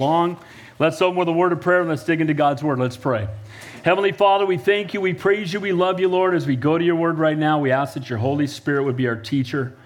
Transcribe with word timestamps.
long. 0.00 0.38
Let's 0.78 1.02
open 1.02 1.18
with 1.18 1.26
a 1.26 1.32
word 1.32 1.50
of 1.50 1.60
prayer 1.60 1.80
and 1.80 1.88
let's 1.88 2.04
dig 2.04 2.20
into 2.20 2.32
God's 2.32 2.62
word. 2.62 2.78
Let's 2.78 2.96
pray. 2.96 3.26
Heavenly 3.82 4.12
Father, 4.12 4.46
we 4.46 4.56
thank 4.56 4.94
you, 4.94 5.00
we 5.00 5.12
praise 5.12 5.52
you, 5.52 5.58
we 5.58 5.72
love 5.72 5.98
you, 5.98 6.06
Lord. 6.06 6.36
As 6.36 6.46
we 6.46 6.54
go 6.54 6.78
to 6.78 6.84
your 6.84 6.94
word 6.94 7.18
right 7.18 7.36
now, 7.36 7.58
we 7.58 7.72
ask 7.72 7.94
that 7.94 8.08
your 8.08 8.20
Holy 8.20 8.46
Spirit 8.46 8.84
would 8.84 8.96
be 8.96 9.08
our 9.08 9.16
teacher. 9.16 9.76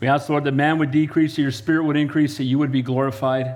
We 0.00 0.08
ask, 0.08 0.28
Lord, 0.28 0.42
that 0.42 0.52
man 0.54 0.78
would 0.78 0.90
decrease, 0.90 1.36
that 1.36 1.42
your 1.42 1.52
spirit 1.52 1.84
would 1.84 1.96
increase, 1.96 2.38
that 2.38 2.42
you 2.42 2.58
would 2.58 2.72
be 2.72 2.82
glorified. 2.82 3.54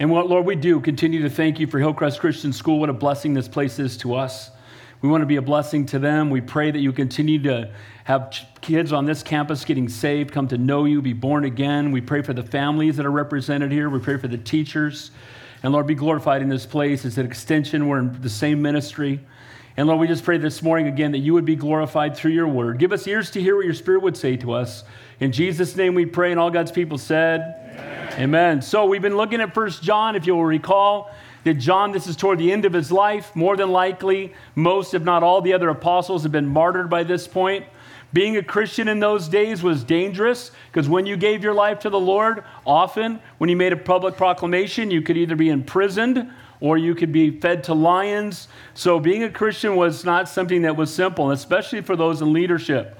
And 0.00 0.10
what, 0.10 0.28
Lord, 0.28 0.46
we 0.46 0.56
do 0.56 0.80
continue 0.80 1.22
to 1.22 1.30
thank 1.30 1.60
you 1.60 1.68
for 1.68 1.78
Hillcrest 1.78 2.18
Christian 2.18 2.52
School. 2.52 2.80
What 2.80 2.90
a 2.90 2.92
blessing 2.92 3.34
this 3.34 3.46
place 3.46 3.78
is 3.78 3.96
to 3.98 4.16
us. 4.16 4.50
We 5.02 5.08
want 5.08 5.22
to 5.22 5.26
be 5.26 5.36
a 5.36 5.42
blessing 5.42 5.86
to 5.86 5.98
them. 5.98 6.28
We 6.28 6.42
pray 6.42 6.70
that 6.70 6.78
you 6.78 6.92
continue 6.92 7.42
to 7.44 7.70
have 8.04 8.36
kids 8.60 8.92
on 8.92 9.06
this 9.06 9.22
campus 9.22 9.64
getting 9.64 9.88
saved, 9.88 10.32
come 10.32 10.48
to 10.48 10.58
know 10.58 10.84
you, 10.84 11.00
be 11.00 11.14
born 11.14 11.44
again. 11.44 11.90
We 11.90 12.02
pray 12.02 12.20
for 12.20 12.34
the 12.34 12.42
families 12.42 12.96
that 12.98 13.06
are 13.06 13.10
represented 13.10 13.72
here. 13.72 13.88
We 13.88 13.98
pray 13.98 14.18
for 14.18 14.28
the 14.28 14.36
teachers. 14.36 15.10
And 15.62 15.72
Lord, 15.72 15.86
be 15.86 15.94
glorified 15.94 16.42
in 16.42 16.48
this 16.48 16.66
place. 16.66 17.04
It's 17.04 17.16
an 17.16 17.24
extension. 17.24 17.88
We're 17.88 18.00
in 18.00 18.20
the 18.20 18.28
same 18.28 18.60
ministry. 18.60 19.20
And 19.76 19.86
Lord, 19.86 20.00
we 20.00 20.06
just 20.06 20.24
pray 20.24 20.36
this 20.36 20.62
morning 20.62 20.88
again 20.88 21.12
that 21.12 21.18
you 21.18 21.32
would 21.32 21.46
be 21.46 21.56
glorified 21.56 22.14
through 22.14 22.32
your 22.32 22.48
word. 22.48 22.78
Give 22.78 22.92
us 22.92 23.06
ears 23.06 23.30
to 23.30 23.40
hear 23.40 23.56
what 23.56 23.64
your 23.64 23.74
spirit 23.74 24.02
would 24.02 24.16
say 24.16 24.36
to 24.38 24.52
us. 24.52 24.84
In 25.20 25.32
Jesus' 25.32 25.76
name 25.76 25.94
we 25.94 26.04
pray, 26.04 26.30
and 26.30 26.40
all 26.40 26.50
God's 26.50 26.72
people 26.72 26.98
said, 26.98 27.40
Amen. 28.12 28.22
Amen. 28.22 28.62
So 28.62 28.84
we've 28.84 29.00
been 29.00 29.16
looking 29.16 29.40
at 29.40 29.54
First 29.54 29.82
John, 29.82 30.16
if 30.16 30.26
you'll 30.26 30.44
recall 30.44 31.10
that 31.44 31.54
John, 31.54 31.92
this 31.92 32.06
is 32.06 32.16
toward 32.16 32.38
the 32.38 32.52
end 32.52 32.64
of 32.64 32.72
his 32.72 32.92
life. 32.92 33.34
More 33.34 33.56
than 33.56 33.70
likely, 33.70 34.34
most, 34.54 34.94
if 34.94 35.02
not 35.02 35.22
all, 35.22 35.40
the 35.40 35.52
other 35.52 35.68
apostles 35.68 36.22
have 36.22 36.32
been 36.32 36.48
martyred 36.48 36.90
by 36.90 37.02
this 37.02 37.26
point. 37.26 37.64
Being 38.12 38.36
a 38.36 38.42
Christian 38.42 38.88
in 38.88 38.98
those 38.98 39.28
days 39.28 39.62
was 39.62 39.84
dangerous 39.84 40.50
because 40.70 40.88
when 40.88 41.06
you 41.06 41.16
gave 41.16 41.44
your 41.44 41.54
life 41.54 41.78
to 41.80 41.90
the 41.90 42.00
Lord, 42.00 42.42
often 42.66 43.20
when 43.38 43.48
you 43.48 43.56
made 43.56 43.72
a 43.72 43.76
public 43.76 44.16
proclamation, 44.16 44.90
you 44.90 45.00
could 45.00 45.16
either 45.16 45.36
be 45.36 45.48
imprisoned 45.48 46.28
or 46.58 46.76
you 46.76 46.94
could 46.94 47.12
be 47.12 47.30
fed 47.30 47.64
to 47.64 47.74
lions. 47.74 48.48
So 48.74 48.98
being 48.98 49.22
a 49.22 49.30
Christian 49.30 49.76
was 49.76 50.04
not 50.04 50.28
something 50.28 50.62
that 50.62 50.76
was 50.76 50.92
simple, 50.92 51.30
especially 51.30 51.82
for 51.82 51.94
those 51.94 52.20
in 52.20 52.32
leadership. 52.32 52.98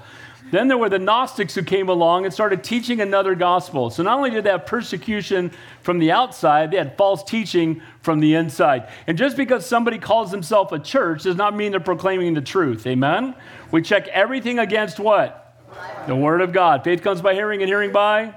Then 0.51 0.67
there 0.67 0.77
were 0.77 0.89
the 0.89 0.99
Gnostics 0.99 1.55
who 1.55 1.63
came 1.63 1.87
along 1.87 2.25
and 2.25 2.33
started 2.33 2.63
teaching 2.63 2.99
another 2.99 3.35
gospel. 3.35 3.89
So 3.89 4.03
not 4.03 4.17
only 4.17 4.29
did 4.29 4.43
they 4.43 4.49
have 4.49 4.65
persecution 4.65 5.51
from 5.81 5.97
the 5.97 6.11
outside, 6.11 6.71
they 6.71 6.77
had 6.77 6.97
false 6.97 7.23
teaching 7.23 7.81
from 8.01 8.19
the 8.19 8.35
inside. 8.35 8.89
And 9.07 9.17
just 9.17 9.37
because 9.37 9.65
somebody 9.65 9.97
calls 9.97 10.29
himself 10.29 10.73
a 10.73 10.79
church 10.79 11.23
does 11.23 11.37
not 11.37 11.55
mean 11.55 11.71
they're 11.71 11.79
proclaiming 11.79 12.33
the 12.33 12.41
truth. 12.41 12.85
Amen? 12.85 13.33
We 13.71 13.81
check 13.81 14.07
everything 14.09 14.59
against 14.59 14.99
what? 14.99 15.55
The 16.05 16.15
Word 16.15 16.41
of 16.41 16.51
God. 16.51 16.83
Faith 16.83 17.01
comes 17.01 17.21
by 17.21 17.33
hearing, 17.33 17.61
and 17.61 17.69
hearing 17.69 17.93
by? 17.93 18.33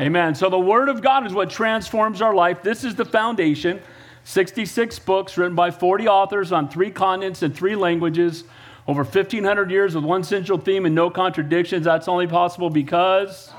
Amen. 0.00 0.34
So 0.34 0.50
the 0.50 0.58
Word 0.58 0.88
of 0.88 1.00
God 1.00 1.26
is 1.26 1.32
what 1.32 1.48
transforms 1.48 2.20
our 2.20 2.34
life. 2.34 2.62
This 2.62 2.82
is 2.82 2.96
the 2.96 3.04
foundation. 3.04 3.80
66 4.24 4.98
books 4.98 5.38
written 5.38 5.54
by 5.54 5.70
40 5.70 6.08
authors 6.08 6.50
on 6.50 6.68
three 6.68 6.90
continents 6.90 7.42
and 7.42 7.54
three 7.54 7.76
languages 7.76 8.42
over 8.88 9.02
1,500 9.02 9.70
years 9.70 9.94
with 9.94 10.04
one 10.04 10.22
central 10.22 10.58
theme 10.58 10.86
and 10.86 10.94
no 10.94 11.10
contradictions. 11.10 11.84
That's 11.84 12.08
only 12.08 12.26
possible 12.26 12.70
because 12.70 13.52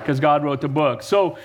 because 0.00 0.18
God 0.18 0.42
wrote 0.42 0.60
the 0.60 0.68
book. 0.68 1.02
So 1.02 1.38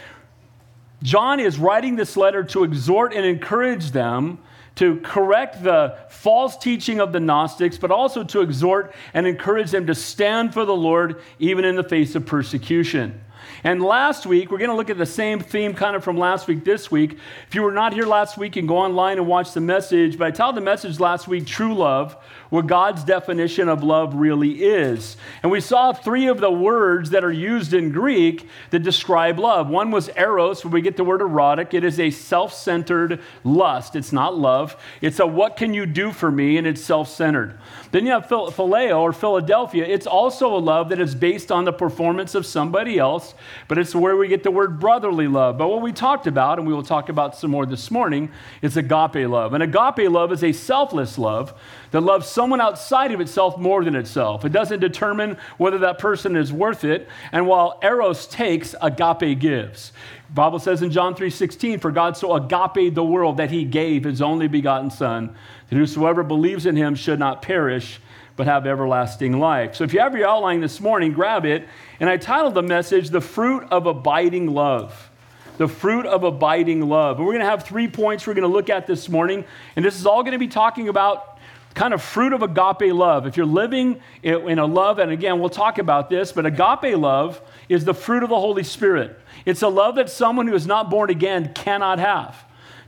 John 1.03 1.39
is 1.39 1.59
writing 1.59 1.95
this 1.95 2.17
letter 2.17 2.43
to 2.45 2.63
exhort 2.63 3.13
and 3.13 3.25
encourage 3.25 3.91
them 3.91 4.39
to 4.75 4.99
correct 5.01 5.63
the 5.63 5.97
false 6.09 6.57
teaching 6.57 6.99
of 6.99 7.11
the 7.11 7.19
Gnostics, 7.19 7.77
but 7.77 7.91
also 7.91 8.23
to 8.23 8.41
exhort 8.41 8.93
and 9.13 9.25
encourage 9.25 9.71
them 9.71 9.87
to 9.87 9.95
stand 9.95 10.53
for 10.53 10.65
the 10.65 10.75
Lord 10.75 11.21
even 11.39 11.65
in 11.65 11.75
the 11.75 11.83
face 11.83 12.15
of 12.15 12.25
persecution. 12.25 13.21
And 13.63 13.81
last 13.81 14.25
week, 14.25 14.51
we're 14.51 14.59
going 14.59 14.69
to 14.69 14.75
look 14.75 14.89
at 14.89 14.97
the 14.97 15.05
same 15.05 15.39
theme 15.39 15.73
kind 15.73 15.95
of 15.95 16.03
from 16.03 16.17
last 16.17 16.47
week 16.47 16.63
this 16.63 16.91
week. 16.91 17.17
If 17.47 17.55
you 17.55 17.63
were 17.63 17.71
not 17.71 17.93
here 17.93 18.05
last 18.05 18.37
week, 18.37 18.53
can 18.53 18.67
go 18.67 18.77
online 18.77 19.17
and 19.17 19.27
watch 19.27 19.53
the 19.53 19.61
message. 19.61 20.17
But 20.17 20.27
I 20.27 20.31
titled 20.31 20.57
the 20.57 20.61
message 20.61 20.99
last 20.99 21.27
week, 21.27 21.47
True 21.47 21.73
Love, 21.73 22.15
what 22.49 22.67
God's 22.67 23.03
definition 23.03 23.69
of 23.69 23.83
love 23.83 24.15
really 24.15 24.63
is. 24.63 25.17
And 25.43 25.51
we 25.51 25.61
saw 25.61 25.93
three 25.93 26.27
of 26.27 26.39
the 26.39 26.51
words 26.51 27.09
that 27.09 27.23
are 27.23 27.31
used 27.31 27.73
in 27.73 27.91
Greek 27.91 28.47
that 28.69 28.79
describe 28.79 29.39
love. 29.39 29.69
One 29.69 29.91
was 29.91 30.09
eros, 30.15 30.63
where 30.63 30.71
we 30.71 30.81
get 30.81 30.97
the 30.97 31.03
word 31.03 31.21
erotic. 31.21 31.73
It 31.73 31.83
is 31.83 31.99
a 31.99 32.09
self 32.09 32.53
centered 32.53 33.21
lust. 33.43 33.95
It's 33.95 34.13
not 34.13 34.37
love, 34.37 34.75
it's 35.01 35.19
a 35.19 35.27
what 35.27 35.57
can 35.57 35.73
you 35.73 35.85
do 35.85 36.11
for 36.11 36.31
me, 36.31 36.57
and 36.57 36.65
it's 36.65 36.83
self 36.83 37.09
centered. 37.09 37.57
Then 37.91 38.05
you 38.05 38.11
have 38.11 38.27
phileo 38.27 38.99
or 38.99 39.13
Philadelphia. 39.13 39.85
It's 39.85 40.07
also 40.07 40.55
a 40.55 40.59
love 40.59 40.89
that 40.89 40.99
is 40.99 41.15
based 41.15 41.51
on 41.51 41.65
the 41.65 41.73
performance 41.73 42.35
of 42.35 42.45
somebody 42.45 42.99
else, 42.99 43.33
but 43.67 43.77
it's 43.77 43.95
where 43.95 44.17
we 44.17 44.27
get 44.27 44.43
the 44.43 44.51
word 44.51 44.79
brotherly 44.79 45.27
love. 45.27 45.57
But 45.57 45.69
what 45.69 45.81
we 45.81 45.91
talked 45.91 46.27
about, 46.27 46.59
and 46.59 46.67
we 46.67 46.73
will 46.73 46.83
talk 46.83 47.09
about 47.09 47.35
some 47.35 47.51
more 47.51 47.65
this 47.65 47.89
morning, 47.89 48.29
is 48.61 48.77
agape 48.77 49.27
love. 49.27 49.53
And 49.53 49.63
agape 49.63 50.09
love 50.09 50.31
is 50.31 50.43
a 50.43 50.51
selfless 50.51 51.17
love 51.17 51.53
that 51.91 52.01
loves 52.01 52.27
someone 52.27 52.61
outside 52.61 53.11
of 53.11 53.21
itself 53.21 53.57
more 53.57 53.83
than 53.83 53.95
itself. 53.95 54.45
It 54.45 54.51
doesn't 54.51 54.79
determine 54.79 55.37
whether 55.57 55.77
that 55.79 55.97
person 55.97 56.35
is 56.35 56.51
worth 56.51 56.83
it. 56.83 57.07
And 57.31 57.47
while 57.47 57.79
eros 57.81 58.27
takes, 58.27 58.75
agape 58.81 59.39
gives. 59.39 59.91
Bible 60.33 60.59
says 60.59 60.81
in 60.81 60.91
John 60.91 61.15
3:16, 61.15 61.79
"For 61.79 61.91
God 61.91 62.17
so 62.17 62.33
agape 62.35 62.93
the 62.93 63.03
world 63.03 63.37
that 63.37 63.51
he 63.51 63.63
gave 63.63 64.03
his 64.03 64.21
only 64.21 64.47
begotten 64.47 64.89
son, 64.89 65.31
that 65.69 65.75
whosoever 65.75 66.23
believes 66.23 66.65
in 66.65 66.75
him 66.75 66.95
should 66.95 67.19
not 67.19 67.41
perish, 67.41 68.01
but 68.35 68.45
have 68.45 68.67
everlasting 68.67 69.39
life." 69.39 69.75
So 69.75 69.83
if 69.83 69.93
you 69.93 70.01
have 70.01 70.15
your 70.15 70.27
outline 70.27 70.59
this 70.59 70.81
morning, 70.81 71.13
grab 71.13 71.45
it. 71.45 71.67
And 71.99 72.09
I 72.09 72.17
titled 72.17 72.55
the 72.55 72.61
message, 72.61 73.09
"The 73.09 73.21
Fruit 73.21 73.65
of 73.71 73.85
Abiding 73.85 74.53
Love." 74.53 75.09
the 75.57 75.67
fruit 75.67 76.05
of 76.05 76.23
abiding 76.23 76.87
love. 76.87 77.17
And 77.17 77.25
we're 77.25 77.33
going 77.33 77.43
to 77.43 77.49
have 77.49 77.63
three 77.63 77.87
points 77.87 78.25
we're 78.25 78.35
going 78.35 78.43
to 78.43 78.47
look 78.47 78.69
at 78.69 78.87
this 78.87 79.09
morning. 79.09 79.43
And 79.75 79.83
this 79.83 79.99
is 79.99 80.05
all 80.05 80.21
going 80.21 80.33
to 80.33 80.37
be 80.37 80.47
talking 80.47 80.87
about 80.87 81.36
kind 81.77 81.93
of 81.93 82.01
fruit 82.01 82.33
of 82.33 82.41
agape 82.41 82.91
love. 82.91 83.27
If 83.27 83.37
you're 83.37 83.45
living 83.45 84.01
in 84.23 84.57
a 84.57 84.65
love, 84.65 84.97
and 84.97 85.11
again, 85.11 85.39
we'll 85.39 85.49
talk 85.49 85.77
about 85.77 86.09
this, 86.09 86.31
but 86.31 86.45
agape 86.45 86.97
love 86.97 87.39
is 87.69 87.85
the 87.85 87.93
fruit 87.93 88.23
of 88.23 88.29
the 88.29 88.39
Holy 88.39 88.63
Spirit. 88.63 89.17
It's 89.45 89.61
a 89.61 89.67
love 89.67 89.95
that 89.95 90.09
someone 90.09 90.47
who 90.47 90.55
is 90.55 90.65
not 90.65 90.89
born 90.89 91.11
again 91.11 91.53
cannot 91.53 91.99
have. 91.99 92.35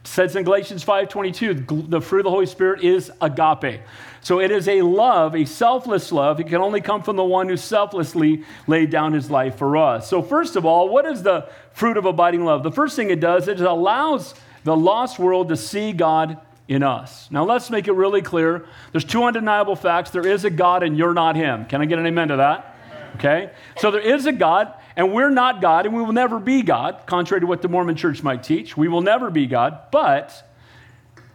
It 0.01 0.07
says 0.07 0.35
in 0.35 0.43
Galatians 0.43 0.83
5:22, 0.83 1.87
the 1.87 2.01
fruit 2.01 2.21
of 2.21 2.23
the 2.23 2.31
Holy 2.31 2.47
Spirit 2.47 2.83
is 2.83 3.11
agape. 3.21 3.81
So 4.21 4.39
it 4.39 4.49
is 4.49 4.67
a 4.67 4.81
love, 4.81 5.35
a 5.35 5.45
selfless 5.45 6.11
love. 6.11 6.39
It 6.39 6.47
can 6.47 6.61
only 6.61 6.81
come 6.81 7.03
from 7.03 7.15
the 7.15 7.23
one 7.23 7.47
who 7.47 7.57
selflessly 7.57 8.43
laid 8.65 8.89
down 8.89 9.13
his 9.13 9.29
life 9.29 9.55
for 9.55 9.77
us. 9.77 10.09
So 10.09 10.23
first 10.23 10.55
of 10.55 10.65
all, 10.65 10.89
what 10.89 11.05
is 11.05 11.21
the 11.21 11.47
fruit 11.73 11.95
of 11.95 12.05
abiding 12.05 12.43
love? 12.43 12.63
The 12.63 12.71
first 12.71 12.95
thing 12.95 13.11
it 13.11 13.19
does, 13.19 13.43
is 13.47 13.61
it 13.61 13.67
allows 13.67 14.33
the 14.63 14.75
lost 14.75 15.19
world 15.19 15.49
to 15.49 15.55
see 15.55 15.93
God 15.93 16.39
in 16.69 16.83
us. 16.83 17.27
Now, 17.31 17.43
let's 17.43 17.71
make 17.71 17.87
it 17.87 17.93
really 17.93 18.21
clear. 18.21 18.67
There's 18.91 19.03
two 19.03 19.23
undeniable 19.23 19.75
facts. 19.75 20.11
There 20.11 20.25
is 20.25 20.45
a 20.45 20.51
God, 20.51 20.83
and 20.83 20.95
you're 20.95 21.15
not 21.15 21.35
Him. 21.35 21.65
Can 21.65 21.81
I 21.81 21.85
get 21.85 21.97
an 21.97 22.05
amen 22.05 22.27
to 22.27 22.37
that? 22.37 22.77
Okay? 23.15 23.49
So 23.79 23.89
there 23.89 23.99
is 23.99 24.27
a 24.27 24.31
God, 24.31 24.71
and 24.95 25.11
we're 25.11 25.31
not 25.31 25.61
God, 25.61 25.87
and 25.87 25.95
we 25.95 26.03
will 26.03 26.13
never 26.13 26.39
be 26.39 26.61
God, 26.61 27.01
contrary 27.07 27.41
to 27.41 27.47
what 27.47 27.63
the 27.63 27.67
Mormon 27.67 27.95
church 27.95 28.21
might 28.21 28.43
teach. 28.43 28.77
We 28.77 28.87
will 28.87 29.01
never 29.01 29.31
be 29.31 29.47
God, 29.47 29.79
but 29.91 30.47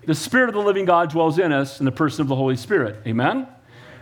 the 0.07 0.15
Spirit 0.15 0.51
of 0.51 0.55
the 0.55 0.63
living 0.63 0.85
God 0.85 1.11
dwells 1.11 1.37
in 1.39 1.53
us 1.53 1.81
in 1.81 1.85
the 1.85 1.93
person 1.93 2.23
of 2.23 2.29
the 2.29 2.37
Holy 2.37 2.57
Spirit. 2.57 2.99
Amen? 3.05 3.49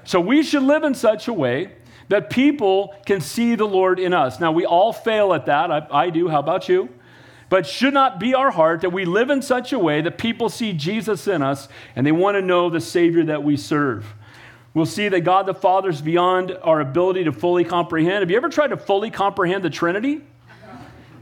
So 0.05 0.21
we 0.21 0.43
should 0.43 0.65
live 0.65 0.85
in 0.85 0.95
such 0.95 1.29
a 1.29 1.33
way 1.33 1.73
that 2.09 2.29
people 2.29 2.95
can 3.07 3.23
see 3.23 3.55
the 3.55 3.65
Lord 3.65 3.99
in 3.99 4.13
us. 4.13 4.39
Now, 4.39 4.53
we 4.53 4.67
all 4.67 4.93
fail 4.93 5.33
at 5.33 5.47
that. 5.47 5.71
I, 5.71 5.87
I 5.91 6.11
do. 6.11 6.29
How 6.29 6.41
about 6.41 6.69
you? 6.69 6.91
But 7.53 7.67
should 7.67 7.93
not 7.93 8.19
be 8.19 8.33
our 8.33 8.51
heart 8.51 8.81
that 8.81 8.89
we 8.89 9.05
live 9.05 9.29
in 9.29 9.43
such 9.43 9.75
a 9.75 9.79
way 9.79 10.01
that 10.01 10.17
people 10.17 10.49
see 10.49 10.73
Jesus 10.73 11.29
in 11.29 11.43
us 11.43 11.69
and 11.95 12.07
they 12.07 12.11
want 12.11 12.35
to 12.35 12.41
know 12.41 12.71
the 12.71 12.81
Savior 12.81 13.23
that 13.25 13.45
we 13.45 13.59
serve. 13.59 14.15
We'll 14.73 14.87
see 14.87 15.07
that 15.11 15.21
God 15.21 15.45
the 15.45 15.53
Father 15.53 15.91
is 15.91 16.01
beyond 16.01 16.57
our 16.63 16.81
ability 16.81 17.25
to 17.25 17.33
fully 17.33 17.65
comprehend. 17.65 18.21
Have 18.21 18.31
you 18.31 18.39
ever 18.39 18.49
tried 18.49 18.69
to 18.69 18.79
fully 18.79 19.11
comprehend 19.11 19.63
the 19.63 19.69
Trinity? 19.69 20.23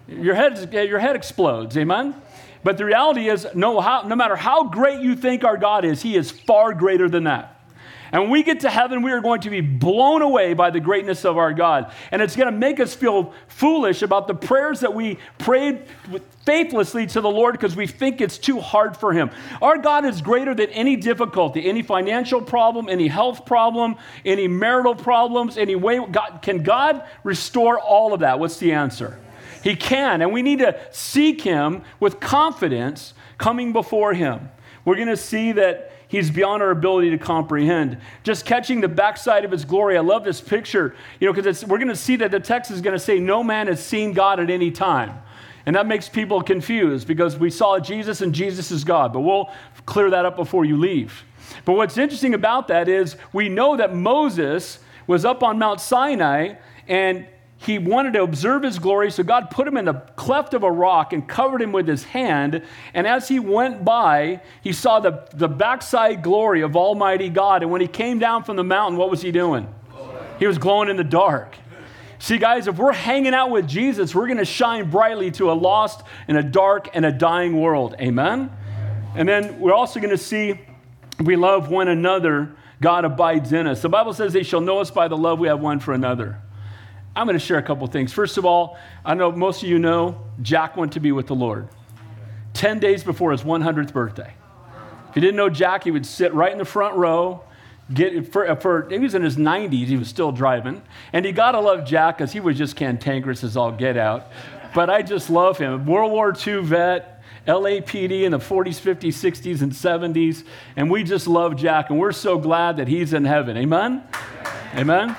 Your 0.07 0.37
head, 0.37 0.73
your 0.73 1.01
head 1.01 1.17
explodes, 1.17 1.77
amen? 1.77 2.15
But 2.63 2.79
the 2.79 2.85
reality 2.85 3.29
is, 3.29 3.49
no, 3.57 3.81
how, 3.81 4.03
no 4.03 4.15
matter 4.15 4.37
how 4.37 4.69
great 4.69 5.01
you 5.01 5.17
think 5.17 5.43
our 5.43 5.57
God 5.57 5.85
is, 5.85 6.01
He 6.01 6.15
is 6.15 6.31
far 6.31 6.75
greater 6.75 7.09
than 7.09 7.25
that. 7.25 7.60
And 8.13 8.23
when 8.23 8.31
we 8.31 8.43
get 8.43 8.61
to 8.61 8.71
heaven, 8.71 9.03
we 9.03 9.13
are 9.13 9.21
going 9.21 9.41
to 9.43 9.51
be 9.51 9.61
blown 9.61 10.23
away 10.23 10.55
by 10.55 10.71
the 10.71 10.81
greatness 10.81 11.25
of 11.25 11.39
our 11.39 11.53
God. 11.53 11.93
And 12.11 12.21
it's 12.21 12.35
going 12.35 12.53
to 12.53 12.59
make 12.59 12.81
us 12.81 12.95
feel 12.95 13.33
foolish 13.47 14.03
about 14.03 14.27
the 14.27 14.35
prayers 14.35 14.81
that 14.81 14.95
we 14.95 15.19
prayed 15.39 15.85
faithlessly 16.45 17.07
to 17.07 17.21
the 17.21 17.31
Lord 17.31 17.53
because 17.53 17.77
we 17.77 17.87
think 17.87 18.21
it's 18.21 18.39
too 18.39 18.59
hard 18.59 18.97
for 18.97 19.13
Him. 19.13 19.31
Our 19.63 19.79
God 19.79 20.05
is 20.05 20.21
greater 20.23 20.55
than 20.55 20.71
any 20.71 20.97
difficulty, 20.97 21.69
any 21.69 21.83
financial 21.83 22.43
problem, 22.43 22.89
any 22.89 23.07
health 23.07 23.47
problem, 23.47 23.97
any 24.25 24.49
marital 24.49 24.95
problems, 24.95 25.57
any 25.57 25.77
way. 25.77 26.05
God, 26.11 26.41
can 26.43 26.63
God 26.63 27.05
restore 27.23 27.79
all 27.79 28.13
of 28.13 28.21
that? 28.21 28.41
What's 28.41 28.57
the 28.57 28.73
answer? 28.73 29.21
He 29.63 29.77
can. 29.77 30.23
And 30.23 30.33
we 30.33 30.43
need 30.43 30.61
to 30.61 30.79
seek 30.91 31.43
Him 31.43 31.83
with 32.01 32.19
confidence 32.19 33.15
coming 33.39 33.73
before 33.73 34.15
Him. 34.15 34.51
We're 34.85 34.97
going 34.97 35.09
to 35.09 35.17
see 35.17 35.53
that 35.53 35.90
He's 36.11 36.29
beyond 36.29 36.61
our 36.61 36.73
ability 36.73 37.11
to 37.11 37.19
comprehend. 37.19 37.97
Just 38.25 38.45
catching 38.45 38.81
the 38.81 38.89
backside 38.89 39.45
of 39.45 39.53
his 39.53 39.65
glory. 39.65 39.97
I 39.97 40.01
love 40.01 40.25
this 40.25 40.41
picture, 40.41 40.97
you 41.21 41.27
know, 41.29 41.33
because 41.33 41.65
we're 41.65 41.79
going 41.79 41.87
to 41.87 41.95
see 41.95 42.17
that 42.17 42.33
the 42.33 42.41
text 42.41 42.73
is 42.73 42.81
going 42.81 42.95
to 42.95 42.99
say, 42.99 43.21
No 43.21 43.45
man 43.45 43.69
has 43.69 43.83
seen 43.83 44.13
God 44.13 44.41
at 44.41 44.51
any 44.51 44.73
time. 44.73 45.23
And 45.67 45.77
that 45.77 45.87
makes 45.87 46.09
people 46.09 46.43
confused 46.43 47.07
because 47.07 47.39
we 47.39 47.49
saw 47.49 47.79
Jesus 47.79 48.23
and 48.23 48.35
Jesus 48.35 48.73
is 48.73 48.83
God. 48.83 49.13
But 49.13 49.21
we'll 49.21 49.51
clear 49.87 50.11
that 50.11 50.25
up 50.25 50.35
before 50.35 50.65
you 50.65 50.77
leave. 50.77 51.23
But 51.65 51.75
what's 51.75 51.97
interesting 51.97 52.35
about 52.35 52.67
that 52.69 52.89
is 52.89 53.17
we 53.33 53.49
know 53.49 53.77
that 53.77 53.95
Moses 53.95 54.81
was 55.07 55.25
up 55.25 55.45
on 55.45 55.61
Mount 55.61 55.81
Sinai 55.81 56.55
and 56.89 57.25
he 57.63 57.79
wanted 57.79 58.15
to 58.15 58.23
observe 58.23 58.63
his 58.63 58.79
glory, 58.79 59.11
so 59.11 59.23
God 59.23 59.51
put 59.51 59.69
him 59.69 59.77
in 59.77 59.85
the 59.85 59.93
cleft 60.17 60.55
of 60.55 60.63
a 60.63 60.73
rock 60.73 61.13
and 61.13 61.29
covered 61.29 61.61
him 61.61 61.73
with 61.73 61.87
his 61.87 62.05
hand. 62.05 62.63
And 62.95 63.07
as 63.07 63.29
he 63.29 63.39
went 63.39 63.85
by, 63.85 64.41
he 64.63 64.73
saw 64.73 64.99
the, 64.99 65.29
the 65.35 65.47
backside 65.47 66.23
glory 66.23 66.63
of 66.63 66.75
Almighty 66.75 67.29
God. 67.29 67.63
And 67.63 67.71
when 67.71 67.83
he 67.83 67.87
came 67.87 68.19
down 68.19 68.45
from 68.45 68.57
the 68.57 68.65
mountain, 68.65 68.97
what 68.99 69.11
was 69.11 69.21
he 69.21 69.31
doing? 69.31 69.69
He 70.39 70.47
was 70.47 70.57
glowing 70.57 70.89
in 70.89 70.97
the 70.97 71.05
dark. 71.05 71.55
See, 72.19 72.39
guys, 72.39 72.67
if 72.67 72.79
we're 72.79 72.93
hanging 72.93 73.35
out 73.35 73.51
with 73.51 73.69
Jesus, 73.69 74.15
we're 74.15 74.27
going 74.27 74.39
to 74.39 74.47
shine 74.47 74.91
brightly 74.91 75.31
to 75.33 75.51
a 75.51 75.53
lost 75.53 76.03
and 76.29 76.39
a 76.39 76.43
dark 76.43 76.89
and 76.95 77.05
a 77.05 77.13
dying 77.13 77.61
world. 77.61 77.95
Amen? 78.01 78.51
And 79.15 79.29
then 79.29 79.61
we're 79.61 79.75
also 79.75 80.01
going 80.01 80.17
to 80.17 80.19
see 80.19 80.59
we 81.19 81.37
love 81.37 81.71
one 81.71 81.89
another, 81.89 82.55
God 82.81 83.05
abides 83.05 83.53
in 83.53 83.67
us. 83.67 83.83
The 83.83 83.91
Bible 83.91 84.15
says 84.15 84.33
they 84.33 84.45
shall 84.45 84.63
know 84.63 84.79
us 84.79 84.91
by 84.91 85.09
the 85.09 85.17
love 85.19 85.39
we 85.39 85.49
have 85.49 85.61
one 85.61 85.79
for 85.79 85.93
another. 85.93 86.41
I'm 87.15 87.27
going 87.27 87.39
to 87.39 87.45
share 87.45 87.59
a 87.59 87.63
couple 87.63 87.87
things. 87.89 88.13
First 88.13 88.39
of 88.39 88.45
all, 88.45 88.79
I 89.05 89.15
know 89.15 89.33
most 89.33 89.63
of 89.63 89.69
you 89.69 89.79
know 89.79 90.21
Jack 90.43 90.77
went 90.77 90.93
to 90.93 91.01
be 91.01 91.13
with 91.13 91.27
the 91.27 91.35
Lord 91.35 91.69
10 92.55 92.79
days 92.79 93.03
before 93.03 93.33
his 93.33 93.43
100th 93.43 93.93
birthday. 93.93 94.33
If 95.09 95.17
you 95.17 95.23
didn't 95.23 95.37
know 95.37 95.51
Jack, 95.51 95.85
he 95.85 95.91
would 95.91 96.07
sit 96.07 96.33
right 96.35 96.53
in 96.53 96.59
the 96.59 96.65
front 96.65 96.97
row. 96.97 97.43
Get, 97.93 98.33
for, 98.33 98.55
for, 98.57 98.89
he 98.89 99.01
was 99.01 99.15
in 99.15 99.23
his 99.23 99.37
90s, 99.37 99.87
he 99.87 99.97
was 99.97 100.09
still 100.09 100.31
driving. 100.31 100.81
And 101.13 101.25
you 101.25 101.33
got 101.33 101.53
to 101.53 101.61
love 101.61 101.85
Jack 101.85 102.19
because 102.19 102.33
he 102.33 102.39
was 102.39 102.57
just 102.57 102.77
cantankerous 102.77 103.43
as 103.43 103.57
all 103.57 103.73
get 103.73 103.97
out. 103.97 104.31
But 104.73 104.89
I 104.89 105.03
just 105.03 105.29
love 105.29 105.59
him. 105.59 105.87
World 105.87 106.13
War 106.13 106.33
II 106.47 106.63
vet, 106.63 107.25
LAPD 107.49 108.23
in 108.23 108.31
the 108.31 108.39
40s, 108.39 108.81
50s, 108.81 109.15
60s, 109.15 109.63
and 109.63 109.73
70s. 109.73 110.45
And 110.77 110.89
we 110.89 111.03
just 111.03 111.27
love 111.27 111.57
Jack. 111.57 111.91
And 111.91 111.99
we're 111.99 112.13
so 112.13 112.39
glad 112.39 112.77
that 112.77 112.87
he's 112.87 113.13
in 113.13 113.25
heaven. 113.25 113.57
Amen? 113.57 114.05
Amen? 114.77 115.17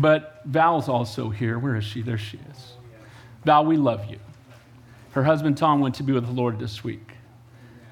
But 0.00 0.42
Val's 0.44 0.88
also 0.88 1.30
here. 1.30 1.58
Where 1.58 1.74
is 1.76 1.84
she? 1.84 2.02
There 2.02 2.18
she 2.18 2.38
is. 2.50 2.72
Val, 3.44 3.66
we 3.66 3.76
love 3.76 4.04
you. 4.08 4.18
Her 5.12 5.24
husband 5.24 5.56
Tom 5.56 5.80
went 5.80 5.96
to 5.96 6.02
be 6.02 6.12
with 6.12 6.26
the 6.26 6.32
Lord 6.32 6.58
this 6.58 6.84
week, 6.84 7.12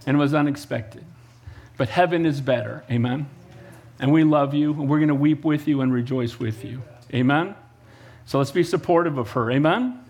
and 0.06 0.16
it 0.16 0.20
was 0.20 0.32
unexpected. 0.32 1.04
But 1.76 1.88
heaven 1.88 2.24
is 2.24 2.40
better. 2.40 2.84
Amen. 2.90 3.28
And 3.98 4.12
we 4.12 4.22
love 4.22 4.54
you, 4.54 4.72
and 4.72 4.88
we're 4.88 4.98
going 4.98 5.08
to 5.08 5.14
weep 5.14 5.44
with 5.44 5.66
you 5.66 5.80
and 5.80 5.92
rejoice 5.92 6.38
with 6.38 6.64
you. 6.64 6.82
Amen. 7.12 7.54
So 8.26 8.38
let's 8.38 8.50
be 8.50 8.62
supportive 8.62 9.18
of 9.18 9.30
her. 9.30 9.50
Amen. 9.50 10.00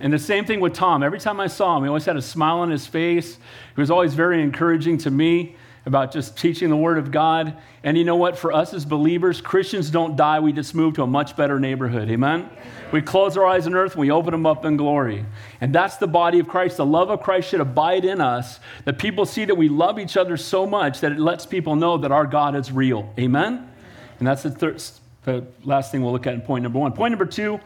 And 0.00 0.12
the 0.12 0.18
same 0.18 0.44
thing 0.44 0.60
with 0.60 0.72
Tom. 0.72 1.02
Every 1.02 1.20
time 1.20 1.38
I 1.40 1.46
saw 1.46 1.76
him, 1.76 1.84
he 1.84 1.88
always 1.88 2.04
had 2.04 2.16
a 2.16 2.22
smile 2.22 2.58
on 2.58 2.70
his 2.70 2.86
face. 2.86 3.36
He 3.36 3.80
was 3.80 3.90
always 3.90 4.14
very 4.14 4.42
encouraging 4.42 4.98
to 4.98 5.10
me 5.10 5.56
about 5.86 6.12
just 6.12 6.36
teaching 6.36 6.68
the 6.68 6.76
Word 6.76 6.98
of 6.98 7.12
God. 7.12 7.56
And 7.84 7.96
you 7.96 8.04
know 8.04 8.16
what? 8.16 8.36
For 8.36 8.52
us 8.52 8.74
as 8.74 8.84
believers, 8.84 9.40
Christians 9.40 9.88
don't 9.88 10.16
die. 10.16 10.40
We 10.40 10.52
just 10.52 10.74
move 10.74 10.94
to 10.94 11.04
a 11.04 11.06
much 11.06 11.36
better 11.36 11.60
neighborhood. 11.60 12.10
Amen? 12.10 12.50
We 12.92 13.00
close 13.00 13.36
our 13.36 13.46
eyes 13.46 13.68
on 13.68 13.74
earth 13.74 13.92
and 13.92 14.00
we 14.00 14.10
open 14.10 14.32
them 14.32 14.46
up 14.46 14.64
in 14.64 14.76
glory. 14.76 15.24
And 15.60 15.72
that's 15.72 15.96
the 15.96 16.08
body 16.08 16.40
of 16.40 16.48
Christ. 16.48 16.76
The 16.76 16.86
love 16.86 17.08
of 17.08 17.22
Christ 17.22 17.50
should 17.50 17.60
abide 17.60 18.04
in 18.04 18.20
us, 18.20 18.58
that 18.84 18.98
people 18.98 19.24
see 19.26 19.44
that 19.44 19.54
we 19.54 19.68
love 19.68 20.00
each 20.00 20.16
other 20.16 20.36
so 20.36 20.66
much 20.66 21.00
that 21.00 21.12
it 21.12 21.20
lets 21.20 21.46
people 21.46 21.76
know 21.76 21.96
that 21.98 22.10
our 22.10 22.26
God 22.26 22.56
is 22.56 22.72
real. 22.72 23.12
Amen? 23.16 23.70
And 24.18 24.26
that's 24.26 24.42
the, 24.42 24.50
third, 24.50 24.82
the 25.22 25.46
last 25.64 25.92
thing 25.92 26.02
we'll 26.02 26.12
look 26.12 26.26
at 26.26 26.34
in 26.34 26.40
point 26.40 26.64
number 26.64 26.80
one. 26.80 26.92
Point 26.92 27.12
number 27.12 27.26
two 27.26 27.60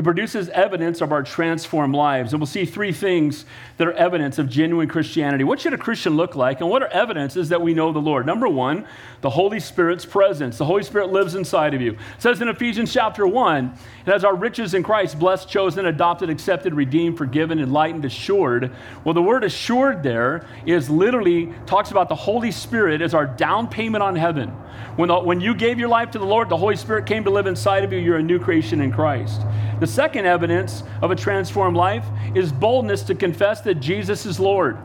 it 0.00 0.04
produces 0.04 0.48
evidence 0.48 1.02
of 1.02 1.12
our 1.12 1.22
transformed 1.22 1.94
lives. 1.94 2.32
And 2.32 2.40
we'll 2.40 2.46
see 2.46 2.64
three 2.64 2.90
things 2.90 3.44
that 3.76 3.86
are 3.86 3.92
evidence 3.92 4.38
of 4.38 4.48
genuine 4.48 4.88
Christianity. 4.88 5.44
What 5.44 5.60
should 5.60 5.74
a 5.74 5.78
Christian 5.78 6.16
look 6.16 6.34
like? 6.34 6.62
And 6.62 6.70
what 6.70 6.82
are 6.82 6.88
evidences 6.88 7.50
that 7.50 7.60
we 7.60 7.74
know 7.74 7.92
the 7.92 7.98
Lord? 7.98 8.24
Number 8.24 8.48
one, 8.48 8.86
the 9.20 9.28
Holy 9.28 9.60
Spirit's 9.60 10.06
presence. 10.06 10.56
The 10.56 10.64
Holy 10.64 10.84
Spirit 10.84 11.12
lives 11.12 11.34
inside 11.34 11.74
of 11.74 11.82
you. 11.82 11.92
It 11.92 11.98
says 12.16 12.40
in 12.40 12.48
Ephesians 12.48 12.90
chapter 12.90 13.26
1, 13.26 13.74
it 14.06 14.10
has 14.10 14.24
our 14.24 14.34
riches 14.34 14.72
in 14.72 14.82
Christ, 14.82 15.18
blessed, 15.18 15.50
chosen, 15.50 15.84
adopted, 15.84 16.30
accepted, 16.30 16.72
redeemed, 16.72 17.18
forgiven, 17.18 17.58
enlightened, 17.60 18.06
assured. 18.06 18.72
Well, 19.04 19.12
the 19.12 19.20
word 19.20 19.44
assured 19.44 20.02
there 20.02 20.46
is 20.64 20.88
literally 20.88 21.52
talks 21.66 21.90
about 21.90 22.08
the 22.08 22.14
Holy 22.14 22.52
Spirit 22.52 23.02
as 23.02 23.12
our 23.12 23.26
down 23.26 23.68
payment 23.68 24.02
on 24.02 24.16
heaven. 24.16 24.48
When, 24.96 25.08
the, 25.08 25.20
when 25.20 25.40
you 25.40 25.54
gave 25.54 25.78
your 25.78 25.88
life 25.88 26.10
to 26.12 26.18
the 26.18 26.24
Lord, 26.24 26.48
the 26.48 26.56
Holy 26.56 26.76
Spirit 26.76 27.04
came 27.04 27.24
to 27.24 27.30
live 27.30 27.46
inside 27.46 27.84
of 27.84 27.92
you. 27.92 27.98
You're 27.98 28.16
a 28.16 28.22
new 28.22 28.38
creation 28.38 28.80
in 28.80 28.92
Christ. 28.92 29.42
The 29.80 29.86
second 29.90 30.26
evidence 30.26 30.82
of 31.02 31.10
a 31.10 31.16
transformed 31.16 31.76
life 31.76 32.06
is 32.34 32.52
boldness 32.52 33.02
to 33.04 33.14
confess 33.14 33.60
that 33.62 33.76
Jesus 33.76 34.24
is 34.24 34.40
Lord. 34.40 34.78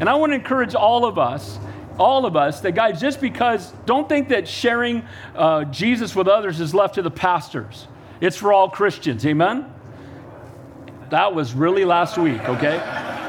And 0.00 0.08
I 0.08 0.14
want 0.14 0.30
to 0.30 0.34
encourage 0.34 0.74
all 0.74 1.04
of 1.04 1.18
us 1.18 1.58
all 1.98 2.24
of 2.24 2.36
us 2.36 2.60
that 2.60 2.72
guys 2.72 2.98
just 2.98 3.20
because 3.20 3.70
don't 3.84 4.08
think 4.08 4.30
that 4.30 4.48
sharing 4.48 5.04
uh, 5.36 5.62
jesus 5.64 6.16
with 6.16 6.26
others 6.26 6.58
is 6.58 6.74
left 6.74 6.94
to 6.94 7.02
the 7.02 7.10
pastors. 7.10 7.86
It's 8.18 8.36
for 8.36 8.50
all 8.50 8.70
christians. 8.70 9.26
Amen? 9.26 9.72
That 11.10 11.34
was 11.34 11.52
really 11.52 11.84
last 11.84 12.16
week 12.16 12.40
okay 12.48 13.21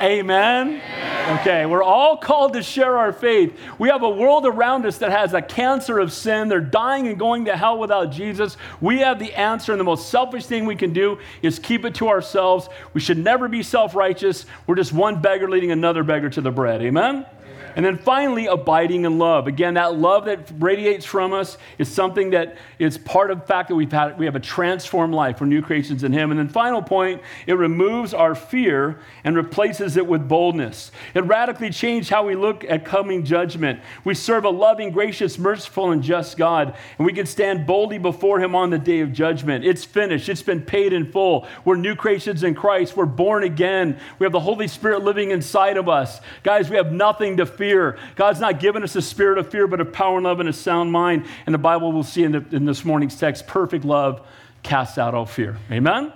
amen 0.00 0.80
Okay, 1.28 1.66
we're 1.66 1.82
all 1.82 2.16
called 2.16 2.54
to 2.54 2.62
share 2.62 2.96
our 2.96 3.12
faith. 3.12 3.54
We 3.78 3.90
have 3.90 4.02
a 4.02 4.08
world 4.08 4.46
around 4.46 4.86
us 4.86 4.96
that 4.98 5.10
has 5.10 5.34
a 5.34 5.42
cancer 5.42 5.98
of 5.98 6.10
sin. 6.10 6.48
They're 6.48 6.58
dying 6.58 7.06
and 7.06 7.18
going 7.18 7.44
to 7.44 7.56
hell 7.56 7.78
without 7.78 8.10
Jesus. 8.10 8.56
We 8.80 9.00
have 9.00 9.18
the 9.18 9.34
answer, 9.34 9.72
and 9.72 9.78
the 9.78 9.84
most 9.84 10.08
selfish 10.08 10.46
thing 10.46 10.64
we 10.64 10.74
can 10.74 10.94
do 10.94 11.18
is 11.42 11.58
keep 11.58 11.84
it 11.84 11.96
to 11.96 12.08
ourselves. 12.08 12.70
We 12.94 13.02
should 13.02 13.18
never 13.18 13.46
be 13.46 13.62
self 13.62 13.94
righteous. 13.94 14.46
We're 14.66 14.76
just 14.76 14.94
one 14.94 15.20
beggar 15.20 15.50
leading 15.50 15.70
another 15.70 16.02
beggar 16.02 16.30
to 16.30 16.40
the 16.40 16.50
bread. 16.50 16.80
Amen? 16.80 17.26
And 17.76 17.84
then 17.84 17.98
finally, 17.98 18.46
abiding 18.46 19.04
in 19.04 19.18
love. 19.18 19.46
Again, 19.46 19.74
that 19.74 19.96
love 19.96 20.26
that 20.26 20.50
radiates 20.58 21.04
from 21.04 21.32
us 21.32 21.58
is 21.78 21.88
something 21.88 22.30
that 22.30 22.56
is 22.78 22.98
part 22.98 23.30
of 23.30 23.40
the 23.40 23.46
fact 23.46 23.68
that 23.68 23.74
we've 23.74 23.92
had, 23.92 24.18
we 24.18 24.26
have 24.26 24.36
a 24.36 24.40
transformed 24.40 25.14
life. 25.14 25.40
We're 25.40 25.46
new 25.46 25.62
creations 25.62 26.04
in 26.04 26.12
Him. 26.12 26.30
And 26.30 26.38
then, 26.38 26.48
final 26.48 26.82
point, 26.82 27.22
it 27.46 27.54
removes 27.54 28.14
our 28.14 28.34
fear 28.34 29.00
and 29.24 29.36
replaces 29.36 29.96
it 29.96 30.06
with 30.06 30.28
boldness. 30.28 30.92
It 31.14 31.24
radically 31.24 31.70
changed 31.70 32.10
how 32.10 32.26
we 32.26 32.34
look 32.34 32.64
at 32.64 32.84
coming 32.84 33.24
judgment. 33.24 33.80
We 34.04 34.14
serve 34.14 34.44
a 34.44 34.50
loving, 34.50 34.90
gracious, 34.90 35.38
merciful, 35.38 35.90
and 35.90 36.02
just 36.02 36.36
God, 36.36 36.76
and 36.98 37.06
we 37.06 37.12
can 37.12 37.26
stand 37.26 37.66
boldly 37.66 37.98
before 37.98 38.40
Him 38.40 38.54
on 38.54 38.70
the 38.70 38.78
day 38.78 39.00
of 39.00 39.12
judgment. 39.12 39.64
It's 39.64 39.84
finished, 39.84 40.28
it's 40.28 40.42
been 40.42 40.62
paid 40.62 40.92
in 40.92 41.10
full. 41.10 41.46
We're 41.64 41.76
new 41.76 41.94
creations 41.94 42.42
in 42.42 42.54
Christ. 42.54 42.96
We're 42.96 43.06
born 43.06 43.44
again. 43.44 43.98
We 44.18 44.24
have 44.24 44.32
the 44.32 44.40
Holy 44.40 44.68
Spirit 44.68 45.02
living 45.02 45.30
inside 45.30 45.76
of 45.76 45.88
us. 45.88 46.20
Guys, 46.42 46.70
we 46.70 46.76
have 46.76 46.92
nothing 46.92 47.36
to 47.38 47.46
fear. 47.58 47.98
God's 48.16 48.40
not 48.40 48.60
given 48.60 48.82
us 48.82 48.96
a 48.96 49.02
spirit 49.02 49.36
of 49.36 49.50
fear, 49.50 49.66
but 49.66 49.80
of 49.80 49.92
power 49.92 50.16
and 50.16 50.24
love 50.24 50.40
and 50.40 50.48
a 50.48 50.52
sound 50.52 50.90
mind. 50.90 51.26
And 51.44 51.54
the 51.54 51.58
Bible 51.58 51.92
will 51.92 52.04
see 52.04 52.24
in, 52.24 52.32
the, 52.32 52.44
in 52.52 52.64
this 52.64 52.84
morning's 52.84 53.18
text 53.18 53.46
perfect 53.46 53.84
love 53.84 54.26
casts 54.62 54.96
out 54.96 55.14
all 55.14 55.26
fear. 55.26 55.58
Amen? 55.70 56.12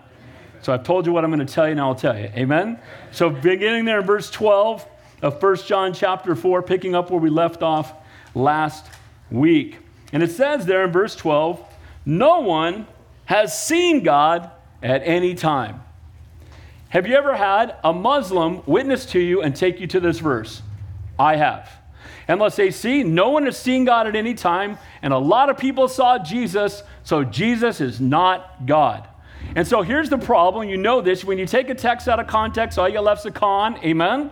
So 0.63 0.73
I've 0.73 0.85
told 0.85 1.07
you 1.07 1.13
what 1.13 1.25
I'm 1.25 1.31
going 1.31 1.45
to 1.45 1.53
tell 1.53 1.69
you, 1.69 1.75
now 1.75 1.89
I'll 1.89 1.95
tell 1.95 2.17
you. 2.17 2.31
Amen? 2.37 2.79
So 3.11 3.29
beginning 3.29 3.85
there 3.85 4.01
in 4.01 4.07
verse 4.07 4.31
12 4.31 4.87
of 5.21 5.43
1 5.43 5.57
John 5.67 5.93
chapter 5.93 6.35
4, 6.35 6.63
picking 6.63 6.95
up 6.95 7.11
where 7.11 7.21
we 7.21 7.31
left 7.31 7.63
off 7.63 7.93
last 8.35 8.87
week. 9.31 9.79
And 10.13 10.23
it 10.23 10.31
says 10.31 10.65
there 10.65 10.85
in 10.85 10.93
verse 10.93 11.17
12, 11.17 11.63
no 12.07 12.41
one 12.41 12.87
has 13.25 13.61
seen 13.61 14.03
God 14.03 14.51
at 14.83 15.03
any 15.05 15.35
time. 15.35 15.83
Have 16.91 17.07
you 17.07 17.15
ever 17.15 17.35
had 17.35 17.77
a 17.83 17.93
Muslim 17.93 18.63
witness 18.67 19.07
to 19.07 19.19
you 19.19 19.41
and 19.43 19.57
take 19.57 19.81
you 19.81 19.87
to 19.89 20.01
this 20.01 20.19
verse? 20.19 20.61
I 21.23 21.37
have. 21.37 21.71
And 22.27 22.41
let's 22.41 22.55
say, 22.55 22.71
see, 22.71 23.05
no 23.05 23.31
one 23.31 23.45
has 23.45 23.57
seen 23.57 23.85
God 23.85 24.07
at 24.07 24.17
any 24.17 24.35
time, 24.35 24.79
and 25.03 25.13
a 25.13 25.19
lot 25.19 25.51
of 25.51 25.57
people 25.57 25.89
saw 25.89 26.19
Jesus, 26.19 26.83
so 27.05 27.25
Jesus 27.25 27.81
is 27.81 28.01
not 28.01 28.67
God. 28.67 29.09
And 29.55 29.67
so 29.67 29.83
here's 29.83 30.09
the 30.09 30.19
problem. 30.19 30.69
You 30.69 30.77
know 30.77 31.01
this. 31.01 31.25
When 31.25 31.39
you 31.39 31.47
take 31.47 31.69
a 31.69 31.75
text 31.75 32.09
out 32.09 32.19
of 32.21 32.27
context, 32.27 32.79
all 32.79 32.89
you 32.89 32.95
got 32.95 33.05
left's 33.05 33.25
a 33.25 33.31
con. 33.31 33.79
Amen? 33.85 34.31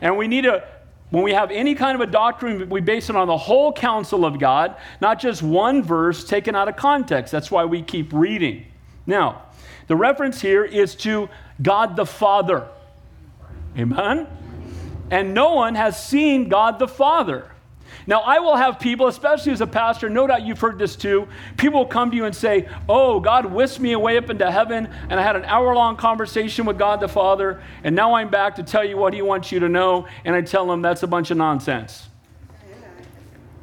And 0.00 0.16
we 0.16 0.28
need 0.28 0.42
to, 0.42 0.64
when 1.10 1.22
we 1.22 1.32
have 1.32 1.50
any 1.50 1.74
kind 1.74 1.94
of 1.94 2.08
a 2.08 2.10
doctrine, 2.10 2.68
we 2.68 2.80
base 2.80 3.10
it 3.10 3.16
on 3.16 3.26
the 3.26 3.36
whole 3.36 3.72
counsel 3.72 4.24
of 4.24 4.38
God, 4.38 4.76
not 5.00 5.20
just 5.20 5.42
one 5.42 5.82
verse 5.82 6.24
taken 6.24 6.54
out 6.54 6.68
of 6.68 6.76
context. 6.76 7.32
That's 7.32 7.50
why 7.50 7.64
we 7.64 7.82
keep 7.82 8.12
reading. 8.12 8.66
Now, 9.06 9.42
the 9.88 9.96
reference 9.96 10.40
here 10.40 10.64
is 10.64 10.94
to 10.96 11.28
God 11.60 11.96
the 11.96 12.06
Father. 12.06 12.66
Amen? 13.76 14.26
And 15.12 15.34
no 15.34 15.52
one 15.52 15.74
has 15.74 16.02
seen 16.02 16.48
God 16.48 16.78
the 16.78 16.88
Father. 16.88 17.52
Now, 18.06 18.22
I 18.22 18.38
will 18.38 18.56
have 18.56 18.80
people, 18.80 19.08
especially 19.08 19.52
as 19.52 19.60
a 19.60 19.66
pastor, 19.66 20.08
no 20.08 20.26
doubt 20.26 20.46
you've 20.46 20.58
heard 20.58 20.78
this 20.78 20.96
too. 20.96 21.28
People 21.58 21.80
will 21.80 21.86
come 21.86 22.10
to 22.10 22.16
you 22.16 22.24
and 22.24 22.34
say, 22.34 22.66
Oh, 22.88 23.20
God 23.20 23.44
whisked 23.44 23.78
me 23.78 23.92
away 23.92 24.16
up 24.16 24.30
into 24.30 24.50
heaven, 24.50 24.88
and 25.10 25.20
I 25.20 25.22
had 25.22 25.36
an 25.36 25.44
hour 25.44 25.74
long 25.74 25.98
conversation 25.98 26.64
with 26.64 26.78
God 26.78 27.00
the 27.00 27.08
Father, 27.08 27.62
and 27.84 27.94
now 27.94 28.14
I'm 28.14 28.30
back 28.30 28.56
to 28.56 28.62
tell 28.62 28.82
you 28.82 28.96
what 28.96 29.12
He 29.12 29.20
wants 29.20 29.52
you 29.52 29.60
to 29.60 29.68
know. 29.68 30.06
And 30.24 30.34
I 30.34 30.40
tell 30.40 30.66
them 30.66 30.80
that's 30.80 31.02
a 31.02 31.06
bunch 31.06 31.30
of 31.30 31.36
nonsense. 31.36 32.08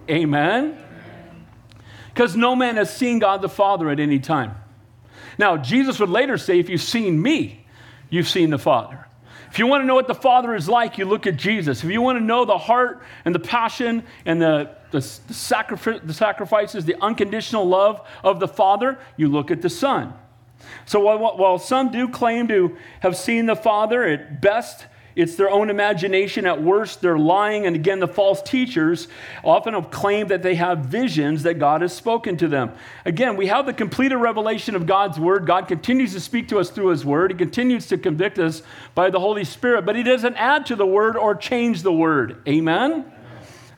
Amen? 0.07 0.77
Because 2.13 2.35
no 2.35 2.55
man 2.55 2.75
has 2.75 2.95
seen 2.95 3.17
God 3.17 3.41
the 3.41 3.49
Father 3.49 3.89
at 3.89 3.99
any 3.99 4.19
time. 4.19 4.55
Now, 5.39 5.57
Jesus 5.57 5.99
would 5.99 6.09
later 6.09 6.37
say, 6.37 6.59
If 6.59 6.69
you've 6.69 6.79
seen 6.79 7.19
me, 7.19 7.65
you've 8.11 8.29
seen 8.29 8.51
the 8.51 8.59
Father. 8.59 9.07
If 9.51 9.57
you 9.57 9.67
want 9.67 9.81
to 9.81 9.85
know 9.85 9.95
what 9.95 10.07
the 10.07 10.15
Father 10.15 10.53
is 10.53 10.69
like, 10.69 10.97
you 10.97 11.05
look 11.05 11.25
at 11.25 11.35
Jesus. 11.35 11.83
If 11.83 11.89
you 11.89 12.01
want 12.01 12.19
to 12.19 12.23
know 12.23 12.45
the 12.45 12.57
heart 12.57 13.01
and 13.25 13.33
the 13.33 13.39
passion 13.39 14.03
and 14.25 14.41
the, 14.41 14.75
the, 14.91 14.99
the, 15.27 15.33
sacrifice, 15.33 16.01
the 16.03 16.13
sacrifices, 16.13 16.85
the 16.85 16.95
unconditional 17.01 17.65
love 17.65 18.07
of 18.23 18.39
the 18.39 18.47
Father, 18.47 18.99
you 19.17 19.27
look 19.27 19.49
at 19.49 19.61
the 19.61 19.69
Son. 19.69 20.13
So 20.85 20.99
while, 20.99 21.37
while 21.37 21.57
some 21.57 21.91
do 21.91 22.07
claim 22.07 22.47
to 22.49 22.77
have 22.99 23.17
seen 23.17 23.47
the 23.47 23.55
Father, 23.55 24.03
at 24.03 24.41
best, 24.41 24.85
it's 25.19 25.35
their 25.35 25.49
own 25.49 25.69
imagination. 25.69 26.45
At 26.45 26.63
worst, 26.63 27.01
they're 27.01 27.17
lying. 27.17 27.65
And 27.65 27.75
again, 27.75 27.99
the 27.99 28.07
false 28.07 28.41
teachers 28.41 29.09
often 29.43 29.81
claimed 29.85 30.29
that 30.29 30.43
they 30.43 30.55
have 30.55 30.79
visions 30.79 31.43
that 31.43 31.55
God 31.55 31.81
has 31.81 31.93
spoken 31.93 32.37
to 32.37 32.47
them. 32.47 32.71
Again, 33.03 33.35
we 33.35 33.47
have 33.47 33.65
the 33.65 33.73
completed 33.73 34.15
revelation 34.15 34.75
of 34.75 34.85
God's 34.85 35.19
word. 35.19 35.45
God 35.45 35.67
continues 35.67 36.13
to 36.13 36.21
speak 36.21 36.47
to 36.49 36.59
us 36.59 36.69
through 36.69 36.87
his 36.87 37.03
word. 37.03 37.31
He 37.31 37.37
continues 37.37 37.87
to 37.87 37.97
convict 37.97 38.39
us 38.39 38.61
by 38.95 39.09
the 39.09 39.19
Holy 39.19 39.43
Spirit, 39.43 39.85
but 39.85 39.97
he 39.97 40.03
doesn't 40.03 40.35
add 40.35 40.65
to 40.67 40.77
the 40.77 40.85
word 40.85 41.17
or 41.17 41.35
change 41.35 41.83
the 41.83 41.93
word. 41.93 42.41
Amen? 42.47 43.11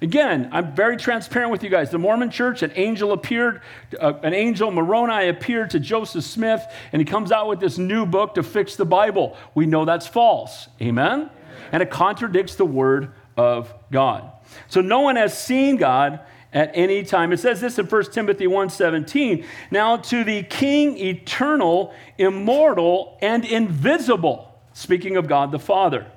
Again, 0.01 0.49
I'm 0.51 0.73
very 0.73 0.97
transparent 0.97 1.51
with 1.51 1.63
you 1.63 1.69
guys. 1.69 1.91
The 1.91 1.99
Mormon 1.99 2.31
church, 2.31 2.63
an 2.63 2.71
angel 2.75 3.11
appeared, 3.11 3.61
uh, 3.99 4.13
an 4.23 4.33
angel, 4.33 4.71
Moroni, 4.71 5.29
appeared 5.29 5.69
to 5.71 5.79
Joseph 5.79 6.23
Smith, 6.23 6.63
and 6.91 6.99
he 6.99 7.05
comes 7.05 7.31
out 7.31 7.47
with 7.47 7.59
this 7.59 7.77
new 7.77 8.07
book 8.07 8.33
to 8.33 8.41
fix 8.41 8.75
the 8.75 8.85
Bible. 8.85 9.37
We 9.53 9.67
know 9.67 9.85
that's 9.85 10.07
false. 10.07 10.69
Amen? 10.81 11.29
And 11.71 11.83
it 11.83 11.91
contradicts 11.91 12.55
the 12.55 12.65
word 12.65 13.11
of 13.37 13.71
God. 13.91 14.31
So 14.69 14.81
no 14.81 15.01
one 15.01 15.17
has 15.17 15.37
seen 15.37 15.77
God 15.77 16.21
at 16.51 16.71
any 16.73 17.03
time. 17.03 17.31
It 17.31 17.39
says 17.39 17.61
this 17.61 17.77
in 17.77 17.85
1 17.85 18.11
Timothy 18.11 18.47
1:17. 18.47 19.45
Now 19.69 19.97
to 19.97 20.23
the 20.23 20.41
King 20.41 20.97
eternal, 20.97 21.93
immortal, 22.17 23.19
and 23.21 23.45
invisible, 23.45 24.51
speaking 24.73 25.15
of 25.15 25.27
God 25.27 25.51
the 25.51 25.59
Father. 25.59 26.07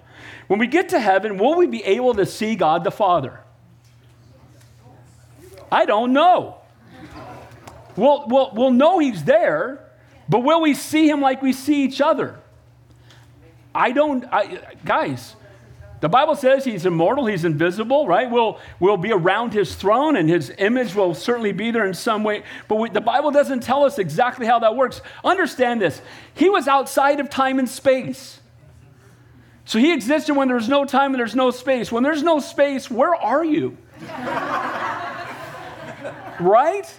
When 0.46 0.58
we 0.58 0.66
get 0.66 0.88
to 0.88 0.98
heaven, 0.98 1.36
will 1.36 1.54
we 1.54 1.66
be 1.66 1.84
able 1.84 2.14
to 2.14 2.24
see 2.24 2.56
God 2.56 2.82
the 2.82 2.90
Father? 2.90 3.40
I 5.74 5.86
don't 5.86 6.12
know. 6.12 6.58
We'll, 7.96 8.28
we'll, 8.28 8.50
we'll 8.54 8.70
know 8.70 9.00
he's 9.00 9.24
there, 9.24 9.84
but 10.28 10.44
will 10.44 10.60
we 10.60 10.72
see 10.72 11.08
him 11.08 11.20
like 11.20 11.42
we 11.42 11.52
see 11.52 11.84
each 11.84 12.00
other? 12.00 12.38
I 13.74 13.90
don't, 13.90 14.24
I, 14.32 14.60
guys, 14.84 15.34
the 16.00 16.08
Bible 16.08 16.36
says 16.36 16.64
he's 16.64 16.86
immortal, 16.86 17.26
he's 17.26 17.44
invisible, 17.44 18.06
right? 18.06 18.30
We'll, 18.30 18.60
we'll 18.78 18.96
be 18.96 19.10
around 19.10 19.52
his 19.52 19.74
throne 19.74 20.14
and 20.14 20.28
his 20.28 20.52
image 20.58 20.94
will 20.94 21.12
certainly 21.12 21.50
be 21.50 21.72
there 21.72 21.86
in 21.86 21.94
some 21.94 22.22
way. 22.22 22.44
But 22.68 22.76
we, 22.76 22.90
the 22.90 23.00
Bible 23.00 23.32
doesn't 23.32 23.64
tell 23.64 23.82
us 23.84 23.98
exactly 23.98 24.46
how 24.46 24.60
that 24.60 24.76
works. 24.76 25.00
Understand 25.24 25.80
this 25.80 26.00
he 26.34 26.50
was 26.50 26.68
outside 26.68 27.18
of 27.18 27.30
time 27.30 27.58
and 27.58 27.68
space. 27.68 28.40
So 29.64 29.80
he 29.80 29.92
existed 29.92 30.34
when 30.34 30.46
there's 30.46 30.68
no 30.68 30.84
time 30.84 31.14
and 31.14 31.18
there's 31.18 31.34
no 31.34 31.50
space. 31.50 31.90
When 31.90 32.04
there's 32.04 32.22
no 32.22 32.38
space, 32.38 32.88
where 32.88 33.16
are 33.16 33.44
you? 33.44 33.76
Right? 36.40 36.92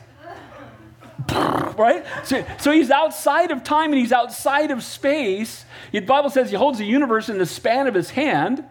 right? 1.78 2.06
So, 2.24 2.46
so 2.60 2.72
he's 2.72 2.92
outside 2.92 3.52
of 3.52 3.64
time 3.64 3.92
and 3.92 4.00
he's 4.00 4.12
outside 4.12 4.72
of 4.72 4.84
space. 4.84 5.66
The 5.92 6.00
Bible 6.02 6.30
says 6.30 6.50
he 6.50 6.56
holds 6.56 6.78
the 6.78 6.86
universe 6.86 7.30
in 7.30 7.38
the 7.38 7.46
span 7.46 7.88
of 7.88 7.94
his 7.94 8.12
hand. 8.12 8.64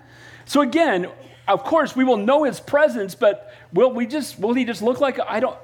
So 0.45 0.61
again, 0.61 1.09
of 1.47 1.65
course, 1.65 1.95
we 1.95 2.05
will 2.05 2.17
know 2.17 2.45
his 2.45 2.61
presence, 2.61 3.15
but 3.15 3.53
will 3.73 3.93
we 3.93 4.07
just 4.07 4.39
will 4.39 4.55
he 4.55 4.65
just 4.65 4.83
look 4.83 5.01
like 5.01 5.19
I 5.21 5.41
don't 5.41 5.59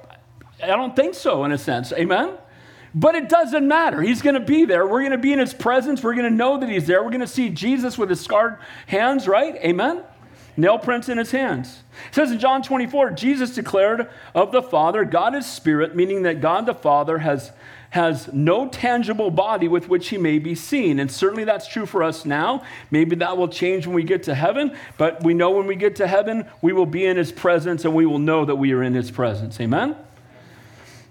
I 0.61 0.67
don't 0.67 0.95
think 0.95 1.15
so 1.15 1.43
in 1.43 1.51
a 1.51 1.57
sense. 1.57 1.91
Amen? 1.93 2.37
But 2.93 3.15
it 3.15 3.29
doesn't 3.29 3.67
matter. 3.67 4.01
He's 4.01 4.21
going 4.21 4.33
to 4.33 4.41
be 4.41 4.65
there. 4.65 4.85
We're 4.85 4.99
going 4.99 5.13
to 5.13 5.17
be 5.17 5.31
in 5.31 5.39
his 5.39 5.53
presence. 5.53 6.03
We're 6.03 6.13
going 6.13 6.29
to 6.29 6.35
know 6.35 6.59
that 6.59 6.69
he's 6.69 6.87
there. 6.87 7.01
We're 7.01 7.09
going 7.09 7.21
to 7.21 7.27
see 7.27 7.49
Jesus 7.49 7.97
with 7.97 8.09
his 8.09 8.19
scarred 8.19 8.57
hands, 8.85 9.29
right? 9.29 9.55
Amen? 9.55 10.03
Nail 10.57 10.77
prints 10.77 11.09
in 11.09 11.17
his 11.17 11.31
hands. 11.31 11.83
It 12.09 12.15
says 12.15 12.31
in 12.31 12.39
John 12.39 12.61
24, 12.61 13.11
Jesus 13.11 13.55
declared 13.55 14.09
of 14.33 14.51
the 14.51 14.61
Father, 14.61 15.05
God 15.05 15.35
is 15.35 15.45
spirit, 15.45 15.95
meaning 15.95 16.23
that 16.23 16.41
God 16.41 16.65
the 16.65 16.73
Father 16.73 17.19
has, 17.19 17.51
has 17.91 18.31
no 18.33 18.67
tangible 18.67 19.31
body 19.31 19.67
with 19.67 19.89
which 19.89 20.09
he 20.09 20.17
may 20.17 20.39
be 20.39 20.55
seen. 20.55 20.99
And 20.99 21.11
certainly 21.11 21.43
that's 21.43 21.67
true 21.67 21.85
for 21.85 22.03
us 22.03 22.25
now. 22.25 22.63
Maybe 22.89 23.15
that 23.17 23.37
will 23.37 23.47
change 23.47 23.85
when 23.87 23.95
we 23.95 24.03
get 24.03 24.23
to 24.23 24.35
heaven, 24.35 24.75
but 24.97 25.23
we 25.23 25.33
know 25.33 25.51
when 25.51 25.67
we 25.67 25.75
get 25.75 25.95
to 25.97 26.07
heaven, 26.07 26.45
we 26.61 26.73
will 26.73 26.85
be 26.85 27.05
in 27.05 27.17
his 27.17 27.31
presence 27.31 27.85
and 27.85 27.93
we 27.93 28.05
will 28.05 28.19
know 28.19 28.45
that 28.45 28.55
we 28.55 28.73
are 28.73 28.83
in 28.83 28.93
his 28.93 29.11
presence. 29.11 29.59
Amen? 29.59 29.95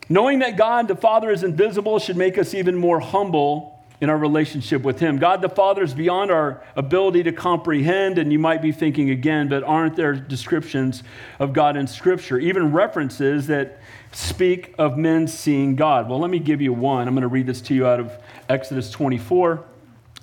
Knowing 0.08 0.40
that 0.40 0.56
God 0.56 0.88
the 0.88 0.96
Father 0.96 1.30
is 1.30 1.44
invisible 1.44 2.00
should 2.00 2.16
make 2.16 2.36
us 2.36 2.52
even 2.52 2.76
more 2.76 2.98
humble 2.98 3.69
in 4.00 4.08
our 4.08 4.16
relationship 4.16 4.82
with 4.82 4.98
Him. 4.98 5.18
God 5.18 5.42
the 5.42 5.48
Father 5.48 5.82
is 5.82 5.92
beyond 5.92 6.30
our 6.30 6.62
ability 6.74 7.22
to 7.24 7.32
comprehend, 7.32 8.18
and 8.18 8.32
you 8.32 8.38
might 8.38 8.62
be 8.62 8.72
thinking 8.72 9.10
again, 9.10 9.48
but 9.48 9.62
aren't 9.62 9.96
there 9.96 10.14
descriptions 10.14 11.02
of 11.38 11.52
God 11.52 11.76
in 11.76 11.86
Scripture, 11.86 12.38
even 12.38 12.72
references 12.72 13.46
that 13.48 13.80
speak 14.12 14.74
of 14.78 14.96
men 14.96 15.28
seeing 15.28 15.76
God? 15.76 16.08
Well, 16.08 16.18
let 16.18 16.30
me 16.30 16.38
give 16.38 16.60
you 16.62 16.72
one. 16.72 17.08
I'm 17.08 17.14
going 17.14 17.22
to 17.22 17.28
read 17.28 17.46
this 17.46 17.60
to 17.62 17.74
you 17.74 17.86
out 17.86 18.00
of 18.00 18.12
Exodus 18.48 18.90
24, 18.90 19.62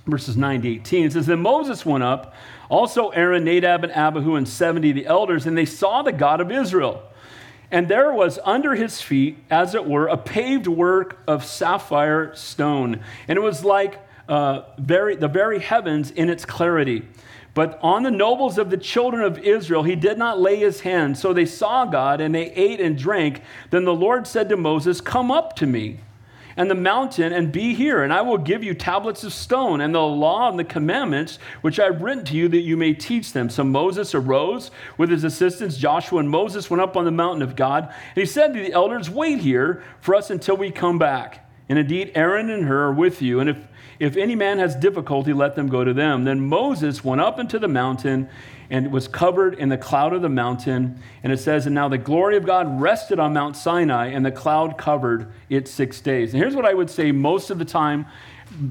verses 0.07 0.36
9 0.36 0.63
to 0.63 0.69
18. 0.69 1.05
It 1.05 1.13
says, 1.13 1.27
Then 1.27 1.41
Moses 1.41 1.86
went 1.86 2.03
up, 2.03 2.34
also 2.69 3.10
Aaron, 3.10 3.43
Nadab, 3.43 3.84
and 3.84 3.93
Abihu, 3.93 4.36
and 4.36 4.48
70 4.48 4.91
the 4.91 5.05
elders, 5.05 5.46
and 5.46 5.55
they 5.55 5.65
saw 5.65 6.01
the 6.01 6.12
God 6.12 6.41
of 6.41 6.51
Israel. 6.51 7.03
And 7.72 7.88
there 7.88 8.14
was 8.14 8.40
under 8.44 8.76
his 8.76 9.02
feet, 9.02 9.38
as 9.50 9.76
it 9.76 9.86
were, 9.86 10.08
a 10.08 10.18
paved 10.18 10.68
work 10.68 11.20
of 11.28 11.44
sapphire 11.44 12.34
stone. 12.36 13.02
And 13.28 13.38
it 13.38 13.42
was 13.42 13.64
like 13.64 14.00
uh, 14.30 14.62
very, 14.78 15.16
the 15.16 15.28
very 15.28 15.60
heavens 15.60 16.12
in 16.12 16.30
its 16.30 16.46
clarity. 16.46 17.06
But 17.54 17.80
on 17.82 18.04
the 18.04 18.12
nobles 18.12 18.58
of 18.58 18.70
the 18.70 18.78
children 18.78 19.24
of 19.24 19.40
Israel, 19.40 19.84
he 19.84 19.96
did 19.96 20.18
not 20.18 20.40
lay 20.40 20.58
his 20.58 20.82
hand. 20.82 21.18
So 21.18 21.34
they 21.34 21.46
saw 21.46 21.86
God 21.86 22.22
and 22.22 22.34
they 22.34 22.52
ate 22.52 22.80
and 22.80 22.98
drank. 22.98 23.42
Then 23.72 23.84
the 23.84 23.96
Lord 23.96 24.28
said 24.28 24.48
to 24.50 24.58
Moses, 24.58 25.02
Come 25.02 25.32
up 25.32 25.56
to 25.58 25.66
me 25.66 26.00
and 26.58 26.70
the 26.70 26.76
mountain 26.76 27.32
and 27.32 27.52
be 27.52 27.76
here, 27.76 28.04
and 28.04 28.12
I 28.12 28.22
will 28.22 28.40
give 28.40 28.64
you 28.64 28.74
tablets 28.74 29.24
of 29.24 29.32
stone 29.32 29.80
and 29.80 29.94
the 29.94 30.02
law 30.02 30.50
and 30.50 30.58
the 30.58 30.64
commandments 30.64 31.38
which 31.62 31.80
I 31.80 31.86
have 31.86 32.02
written 32.02 32.26
to 32.26 32.36
you 32.36 32.50
that 32.50 32.62
you 32.62 32.76
may 32.76 32.94
teach 32.94 33.32
them. 33.32 33.50
So 33.50 33.64
Moses 33.64 34.16
arose 34.16 34.72
with 34.98 35.12
his 35.12 35.24
assistants, 35.24 35.78
Joshua 35.78 36.20
and 36.20 36.30
Moses 36.30 36.70
went 36.70 36.82
up 36.82 36.98
on 36.98 37.06
the 37.06 37.12
mountain 37.12 37.44
of 37.44 37.56
God, 37.56 37.84
and 37.84 38.18
he 38.18 38.26
said 38.26 38.54
to 38.54 38.60
the 38.60 38.74
elders, 38.74 39.10
Wait 39.10 39.40
here 39.40 39.84
for 40.02 40.16
us 40.16 40.32
until 40.32 40.58
we 40.58 40.72
come 40.72 40.98
back. 40.98 41.48
And 41.70 41.78
indeed, 41.78 42.12
Aaron 42.16 42.50
and 42.50 42.66
Hur 42.66 42.88
are 42.88 42.94
with 42.94 43.22
you, 43.22 43.40
and 43.40 43.50
if 43.50 43.68
if 44.00 44.16
any 44.16 44.36
man 44.36 44.60
has 44.60 44.75
difficulty, 44.75 45.34
let 45.34 45.56
them 45.56 45.68
go 45.68 45.84
to 45.84 45.94
them. 45.94 46.24
Then 46.24 46.42
Moses 46.42 47.04
went 47.04 47.22
up 47.22 47.39
into 47.39 47.58
the 47.58 47.68
mountain 47.68 48.30
and 48.70 48.92
was 48.92 49.08
covered 49.08 49.56
in 49.56 49.70
the 49.70 49.77
cloud 49.77 50.13
of 50.13 50.22
the 50.22 50.30
mountain. 50.30 51.01
And 51.24 51.32
it 51.32 51.39
says, 51.39 51.66
And 51.66 51.74
now 51.74 51.88
the 51.88 51.98
glory 51.98 52.38
of 52.38 52.46
God 52.46 52.80
rested 52.82 53.20
on 53.20 53.34
Mount 53.34 53.56
Sinai, 53.56 54.08
and 54.08 54.25
the 54.25 54.32
cloud 54.32 54.77
covered 54.77 55.32
it 55.50 55.68
six 55.68 56.01
days. 56.01 56.34
And 56.34 56.42
here's 56.42 56.56
what 56.56 56.66
I 56.66 56.74
would 56.74 56.89
say 56.89 57.12
most 57.12 57.50
of 57.50 57.60
the 57.60 57.66
time, 57.66 58.06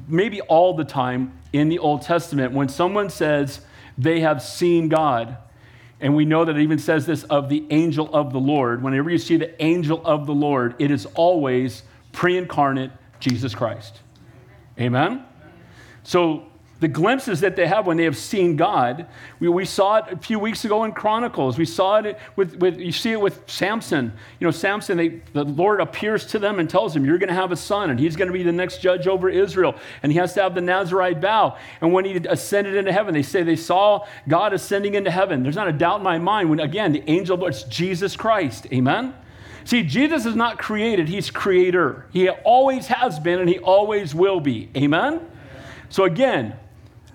maybe 0.07 0.41
all 0.43 0.75
the 0.75 0.85
time 0.85 1.39
in 1.53 1.69
the 1.69 1.79
Old 1.79 2.03
Testament, 2.03 2.53
when 2.53 2.69
someone 2.69 3.11
says 3.11 3.61
they 3.99 4.21
have 4.21 4.43
seen 4.43 4.89
God, 4.89 5.39
and 6.01 6.15
we 6.15 6.27
know 6.27 6.45
that 6.45 6.57
it 6.57 6.63
even 6.63 6.79
says 6.79 7.07
this 7.07 7.25
of 7.25 7.49
the 7.49 7.65
angel 7.71 8.15
of 8.15 8.33
the 8.33 8.39
Lord. 8.39 8.83
Whenever 8.83 9.11
you 9.11 9.19
see 9.19 9.39
the 9.39 9.61
angel 9.63 10.03
of 10.05 10.27
the 10.27 10.35
Lord, 10.35 10.75
it 10.79 10.91
is 10.91 11.07
always 11.15 11.83
pre 12.13 12.37
incarnate 12.37 12.91
Jesus 13.19 13.55
Christ. 13.55 14.01
Amen? 14.79 15.25
So 16.03 16.47
the 16.79 16.89
glimpses 16.89 17.41
that 17.41 17.57
they 17.57 17.67
have 17.67 17.87
when 17.87 17.97
they 17.97 18.05
have 18.05 18.17
seen 18.17 18.57
God. 18.57 19.07
We, 19.41 19.49
we 19.49 19.65
saw 19.65 19.97
it 19.97 20.13
a 20.13 20.17
few 20.19 20.39
weeks 20.39 20.65
ago 20.67 20.85
in 20.85 20.93
Chronicles. 20.93 21.57
We 21.57 21.65
saw 21.65 21.97
it 21.97 22.19
with, 22.37 22.57
with 22.57 22.79
you 22.79 22.93
see 22.93 23.13
it 23.13 23.21
with 23.21 23.49
Samson. 23.49 24.13
You 24.39 24.47
know, 24.47 24.51
Samson, 24.51 24.99
they, 24.99 25.23
the 25.33 25.45
Lord 25.45 25.81
appears 25.81 26.27
to 26.27 26.39
them 26.39 26.59
and 26.59 26.69
tells 26.69 26.95
him, 26.95 27.05
You're 27.07 27.17
going 27.17 27.29
to 27.29 27.35
have 27.35 27.51
a 27.51 27.57
son, 27.57 27.89
and 27.89 27.99
he's 27.99 28.15
going 28.15 28.29
to 28.29 28.33
be 28.33 28.43
the 28.43 28.53
next 28.53 28.83
judge 28.83 29.07
over 29.07 29.31
Israel. 29.31 29.75
And 30.03 30.13
he 30.13 30.19
has 30.19 30.35
to 30.35 30.43
have 30.43 30.55
the 30.55 30.61
Nazarite 30.61 31.19
vow. 31.19 31.57
And 31.81 31.95
when 31.95 32.05
he 32.05 32.17
ascended 32.29 32.75
into 32.75 32.93
heaven, 32.93 33.15
they 33.15 33.23
say 33.23 33.43
they 33.43 33.57
saw 33.57 34.05
God 34.29 34.53
ascending 34.53 34.95
into 34.95 35.11
heaven. 35.11 35.43
There's 35.43 35.57
not 35.57 35.69
a 35.69 35.73
doubt 35.73 35.99
in 35.99 36.03
my 36.03 36.19
mind 36.19 36.51
when, 36.51 36.61
again, 36.61 36.93
the 36.93 37.09
angel, 37.09 37.47
it's 37.47 37.63
Jesus 37.65 38.17
Christ. 38.17 38.67
Amen? 38.71 39.15
See, 39.67 39.83
Jesus 39.83 40.27
is 40.27 40.37
not 40.37 40.59
created, 40.59 41.09
he's 41.09 41.29
creator. 41.29 42.07
He 42.13 42.31
always 42.31 42.87
has 42.87 43.19
been 43.19 43.41
and 43.41 43.49
he 43.49 43.59
always 43.59 44.15
will 44.15 44.39
be. 44.39 44.71
Amen? 44.77 45.29
So, 45.89 46.05
again, 46.05 46.55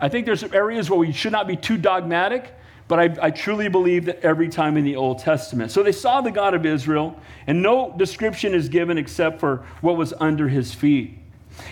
I 0.02 0.10
think 0.10 0.26
there's 0.26 0.44
areas 0.44 0.90
where 0.90 1.00
we 1.00 1.14
should 1.14 1.32
not 1.32 1.48
be 1.48 1.56
too 1.56 1.78
dogmatic, 1.78 2.54
but 2.90 3.00
I, 3.00 3.28
I, 3.28 3.32
truly 3.32 3.70
believe 3.70 4.04
that 4.06 4.20
every 4.20 4.50
time 4.50 4.76
in 4.76 4.84
the 4.84 4.98
Old 4.98 5.20
Testament. 5.20 5.72
So 5.72 5.82
they 5.82 5.94
saw 5.94 6.20
the 6.20 6.32
God 6.32 6.54
of 6.54 6.66
Israel, 6.66 7.18
and 7.48 7.64
no 7.64 7.96
description 7.98 8.54
is 8.54 8.68
given 8.68 8.98
except 8.98 9.40
for 9.40 9.66
what 9.80 9.96
was 9.96 10.14
under 10.20 10.50
his 10.50 10.74
feet. 10.74 11.21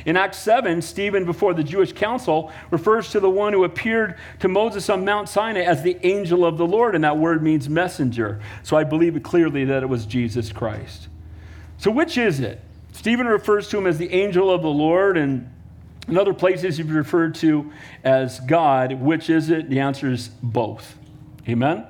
In 0.06 0.18
Acts 0.18 0.38
7, 0.40 0.82
Stephen, 0.82 1.26
before 1.26 1.54
the 1.54 1.64
Jewish 1.64 1.94
council, 1.94 2.52
refers 2.72 3.12
to 3.12 3.20
the 3.20 3.30
one 3.30 3.54
who 3.54 3.64
appeared 3.64 4.18
to 4.40 4.48
Moses 4.48 4.90
on 4.90 5.06
Mount 5.06 5.30
Sinai 5.30 5.62
as 5.62 5.84
the 5.84 5.98
angel 6.06 6.46
of 6.46 6.58
the 6.58 6.68
Lord, 6.68 6.96
and 6.96 7.04
that 7.04 7.18
word 7.18 7.42
means 7.42 7.70
messenger. 7.70 8.40
So 8.64 8.78
I 8.78 8.84
believe 8.84 9.22
clearly 9.24 9.66
that 9.66 9.84
it 9.84 9.88
was 9.88 10.06
Jesus 10.06 10.52
Christ. 10.52 11.08
So 11.78 11.92
which 11.92 12.18
is 12.18 12.40
it? 12.40 12.62
Stephen 12.92 13.28
refers 13.28 13.70
to 13.70 13.78
him 13.78 13.88
as 13.88 13.98
the 13.98 14.12
angel 14.12 14.52
of 14.52 14.62
the 14.62 14.70
Lord, 14.70 15.18
and 15.18 15.50
in 16.08 16.18
other 16.18 16.34
places 16.34 16.78
he's 16.78 16.88
referred 16.88 17.36
to 17.36 17.72
as 18.04 18.40
God. 18.42 18.94
Which 18.94 19.30
is 19.30 19.50
it? 19.50 19.70
The 19.70 19.80
answer 19.80 20.12
is 20.12 20.30
both. 20.42 20.98
Amen? 21.48 21.86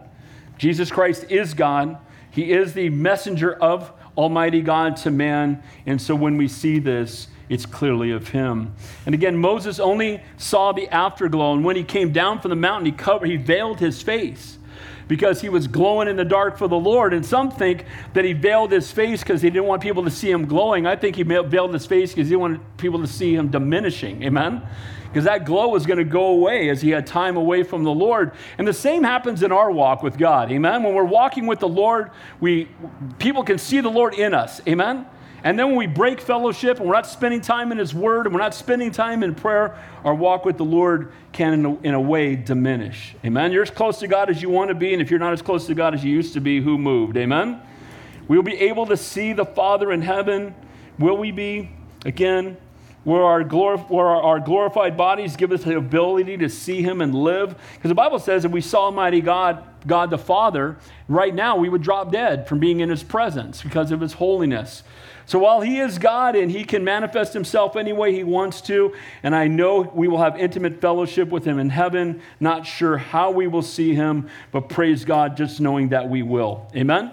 Jesus 0.57 0.91
Christ 0.91 1.25
is 1.29 1.53
God. 1.53 1.97
He 2.31 2.51
is 2.51 2.73
the 2.73 2.89
messenger 2.89 3.53
of 3.53 3.91
Almighty 4.17 4.61
God 4.61 4.97
to 4.97 5.11
man. 5.11 5.63
And 5.85 6.01
so 6.01 6.15
when 6.15 6.37
we 6.37 6.47
see 6.47 6.79
this, 6.79 7.27
it's 7.49 7.65
clearly 7.65 8.11
of 8.11 8.29
him. 8.29 8.73
And 9.05 9.15
again, 9.15 9.35
Moses 9.35 9.79
only 9.79 10.21
saw 10.37 10.71
the 10.71 10.87
afterglow. 10.89 11.53
And 11.53 11.65
when 11.65 11.75
he 11.75 11.83
came 11.83 12.11
down 12.11 12.39
from 12.39 12.49
the 12.49 12.55
mountain, 12.55 12.85
he 12.85 12.91
covered, 12.91 13.27
he 13.27 13.37
veiled 13.37 13.79
his 13.79 14.01
face 14.01 14.59
because 15.07 15.41
he 15.41 15.49
was 15.49 15.67
glowing 15.67 16.07
in 16.07 16.15
the 16.15 16.23
dark 16.23 16.57
for 16.57 16.67
the 16.67 16.77
Lord. 16.77 17.13
And 17.13 17.25
some 17.25 17.49
think 17.49 17.85
that 18.13 18.23
he 18.23 18.33
veiled 18.33 18.71
his 18.71 18.91
face 18.91 19.21
because 19.21 19.41
he 19.41 19.49
didn't 19.49 19.65
want 19.65 19.81
people 19.81 20.03
to 20.03 20.11
see 20.11 20.29
him 20.29 20.45
glowing. 20.45 20.85
I 20.85 20.95
think 20.95 21.15
he 21.15 21.23
veiled 21.23 21.73
his 21.73 21.87
face 21.87 22.11
because 22.11 22.27
he 22.27 22.35
didn't 22.35 22.41
want 22.41 22.77
people 22.77 23.01
to 23.01 23.07
see 23.07 23.33
him 23.33 23.49
diminishing. 23.49 24.23
Amen? 24.23 24.61
Because 25.07 25.23
that 25.23 25.45
glow 25.45 25.69
was 25.69 25.87
going 25.87 25.97
to 25.97 26.03
go 26.03 26.27
away 26.27 26.69
as 26.69 26.81
he 26.83 26.91
had 26.91 27.07
time 27.07 27.35
away 27.35 27.63
from 27.63 27.83
the 27.83 27.91
Lord. 27.91 28.31
And 28.59 28.67
the 28.67 28.73
same 28.73 29.03
happens 29.03 29.41
in 29.41 29.51
our 29.51 29.71
walk 29.71 30.03
with 30.03 30.19
God. 30.19 30.51
Amen? 30.51 30.83
When 30.83 30.93
we're 30.93 31.03
walking 31.03 31.47
with 31.47 31.59
the 31.59 31.67
Lord, 31.67 32.11
we 32.39 32.67
people 33.17 33.43
can 33.43 33.57
see 33.57 33.81
the 33.81 33.89
Lord 33.89 34.13
in 34.13 34.35
us. 34.35 34.61
Amen? 34.67 35.07
And 35.43 35.57
then 35.57 35.67
when 35.67 35.77
we 35.77 35.87
break 35.87 36.19
fellowship 36.19 36.79
and 36.79 36.87
we're 36.87 36.95
not 36.95 37.07
spending 37.07 37.41
time 37.41 37.71
in 37.71 37.77
His 37.77 37.93
Word 37.93 38.25
and 38.25 38.35
we're 38.35 38.41
not 38.41 38.53
spending 38.53 38.91
time 38.91 39.23
in 39.23 39.35
prayer, 39.35 39.77
our 40.03 40.13
walk 40.13 40.45
with 40.45 40.57
the 40.57 40.65
Lord 40.65 41.11
can, 41.31 41.53
in 41.53 41.65
a, 41.65 41.79
in 41.79 41.93
a, 41.93 42.01
way, 42.01 42.35
diminish. 42.35 43.15
Amen? 43.23 43.51
You're 43.51 43.63
as 43.63 43.69
close 43.69 43.99
to 43.99 44.07
God 44.07 44.29
as 44.29 44.41
you 44.41 44.49
want 44.49 44.69
to 44.69 44.75
be, 44.75 44.93
and 44.93 45.01
if 45.01 45.09
you're 45.09 45.19
not 45.19 45.33
as 45.33 45.41
close 45.41 45.65
to 45.67 45.75
God 45.75 45.93
as 45.93 46.03
you 46.03 46.11
used 46.11 46.33
to 46.33 46.41
be, 46.41 46.61
who 46.61 46.77
moved? 46.77 47.15
Amen? 47.17 47.61
We'll 48.27 48.43
be 48.43 48.59
able 48.59 48.85
to 48.87 48.97
see 48.97 49.33
the 49.33 49.45
Father 49.45 49.91
in 49.91 50.01
heaven. 50.01 50.53
Will 50.97 51.17
we 51.17 51.31
be? 51.31 51.71
Again, 52.05 52.57
where 53.03 53.23
our, 53.23 53.43
glor- 53.43 53.89
where 53.89 54.07
our 54.07 54.39
glorified 54.39 54.97
bodies 54.97 55.35
give 55.35 55.51
us 55.51 55.63
the 55.63 55.77
ability 55.77 56.37
to 56.37 56.49
see 56.49 56.81
Him 56.81 57.01
and 57.01 57.15
live. 57.15 57.55
Because 57.73 57.89
the 57.89 57.95
Bible 57.95 58.19
says 58.19 58.45
if 58.45 58.51
we 58.51 58.61
saw 58.61 58.85
Almighty 58.85 59.21
God, 59.21 59.63
God 59.87 60.09
the 60.09 60.17
Father, 60.17 60.77
right 61.07 61.33
now 61.33 61.57
we 61.57 61.69
would 61.69 61.81
drop 61.81 62.11
dead 62.11 62.47
from 62.47 62.59
being 62.59 62.81
in 62.81 62.89
His 62.89 63.03
presence 63.03 63.61
because 63.61 63.91
of 63.91 64.01
His 64.01 64.13
holiness. 64.13 64.83
So 65.25 65.39
while 65.39 65.61
He 65.61 65.79
is 65.79 65.97
God 65.97 66.35
and 66.35 66.51
He 66.51 66.63
can 66.63 66.83
manifest 66.83 67.33
Himself 67.33 67.75
any 67.75 67.93
way 67.93 68.13
He 68.13 68.23
wants 68.23 68.61
to, 68.61 68.93
and 69.23 69.35
I 69.35 69.47
know 69.47 69.81
we 69.81 70.07
will 70.07 70.17
have 70.17 70.37
intimate 70.37 70.81
fellowship 70.81 71.29
with 71.29 71.45
Him 71.45 71.59
in 71.59 71.69
heaven, 71.69 72.21
not 72.39 72.65
sure 72.65 72.97
how 72.97 73.31
we 73.31 73.47
will 73.47 73.61
see 73.61 73.93
Him, 73.93 74.29
but 74.51 74.69
praise 74.69 75.05
God 75.05 75.37
just 75.37 75.61
knowing 75.61 75.89
that 75.89 76.09
we 76.09 76.23
will. 76.23 76.67
Amen? 76.75 77.11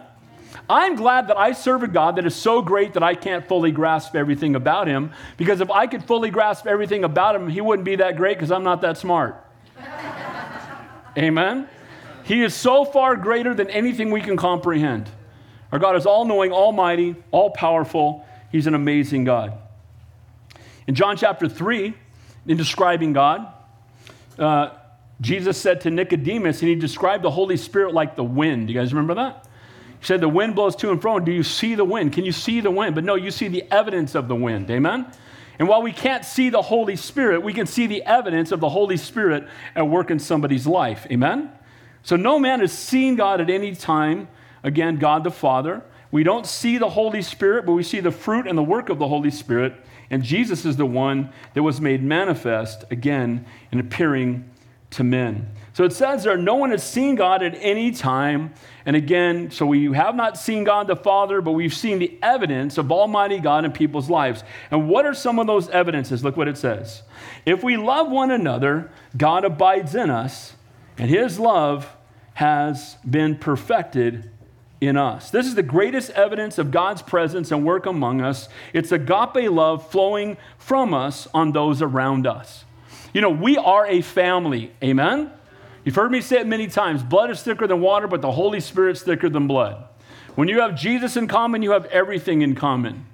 I'm 0.69 0.97
glad 0.97 1.29
that 1.29 1.37
I 1.37 1.53
serve 1.53 1.83
a 1.83 1.89
God 1.89 2.17
that 2.17 2.27
is 2.27 2.35
so 2.35 2.63
great 2.63 2.95
that 2.95 3.03
I 3.03 3.15
can't 3.15 3.47
fully 3.47 3.71
grasp 3.71 4.15
everything 4.15 4.55
about 4.55 4.87
Him, 4.87 5.13
because 5.37 5.61
if 5.61 5.71
I 5.71 5.87
could 5.87 6.05
fully 6.05 6.31
grasp 6.31 6.67
everything 6.67 7.05
about 7.05 7.37
Him, 7.37 7.49
He 7.49 7.61
wouldn't 7.61 7.85
be 7.85 7.97
that 7.97 8.17
great 8.17 8.37
because 8.37 8.51
I'm 8.51 8.65
not 8.65 8.81
that 8.83 8.99
smart. 8.99 9.45
Amen? 11.19 11.69
He 12.25 12.43
is 12.43 12.55
so 12.55 12.85
far 12.85 13.17
greater 13.17 13.55
than 13.55 13.71
anything 13.71 14.11
we 14.11 14.21
can 14.21 14.37
comprehend. 14.37 15.09
Our 15.73 15.79
God 15.79 15.97
is 15.97 16.07
all 16.07 16.25
knowing, 16.25 16.53
almighty, 16.53 17.15
all 17.31 17.51
powerful. 17.51 18.27
He's 18.51 18.67
an 18.67 18.75
amazing 18.75 19.25
God. 19.25 19.53
In 20.87 20.95
John 20.95 21.17
chapter 21.17 21.49
3, 21.49 21.95
in 22.47 22.57
describing 22.57 23.13
God, 23.13 23.53
uh, 24.39 24.71
Jesus 25.21 25.57
said 25.57 25.81
to 25.83 25.91
Nicodemus, 25.91 26.61
and 26.61 26.69
he 26.69 26.75
described 26.75 27.25
the 27.25 27.31
Holy 27.31 27.57
Spirit 27.57 27.95
like 27.95 28.17
the 28.17 28.25
wind. 28.25 28.69
You 28.69 28.75
guys 28.75 28.93
remember 28.93 29.15
that? 29.15 29.46
He 30.01 30.07
said, 30.07 30.21
The 30.21 30.29
wind 30.29 30.55
blows 30.55 30.77
to 30.77 30.91
and 30.91 31.01
fro. 31.01 31.19
Do 31.21 31.33
you 31.33 31.43
see 31.43 31.75
the 31.75 31.85
wind? 31.85 32.13
Can 32.13 32.25
you 32.25 32.33
see 32.33 32.61
the 32.61 32.71
wind? 32.71 32.95
But 32.95 33.05
no, 33.05 33.15
you 33.15 33.31
see 33.31 33.49
the 33.49 33.65
evidence 33.71 34.15
of 34.15 34.29
the 34.29 34.37
wind. 34.37 34.71
Amen? 34.71 35.07
And 35.59 35.69
while 35.69 35.83
we 35.83 35.93
can't 35.93 36.25
see 36.25 36.51
the 36.51 36.63
Holy 36.63 36.97
Spirit, 36.97 37.43
we 37.43 37.55
can 37.55 37.67
see 37.67 37.87
the 37.87 38.03
evidence 38.03 38.53
of 38.53 38.61
the 38.61 38.69
Holy 38.69 38.97
Spirit 38.97 39.49
at 39.75 39.89
work 39.89 40.11
in 40.11 40.19
somebody's 40.19 40.67
life. 40.67 41.07
Amen? 41.11 41.51
So 42.03 42.17
no 42.17 42.39
man 42.39 42.61
has 42.61 42.73
seen 42.73 43.17
God 43.17 43.41
at 43.41 43.49
any 43.51 43.75
time 43.75 44.29
Again, 44.67 44.97
God 44.97 45.23
the 45.23 45.31
Father. 45.31 45.85
We 46.11 46.25
don't 46.25 46.45
see 46.45 46.77
the 46.77 46.91
Holy 46.91 47.23
Spirit, 47.23 47.67
but 47.67 47.73
we 47.73 47.85
see 47.85 48.01
the 48.01 48.11
fruit 48.11 48.49
and 48.49 48.59
the 48.59 48.65
work 48.65 48.89
of 48.89 48.99
the 48.99 49.07
Holy 49.07 49.31
Spirit. 49.31 49.75
And 50.11 50.25
Jesus 50.25 50.65
is 50.65 50.77
the 50.77 50.85
one 50.85 51.33
that 51.55 51.63
was 51.63 51.81
made 51.81 52.03
manifest 52.03 52.83
again 52.91 53.47
in 53.71 53.79
appearing 53.79 54.51
to 54.91 55.05
men. 55.05 55.49
So 55.77 55.85
it 55.85 55.93
says 55.93 56.25
there, 56.25 56.39
no 56.39 56.55
one 56.55 56.71
has 56.71 56.83
seen 56.83 57.17
God 57.17 57.43
at 57.43 57.55
any 57.61 57.91
time. 57.91 58.55
And 58.87 58.97
again, 58.97 59.51
so 59.51 59.67
we 59.67 59.93
have 59.93 60.15
not 60.15 60.39
seen 60.39 60.65
God 60.65 60.87
the 60.87 60.97
Father, 60.97 61.43
but 61.43 61.53
we've 61.53 61.75
seen 61.75 61.99
the 61.99 62.19
evidence 62.23 62.79
of 62.79 62.91
Almighty 62.91 63.39
God 63.41 63.67
in 63.67 63.73
people's 63.73 64.09
lives. 64.09 64.43
And 64.71 64.89
what 64.89 65.05
are 65.05 65.13
some 65.13 65.39
of 65.39 65.47
those 65.47 65.69
evidences? 65.69 66.25
Look 66.25 66.35
what 66.35 66.49
it 66.49 66.57
says. 66.57 67.03
If 67.45 67.63
we 67.63 67.77
love 67.77 68.11
one 68.11 68.31
another, 68.31 68.91
God 69.19 69.45
abides 69.45 69.95
in 69.95 70.09
us, 70.09 70.55
and 70.97 71.11
his 71.11 71.39
love 71.39 71.95
has 72.33 72.97
been 73.05 73.37
perfected 73.37 74.31
in 74.81 74.97
us. 74.97 75.31
This 75.31 75.45
is 75.45 75.57
the 75.57 75.63
greatest 75.63 76.09
evidence 76.13 76.57
of 76.57 76.71
God's 76.71 77.03
presence 77.03 77.53
and 77.53 77.67
work 77.67 77.85
among 77.85 78.23
us. 78.23 78.49
It's 78.73 78.93
agape 78.93 79.51
love 79.51 79.91
flowing 79.91 80.39
from 80.57 80.95
us 80.95 81.29
on 81.35 81.53
those 81.53 81.83
around 81.83 82.27
us. 82.27 82.65
You 83.13 83.21
know, 83.21 83.29
we 83.29 83.59
are 83.59 83.87
a 83.87 84.01
family. 84.01 84.73
Amen? 84.83 85.33
You've 85.87 85.95
heard 85.95 86.11
me 86.11 86.21
say 86.21 86.41
it 86.41 86.49
many 86.49 86.67
times 86.67 87.05
blood 87.05 87.31
is 87.31 87.41
thicker 87.45 87.69
than 87.69 87.81
water, 87.81 88.09
but 88.09 88.21
the 88.21 88.33
Holy 88.33 88.59
Spirit's 88.59 89.03
thicker 89.03 89.29
than 89.29 89.47
blood. 89.47 89.85
When 90.35 90.49
you 90.49 90.61
have 90.61 90.75
Jesus 90.75 91.17
in 91.17 91.29
common, 91.29 91.63
you 91.63 91.71
have 91.71 91.87
everything 91.87 92.43
in 92.43 92.57
common. 92.57 93.07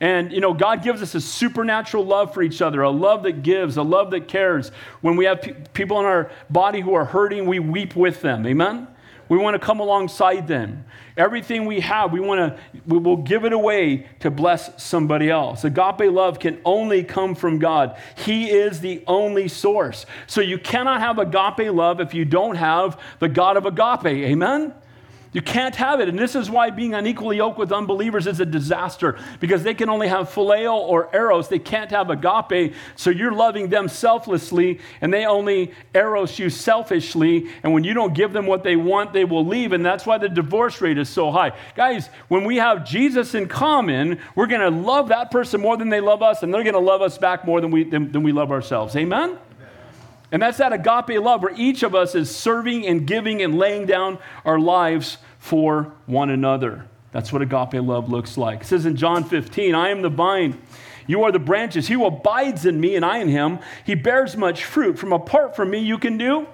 And, 0.00 0.32
you 0.32 0.40
know, 0.40 0.54
God 0.54 0.84
gives 0.84 1.02
us 1.02 1.16
a 1.16 1.20
supernatural 1.20 2.06
love 2.06 2.32
for 2.32 2.42
each 2.42 2.62
other, 2.62 2.82
a 2.82 2.90
love 2.90 3.24
that 3.24 3.42
gives, 3.42 3.76
a 3.76 3.82
love 3.82 4.12
that 4.12 4.28
cares. 4.28 4.70
When 5.00 5.16
we 5.16 5.24
have 5.24 5.42
pe- 5.42 5.54
people 5.74 5.98
in 5.98 6.06
our 6.06 6.30
body 6.48 6.80
who 6.80 6.94
are 6.94 7.04
hurting, 7.04 7.46
we 7.46 7.58
weep 7.58 7.96
with 7.96 8.22
them. 8.22 8.46
Amen? 8.46 8.86
We 9.30 9.38
want 9.38 9.54
to 9.54 9.64
come 9.64 9.78
alongside 9.78 10.48
them. 10.48 10.84
Everything 11.16 11.64
we 11.64 11.78
have, 11.80 12.10
we 12.10 12.18
want 12.18 12.40
to, 12.40 12.60
we 12.84 12.98
will 12.98 13.16
give 13.16 13.44
it 13.44 13.52
away 13.52 14.08
to 14.18 14.30
bless 14.30 14.82
somebody 14.82 15.30
else. 15.30 15.62
Agape 15.62 16.10
love 16.10 16.40
can 16.40 16.60
only 16.64 17.04
come 17.04 17.36
from 17.36 17.60
God. 17.60 17.96
He 18.16 18.50
is 18.50 18.80
the 18.80 19.04
only 19.06 19.46
source. 19.46 20.04
So 20.26 20.40
you 20.40 20.58
cannot 20.58 21.00
have 21.00 21.20
agape 21.20 21.72
love 21.72 22.00
if 22.00 22.12
you 22.12 22.24
don't 22.24 22.56
have 22.56 23.00
the 23.20 23.28
God 23.28 23.56
of 23.56 23.66
agape. 23.66 24.06
Amen? 24.06 24.74
You 25.32 25.42
can't 25.42 25.76
have 25.76 26.00
it. 26.00 26.08
And 26.08 26.18
this 26.18 26.34
is 26.34 26.50
why 26.50 26.70
being 26.70 26.92
unequally 26.92 27.36
yoked 27.36 27.56
with 27.56 27.70
unbelievers 27.70 28.26
is 28.26 28.40
a 28.40 28.46
disaster 28.46 29.16
because 29.38 29.62
they 29.62 29.74
can 29.74 29.88
only 29.88 30.08
have 30.08 30.28
phileo 30.28 30.74
or 30.74 31.08
eros. 31.14 31.48
They 31.48 31.60
can't 31.60 31.90
have 31.92 32.10
agape. 32.10 32.74
So 32.96 33.10
you're 33.10 33.32
loving 33.32 33.68
them 33.68 33.86
selflessly 33.88 34.80
and 35.00 35.14
they 35.14 35.26
only 35.26 35.72
eros 35.94 36.36
you 36.38 36.50
selfishly. 36.50 37.48
And 37.62 37.72
when 37.72 37.84
you 37.84 37.94
don't 37.94 38.12
give 38.12 38.32
them 38.32 38.46
what 38.46 38.64
they 38.64 38.74
want, 38.74 39.12
they 39.12 39.24
will 39.24 39.46
leave. 39.46 39.72
And 39.72 39.86
that's 39.86 40.04
why 40.04 40.18
the 40.18 40.28
divorce 40.28 40.80
rate 40.80 40.98
is 40.98 41.08
so 41.08 41.30
high. 41.30 41.52
Guys, 41.76 42.08
when 42.26 42.44
we 42.44 42.56
have 42.56 42.84
Jesus 42.84 43.36
in 43.36 43.46
common, 43.46 44.18
we're 44.34 44.48
going 44.48 44.60
to 44.60 44.70
love 44.70 45.08
that 45.08 45.30
person 45.30 45.60
more 45.60 45.76
than 45.76 45.90
they 45.90 46.00
love 46.00 46.22
us, 46.22 46.42
and 46.42 46.52
they're 46.52 46.64
going 46.64 46.74
to 46.74 46.80
love 46.80 47.02
us 47.02 47.18
back 47.18 47.44
more 47.44 47.60
than 47.60 47.70
we, 47.70 47.84
than, 47.84 48.10
than 48.10 48.22
we 48.22 48.32
love 48.32 48.50
ourselves. 48.50 48.96
Amen? 48.96 49.38
And 50.32 50.40
that's 50.40 50.58
that 50.58 50.72
agape 50.72 51.20
love 51.20 51.42
where 51.42 51.54
each 51.56 51.82
of 51.82 51.94
us 51.94 52.14
is 52.14 52.34
serving 52.34 52.86
and 52.86 53.06
giving 53.06 53.42
and 53.42 53.58
laying 53.58 53.86
down 53.86 54.18
our 54.44 54.58
lives 54.58 55.18
for 55.38 55.92
one 56.06 56.30
another. 56.30 56.86
That's 57.12 57.32
what 57.32 57.42
agape 57.42 57.82
love 57.82 58.08
looks 58.08 58.38
like. 58.38 58.62
It 58.62 58.66
says 58.66 58.86
in 58.86 58.96
John 58.96 59.24
15, 59.24 59.74
I 59.74 59.88
am 59.88 60.02
the 60.02 60.08
vine. 60.08 60.60
You 61.06 61.24
are 61.24 61.32
the 61.32 61.40
branches. 61.40 61.88
He 61.88 61.94
who 61.94 62.06
abides 62.06 62.66
in 62.66 62.80
me 62.80 62.94
and 62.94 63.04
I 63.04 63.18
in 63.18 63.28
him, 63.28 63.58
he 63.84 63.96
bears 63.96 64.36
much 64.36 64.64
fruit. 64.64 64.96
From 64.96 65.12
apart 65.12 65.56
from 65.56 65.70
me, 65.70 65.80
you 65.80 65.98
can 65.98 66.16
do 66.16 66.46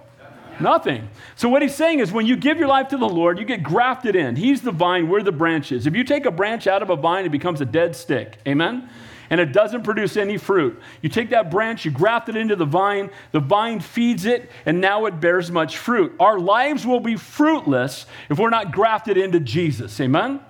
nothing. 0.59 1.11
So, 1.35 1.51
what 1.51 1.61
he's 1.61 1.75
saying 1.75 1.99
is 1.99 2.11
when 2.11 2.25
you 2.25 2.37
give 2.37 2.59
your 2.59 2.69
life 2.69 2.89
to 2.89 2.97
the 2.97 3.09
Lord, 3.09 3.39
you 3.39 3.45
get 3.45 3.63
grafted 3.63 4.17
in. 4.17 4.37
He's 4.37 4.63
the 4.63 4.73
vine, 4.73 5.09
we're 5.09 5.23
the 5.23 5.33
branches. 5.33 5.87
If 5.87 5.95
you 5.95 6.05
take 6.05 6.25
a 6.25 6.31
branch 6.31 6.67
out 6.67 6.83
of 6.83 6.89
a 6.89 6.97
vine, 6.97 7.27
it 7.27 7.31
becomes 7.31 7.61
a 7.61 7.67
dead 7.67 7.95
stick. 7.95 8.39
Amen? 8.47 8.89
And 9.31 9.41
it 9.41 9.53
doesn't 9.53 9.83
produce 9.83 10.17
any 10.17 10.39
fruit. 10.39 10.81
You 11.03 11.09
take 11.09 11.31
that 11.31 11.51
branch, 11.51 11.85
you 11.85 11.91
graft 11.91 12.29
it 12.29 12.37
into 12.37 12.57
the 12.57 12.65
vine, 12.65 13.11
the 13.33 13.41
vine 13.41 13.81
feeds 13.81 14.25
it, 14.25 14.51
and 14.65 14.81
now 14.81 15.07
it 15.07 15.21
bears 15.21 15.51
much 15.51 15.77
fruit. 15.77 16.15
Our 16.21 16.39
lives 16.39 16.87
will 16.87 17.01
be 17.01 17.17
fruitless 17.17 18.07
if 18.31 18.39
we're 18.39 18.51
not 18.51 18.73
grafted 18.73 19.17
into 19.17 19.41
Jesus. 19.41 20.01
Amen? 20.01 20.41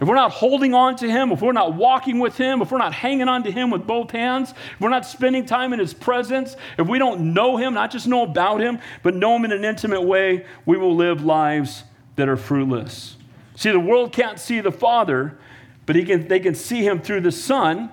If 0.00 0.08
we're 0.08 0.14
not 0.14 0.32
holding 0.32 0.72
on 0.72 0.96
to 0.96 1.10
Him, 1.10 1.30
if 1.30 1.42
we're 1.42 1.52
not 1.52 1.74
walking 1.74 2.20
with 2.20 2.38
Him, 2.38 2.62
if 2.62 2.70
we're 2.70 2.78
not 2.78 2.94
hanging 2.94 3.28
on 3.28 3.42
to 3.42 3.50
Him 3.50 3.70
with 3.70 3.86
both 3.86 4.10
hands, 4.10 4.52
if 4.52 4.80
we're 4.80 4.88
not 4.88 5.04
spending 5.04 5.44
time 5.44 5.74
in 5.74 5.78
His 5.78 5.92
presence, 5.92 6.56
if 6.78 6.88
we 6.88 6.98
don't 6.98 7.34
know 7.34 7.58
Him, 7.58 7.74
not 7.74 7.90
just 7.90 8.06
know 8.06 8.22
about 8.22 8.62
Him, 8.62 8.78
but 9.02 9.14
know 9.14 9.36
Him 9.36 9.44
in 9.44 9.52
an 9.52 9.64
intimate 9.64 10.02
way, 10.02 10.46
we 10.64 10.78
will 10.78 10.96
live 10.96 11.22
lives 11.22 11.84
that 12.16 12.30
are 12.30 12.38
fruitless. 12.38 13.16
See, 13.56 13.70
the 13.70 13.78
world 13.78 14.10
can't 14.10 14.40
see 14.40 14.60
the 14.60 14.72
Father, 14.72 15.38
but 15.84 15.96
can, 16.06 16.28
they 16.28 16.40
can 16.40 16.54
see 16.54 16.82
Him 16.82 17.02
through 17.02 17.20
the 17.20 17.32
Son 17.32 17.90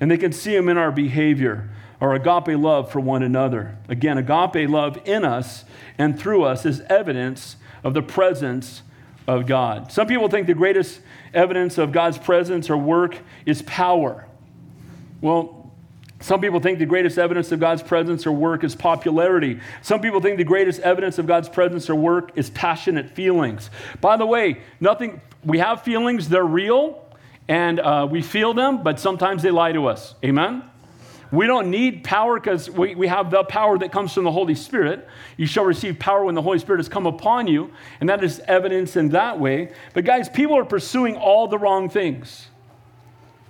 and 0.00 0.10
they 0.10 0.18
can 0.18 0.32
see 0.32 0.54
them 0.54 0.68
in 0.68 0.76
our 0.76 0.92
behavior, 0.92 1.70
our 2.00 2.14
agape 2.14 2.58
love 2.58 2.90
for 2.90 3.00
one 3.00 3.22
another. 3.22 3.76
Again, 3.88 4.18
agape 4.18 4.68
love 4.68 4.98
in 5.04 5.24
us 5.24 5.64
and 5.98 6.18
through 6.18 6.44
us 6.44 6.64
is 6.64 6.80
evidence 6.82 7.56
of 7.82 7.94
the 7.94 8.02
presence 8.02 8.82
of 9.26 9.46
God. 9.46 9.92
Some 9.92 10.06
people 10.06 10.28
think 10.28 10.46
the 10.46 10.54
greatest 10.54 11.00
evidence 11.34 11.78
of 11.78 11.92
God's 11.92 12.18
presence 12.18 12.70
or 12.70 12.76
work 12.76 13.18
is 13.44 13.62
power. 13.62 14.26
Well, 15.20 15.58
some 16.20 16.40
people 16.40 16.58
think 16.58 16.78
the 16.78 16.86
greatest 16.86 17.18
evidence 17.18 17.52
of 17.52 17.60
God's 17.60 17.82
presence 17.82 18.26
or 18.26 18.32
work 18.32 18.64
is 18.64 18.74
popularity. 18.74 19.60
Some 19.82 20.00
people 20.00 20.20
think 20.20 20.36
the 20.36 20.44
greatest 20.44 20.80
evidence 20.80 21.18
of 21.18 21.26
God's 21.26 21.48
presence 21.48 21.88
or 21.88 21.94
work 21.94 22.32
is 22.34 22.50
passionate 22.50 23.10
feelings. 23.10 23.70
By 24.00 24.16
the 24.16 24.26
way, 24.26 24.60
nothing, 24.80 25.20
we 25.44 25.58
have 25.58 25.82
feelings, 25.82 26.28
they're 26.28 26.44
real, 26.44 27.04
and 27.48 27.80
uh, 27.80 28.06
we 28.08 28.22
feel 28.22 28.52
them, 28.54 28.82
but 28.82 29.00
sometimes 29.00 29.42
they 29.42 29.50
lie 29.50 29.72
to 29.72 29.86
us. 29.86 30.14
Amen? 30.22 30.62
We 31.30 31.46
don't 31.46 31.70
need 31.70 32.04
power 32.04 32.40
because 32.40 32.70
we, 32.70 32.94
we 32.94 33.06
have 33.06 33.30
the 33.30 33.44
power 33.44 33.78
that 33.78 33.92
comes 33.92 34.12
from 34.12 34.24
the 34.24 34.32
Holy 34.32 34.54
Spirit. 34.54 35.06
You 35.36 35.46
shall 35.46 35.64
receive 35.64 35.98
power 35.98 36.24
when 36.24 36.34
the 36.34 36.42
Holy 36.42 36.58
Spirit 36.58 36.78
has 36.78 36.88
come 36.88 37.06
upon 37.06 37.46
you, 37.46 37.70
and 38.00 38.08
that 38.08 38.24
is 38.24 38.40
evidence 38.40 38.96
in 38.96 39.10
that 39.10 39.38
way. 39.38 39.72
But 39.92 40.04
guys, 40.04 40.28
people 40.28 40.56
are 40.56 40.64
pursuing 40.64 41.16
all 41.16 41.46
the 41.48 41.58
wrong 41.58 41.90
things. 41.90 42.48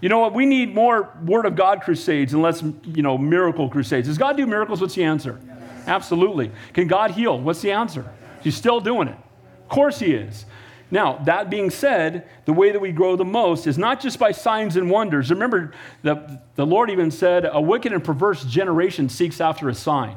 You 0.01 0.09
know 0.09 0.19
what? 0.21 0.35
We 0.35 0.47
need 0.47 0.75
more 0.75 1.13
Word 1.25 1.47
of 1.47 1.57
God 1.57 1.83
crusades 1.83 2.33
and 2.33 2.43
less, 2.43 2.63
you 2.63 3.03
know, 3.03 3.19
miracle 3.19 3.69
crusades. 3.69 4.07
Does 4.07 4.19
God 4.19 4.37
do 4.37 4.47
miracles? 4.47 4.81
What's 4.81 4.95
the 4.95 5.05
answer? 5.05 5.41
Yes. 5.45 5.59
Absolutely. 5.89 6.53
Can 6.73 6.87
God 6.87 7.13
heal? 7.13 7.39
What's 7.39 7.63
the 7.63 7.73
answer? 7.73 8.13
He's 8.43 8.57
still 8.57 8.81
doing 8.81 9.09
it. 9.09 9.17
Of 9.63 9.69
course 9.69 9.99
He 9.99 10.13
is. 10.13 10.47
Now, 10.91 11.19
that 11.25 11.51
being 11.51 11.71
said, 11.71 12.27
the 12.47 12.53
way 12.53 12.73
that 12.73 12.81
we 12.81 12.93
grow 12.93 13.15
the 13.17 13.25
most 13.25 13.67
is 13.67 13.77
not 13.77 14.01
just 14.01 14.19
by 14.19 14.33
signs 14.33 14.77
and 14.77 14.91
wonders. 14.91 15.31
Remember, 15.31 15.73
the, 16.03 16.41
the 16.55 16.65
Lord 16.65 16.91
even 16.91 17.11
said, 17.11 17.49
A 17.51 17.61
wicked 17.61 17.93
and 17.93 18.03
perverse 18.03 18.45
generation 18.45 19.09
seeks 19.09 19.41
after 19.41 19.69
a 19.69 19.75
sign. 19.75 20.17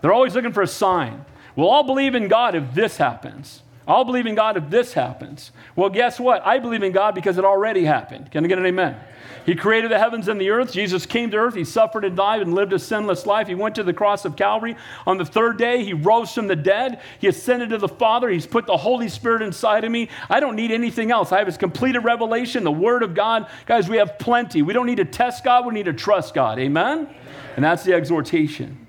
They're 0.00 0.12
always 0.12 0.34
looking 0.34 0.52
for 0.52 0.62
a 0.62 0.66
sign. 0.66 1.24
We'll 1.56 1.68
all 1.68 1.84
believe 1.84 2.14
in 2.14 2.28
God 2.28 2.54
if 2.54 2.74
this 2.74 2.96
happens. 2.96 3.62
I'll 3.86 4.04
believe 4.04 4.26
in 4.26 4.34
God 4.34 4.56
if 4.56 4.70
this 4.70 4.94
happens. 4.94 5.50
Well, 5.76 5.90
guess 5.90 6.18
what? 6.18 6.46
I 6.46 6.58
believe 6.58 6.82
in 6.82 6.92
God 6.92 7.14
because 7.14 7.36
it 7.36 7.44
already 7.44 7.84
happened. 7.84 8.30
Can 8.30 8.44
I 8.44 8.48
get 8.48 8.58
an 8.58 8.66
amen? 8.66 8.96
He 9.44 9.54
created 9.54 9.90
the 9.90 9.98
heavens 9.98 10.28
and 10.28 10.40
the 10.40 10.50
earth. 10.50 10.72
Jesus 10.72 11.06
came 11.06 11.30
to 11.30 11.36
earth. 11.36 11.54
He 11.54 11.64
suffered 11.64 12.04
and 12.04 12.16
died 12.16 12.42
and 12.42 12.54
lived 12.54 12.72
a 12.72 12.78
sinless 12.78 13.26
life. 13.26 13.48
He 13.48 13.54
went 13.54 13.74
to 13.74 13.82
the 13.82 13.92
cross 13.92 14.24
of 14.24 14.36
Calvary. 14.36 14.76
On 15.06 15.18
the 15.18 15.24
third 15.24 15.58
day, 15.58 15.84
he 15.84 15.92
rose 15.92 16.32
from 16.32 16.46
the 16.46 16.56
dead. 16.56 17.00
He 17.18 17.26
ascended 17.26 17.70
to 17.70 17.78
the 17.78 17.88
Father. 17.88 18.28
He's 18.28 18.46
put 18.46 18.66
the 18.66 18.76
Holy 18.76 19.08
Spirit 19.08 19.42
inside 19.42 19.84
of 19.84 19.90
me. 19.90 20.08
I 20.30 20.40
don't 20.40 20.56
need 20.56 20.70
anything 20.70 21.10
else. 21.10 21.32
I 21.32 21.38
have 21.38 21.46
his 21.46 21.56
completed 21.56 22.00
revelation, 22.00 22.64
the 22.64 22.70
Word 22.70 23.02
of 23.02 23.14
God. 23.14 23.48
Guys, 23.66 23.88
we 23.88 23.96
have 23.96 24.18
plenty. 24.18 24.62
We 24.62 24.72
don't 24.72 24.86
need 24.86 24.96
to 24.96 25.04
test 25.04 25.44
God, 25.44 25.66
we 25.66 25.74
need 25.74 25.86
to 25.86 25.92
trust 25.92 26.34
God. 26.34 26.58
Amen? 26.58 27.00
Amen. 27.00 27.14
And 27.56 27.64
that's 27.64 27.84
the 27.84 27.94
exhortation. 27.94 28.86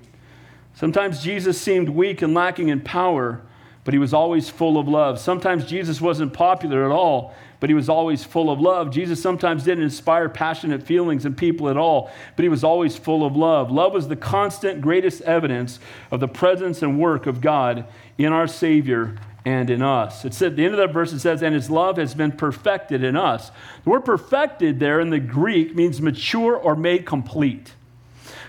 Sometimes 0.74 1.22
Jesus 1.22 1.60
seemed 1.60 1.88
weak 1.88 2.22
and 2.22 2.34
lacking 2.34 2.68
in 2.68 2.80
power, 2.80 3.42
but 3.84 3.94
he 3.94 3.98
was 3.98 4.12
always 4.12 4.48
full 4.48 4.78
of 4.78 4.88
love. 4.88 5.20
Sometimes 5.20 5.66
Jesus 5.66 6.00
wasn't 6.00 6.32
popular 6.32 6.84
at 6.84 6.90
all, 6.90 7.34
but 7.60 7.70
he 7.70 7.74
was 7.74 7.88
always 7.88 8.24
full 8.24 8.50
of 8.50 8.60
love. 8.60 8.90
Jesus 8.90 9.22
sometimes 9.22 9.64
didn't 9.64 9.84
inspire 9.84 10.28
passionate 10.28 10.82
feelings 10.82 11.24
in 11.24 11.34
people 11.34 11.68
at 11.68 11.76
all, 11.76 12.10
but 12.36 12.42
he 12.42 12.48
was 12.48 12.64
always 12.64 12.96
full 12.96 13.24
of 13.24 13.36
love. 13.36 13.70
Love 13.70 13.92
was 13.92 14.08
the 14.08 14.16
constant, 14.16 14.80
greatest 14.80 15.22
evidence 15.22 15.80
of 16.10 16.20
the 16.20 16.28
presence 16.28 16.82
and 16.82 16.98
work 16.98 17.26
of 17.26 17.40
God 17.40 17.86
in 18.18 18.32
our 18.32 18.46
Savior 18.46 19.16
and 19.44 19.68
in 19.70 19.82
us. 19.82 20.24
It 20.24 20.34
said 20.34 20.52
at 20.52 20.56
the 20.56 20.64
end 20.64 20.74
of 20.74 20.78
that 20.78 20.92
verse, 20.92 21.12
it 21.12 21.20
says, 21.20 21.42
and 21.42 21.54
his 21.54 21.68
love 21.68 21.98
has 21.98 22.14
been 22.14 22.32
perfected 22.32 23.04
in 23.04 23.16
us. 23.16 23.50
The 23.84 23.90
word 23.90 24.04
perfected 24.04 24.80
there 24.80 25.00
in 25.00 25.10
the 25.10 25.20
Greek 25.20 25.74
means 25.74 26.00
mature 26.00 26.56
or 26.56 26.74
made 26.74 27.04
complete. 27.04 27.74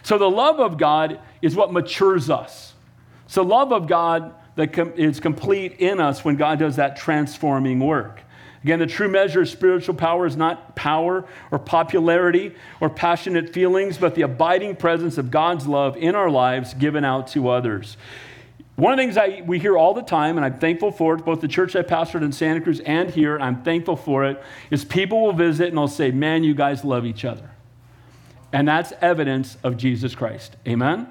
So 0.04 0.18
the 0.18 0.30
love 0.30 0.60
of 0.60 0.78
God 0.78 1.20
is 1.42 1.56
what 1.56 1.74
matures 1.74 2.30
us. 2.30 2.74
So 3.28 3.42
love 3.42 3.74
of 3.74 3.88
God 3.88 4.34
that 4.56 4.78
is 4.98 5.20
complete 5.20 5.74
in 5.80 6.00
us 6.00 6.24
when 6.24 6.38
God 6.38 6.60
does 6.60 6.78
that 6.78 6.96
transforming 6.96 7.80
work. 7.80 8.22
Again, 8.66 8.80
the 8.80 8.88
true 8.88 9.08
measure 9.08 9.42
of 9.42 9.48
spiritual 9.48 9.94
power 9.94 10.26
is 10.26 10.36
not 10.36 10.76
power 10.76 11.24
or 11.52 11.60
popularity 11.60 12.56
or 12.80 12.90
passionate 12.90 13.54
feelings, 13.54 14.00
but 14.00 14.16
the 14.16 14.24
abiding 14.24 14.76
presence 14.76 15.20
of 15.20 15.30
God's 15.30 15.68
love 15.68 15.96
in 15.98 16.16
our 16.16 16.32
lives 16.32 16.74
given 16.74 17.06
out 17.06 17.28
to 17.28 17.50
others. 17.50 17.96
One 18.76 18.92
of 18.92 18.98
the 18.98 19.04
things 19.04 19.18
I, 19.18 19.44
we 19.46 19.60
hear 19.60 19.78
all 19.78 19.94
the 19.94 20.02
time, 20.02 20.38
and 20.38 20.44
I'm 20.44 20.58
thankful 20.58 20.92
for 20.92 21.14
it, 21.14 21.24
both 21.24 21.42
the 21.42 21.48
church 21.48 21.76
I 21.76 21.84
pastored 21.84 22.24
in 22.24 22.32
Santa 22.32 22.60
Cruz 22.60 22.80
and 22.80 23.12
here, 23.12 23.38
I'm 23.40 23.62
thankful 23.62 23.96
for 23.96 24.26
it, 24.26 24.42
is 24.72 24.84
people 24.84 25.22
will 25.22 25.34
visit 25.34 25.68
and 25.68 25.78
they'll 25.78 25.88
say, 25.88 26.10
Man, 26.10 26.44
you 26.44 26.56
guys 26.56 26.84
love 26.84 27.06
each 27.06 27.24
other. 27.24 27.52
And 28.52 28.68
that's 28.68 28.94
evidence 29.00 29.58
of 29.64 29.78
Jesus 29.78 30.16
Christ. 30.16 30.56
Amen? 30.68 31.08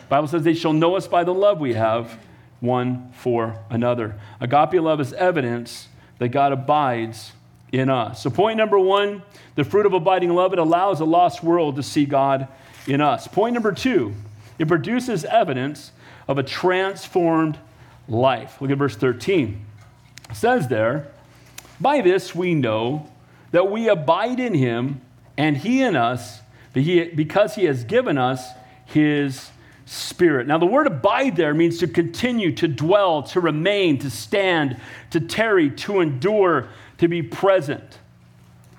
The 0.00 0.06
Bible 0.08 0.26
says 0.26 0.42
they 0.42 0.54
shall 0.54 0.72
know 0.72 0.96
us 0.96 1.06
by 1.06 1.22
the 1.22 1.32
love 1.32 1.60
we 1.60 1.74
have 1.74 2.18
one 2.58 3.12
for 3.12 3.60
another. 3.70 4.18
Agape 4.40 4.82
love 4.82 5.00
is 5.00 5.12
evidence 5.12 5.86
that 6.18 6.28
God 6.28 6.52
abides 6.52 7.32
in 7.72 7.90
us. 7.90 8.22
So, 8.22 8.30
point 8.30 8.56
number 8.56 8.78
one 8.78 9.22
the 9.54 9.64
fruit 9.64 9.86
of 9.86 9.92
abiding 9.92 10.34
love, 10.34 10.52
it 10.52 10.58
allows 10.58 11.00
a 11.00 11.04
lost 11.04 11.42
world 11.42 11.76
to 11.76 11.82
see 11.82 12.04
God 12.04 12.48
in 12.86 13.00
us. 13.00 13.26
Point 13.26 13.54
number 13.54 13.72
two, 13.72 14.14
it 14.58 14.68
produces 14.68 15.24
evidence 15.24 15.92
of 16.28 16.38
a 16.38 16.42
transformed 16.42 17.58
life. 18.08 18.60
Look 18.60 18.70
at 18.70 18.78
verse 18.78 18.96
13. 18.96 19.64
It 20.30 20.36
says 20.36 20.68
there, 20.68 21.10
By 21.80 22.02
this 22.02 22.34
we 22.34 22.54
know 22.54 23.10
that 23.50 23.70
we 23.70 23.88
abide 23.88 24.40
in 24.40 24.54
him 24.54 25.00
and 25.36 25.56
he 25.56 25.82
in 25.82 25.96
us 25.96 26.40
because 26.74 27.54
he 27.54 27.64
has 27.64 27.84
given 27.84 28.18
us 28.18 28.50
his 28.84 29.50
Spirit. 29.86 30.48
Now, 30.48 30.58
the 30.58 30.66
word 30.66 30.88
abide 30.88 31.36
there 31.36 31.54
means 31.54 31.78
to 31.78 31.86
continue, 31.86 32.52
to 32.56 32.66
dwell, 32.66 33.22
to 33.22 33.40
remain, 33.40 33.98
to 34.00 34.10
stand, 34.10 34.80
to 35.10 35.20
tarry, 35.20 35.70
to 35.70 36.00
endure, 36.00 36.68
to 36.98 37.06
be 37.06 37.22
present. 37.22 37.98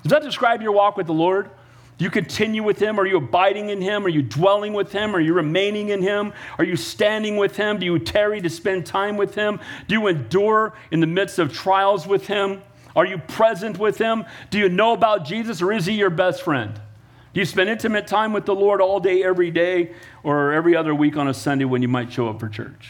Does 0.03 0.11
that 0.11 0.21
describe 0.21 0.61
your 0.61 0.73
walk 0.73 0.97
with 0.97 1.07
the 1.07 1.13
Lord? 1.13 1.49
Do 1.97 2.03
you 2.05 2.11
continue 2.11 2.61
with 2.61 2.77
Him? 2.77 2.99
Are 2.99 3.05
you 3.05 3.17
abiding 3.17 3.69
in 3.69 3.81
Him? 3.81 4.05
Are 4.05 4.09
you 4.09 4.21
dwelling 4.21 4.73
with 4.73 4.91
Him? 4.91 5.15
Are 5.15 5.19
you 5.19 5.33
remaining 5.33 5.89
in 5.89 6.01
Him? 6.01 6.33
Are 6.59 6.65
you 6.65 6.75
standing 6.75 7.37
with 7.37 7.55
Him? 7.55 7.79
Do 7.79 7.85
you 7.85 7.97
tarry 7.99 8.41
to 8.41 8.49
spend 8.49 8.85
time 8.85 9.15
with 9.15 9.33
Him? 9.33 9.59
Do 9.87 9.95
you 9.95 10.07
endure 10.07 10.73
in 10.91 10.99
the 10.99 11.07
midst 11.07 11.39
of 11.39 11.53
trials 11.53 12.05
with 12.05 12.27
Him? 12.27 12.61
Are 12.97 13.05
you 13.05 13.17
present 13.17 13.79
with 13.79 13.97
Him? 13.97 14.25
Do 14.49 14.59
you 14.59 14.69
know 14.69 14.93
about 14.93 15.25
Jesus 15.25 15.61
or 15.61 15.71
is 15.71 15.85
He 15.85 15.93
your 15.93 16.09
best 16.09 16.43
friend? 16.43 16.79
Do 17.33 17.39
you 17.41 17.45
spend 17.45 17.69
intimate 17.69 18.07
time 18.07 18.33
with 18.33 18.45
the 18.45 18.55
Lord 18.55 18.81
all 18.81 18.99
day, 18.99 19.23
every 19.23 19.51
day, 19.51 19.91
or 20.27 20.51
every 20.51 20.75
other 20.75 20.93
week 20.93 21.15
on 21.15 21.29
a 21.29 21.33
Sunday 21.33 21.63
when 21.63 21.81
you 21.81 21.87
might 21.87 22.11
show 22.11 22.27
up 22.27 22.37
for 22.37 22.49
church? 22.49 22.89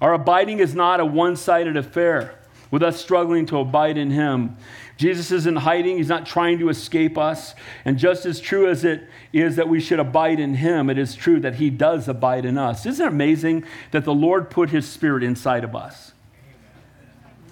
Our 0.00 0.14
abiding 0.14 0.60
is 0.60 0.74
not 0.74 0.98
a 0.98 1.04
one 1.04 1.36
sided 1.36 1.76
affair 1.76 2.38
with 2.70 2.82
us 2.82 2.98
struggling 2.98 3.44
to 3.46 3.58
abide 3.58 3.98
in 3.98 4.10
Him. 4.10 4.56
Jesus 4.96 5.30
isn't 5.30 5.56
hiding, 5.56 5.98
He's 5.98 6.08
not 6.08 6.24
trying 6.24 6.58
to 6.60 6.70
escape 6.70 7.18
us. 7.18 7.54
And 7.84 7.98
just 7.98 8.24
as 8.24 8.40
true 8.40 8.66
as 8.66 8.82
it 8.82 9.06
is 9.34 9.56
that 9.56 9.68
we 9.68 9.78
should 9.78 10.00
abide 10.00 10.40
in 10.40 10.54
Him, 10.54 10.88
it 10.88 10.96
is 10.96 11.14
true 11.14 11.38
that 11.40 11.56
He 11.56 11.68
does 11.68 12.08
abide 12.08 12.46
in 12.46 12.56
us. 12.56 12.86
Isn't 12.86 13.04
it 13.04 13.12
amazing 13.12 13.64
that 13.90 14.06
the 14.06 14.14
Lord 14.14 14.48
put 14.48 14.70
His 14.70 14.88
Spirit 14.88 15.22
inside 15.22 15.64
of 15.64 15.76
us? 15.76 16.11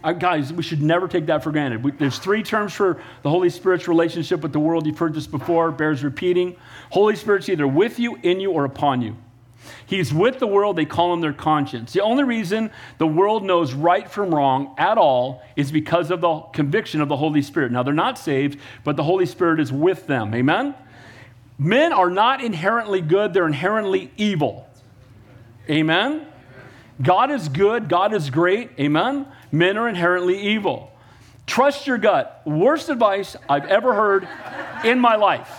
Uh, 0.02 0.12
guys, 0.12 0.52
we 0.52 0.62
should 0.62 0.80
never 0.80 1.06
take 1.08 1.26
that 1.26 1.44
for 1.44 1.52
granted. 1.52 1.84
We, 1.84 1.90
there's 1.92 2.18
three 2.18 2.42
terms 2.42 2.72
for 2.72 3.02
the 3.22 3.30
Holy 3.30 3.50
Spirit's 3.50 3.86
relationship 3.86 4.40
with 4.40 4.52
the 4.52 4.60
world. 4.60 4.86
You've 4.86 4.98
heard 4.98 5.14
this 5.14 5.26
before, 5.26 5.70
bears 5.70 6.02
repeating. 6.02 6.56
Holy 6.90 7.16
Spirit's 7.16 7.48
either 7.48 7.68
with 7.68 7.98
you, 7.98 8.18
in 8.22 8.40
you, 8.40 8.50
or 8.50 8.64
upon 8.64 9.02
you. 9.02 9.16
He's 9.84 10.12
with 10.12 10.38
the 10.38 10.46
world, 10.46 10.76
they 10.76 10.84
call 10.84 11.12
him 11.12 11.20
their 11.20 11.32
conscience. 11.32 11.92
The 11.92 12.00
only 12.00 12.24
reason 12.24 12.70
the 12.98 13.06
world 13.06 13.44
knows 13.44 13.74
right 13.74 14.10
from 14.10 14.34
wrong 14.34 14.74
at 14.78 14.96
all 14.96 15.42
is 15.56 15.70
because 15.70 16.10
of 16.10 16.20
the 16.20 16.40
conviction 16.52 17.00
of 17.00 17.08
the 17.08 17.16
Holy 17.16 17.42
Spirit. 17.42 17.72
Now, 17.72 17.82
they're 17.82 17.92
not 17.92 18.18
saved, 18.18 18.58
but 18.84 18.96
the 18.96 19.02
Holy 19.02 19.26
Spirit 19.26 19.60
is 19.60 19.70
with 19.70 20.06
them. 20.06 20.34
Amen? 20.34 20.74
Men 21.58 21.92
are 21.92 22.08
not 22.08 22.42
inherently 22.42 23.02
good, 23.02 23.34
they're 23.34 23.46
inherently 23.46 24.10
evil. 24.16 24.66
Amen? 25.68 26.26
God 27.02 27.30
is 27.30 27.48
good, 27.48 27.88
God 27.88 28.14
is 28.14 28.30
great. 28.30 28.70
Amen? 28.78 29.26
Men 29.52 29.76
are 29.76 29.88
inherently 29.88 30.40
evil. 30.40 30.92
Trust 31.46 31.86
your 31.86 31.98
gut. 31.98 32.42
Worst 32.44 32.88
advice 32.88 33.36
I've 33.48 33.66
ever 33.66 33.94
heard 33.94 34.28
in 34.84 35.00
my 35.00 35.16
life. 35.16 35.50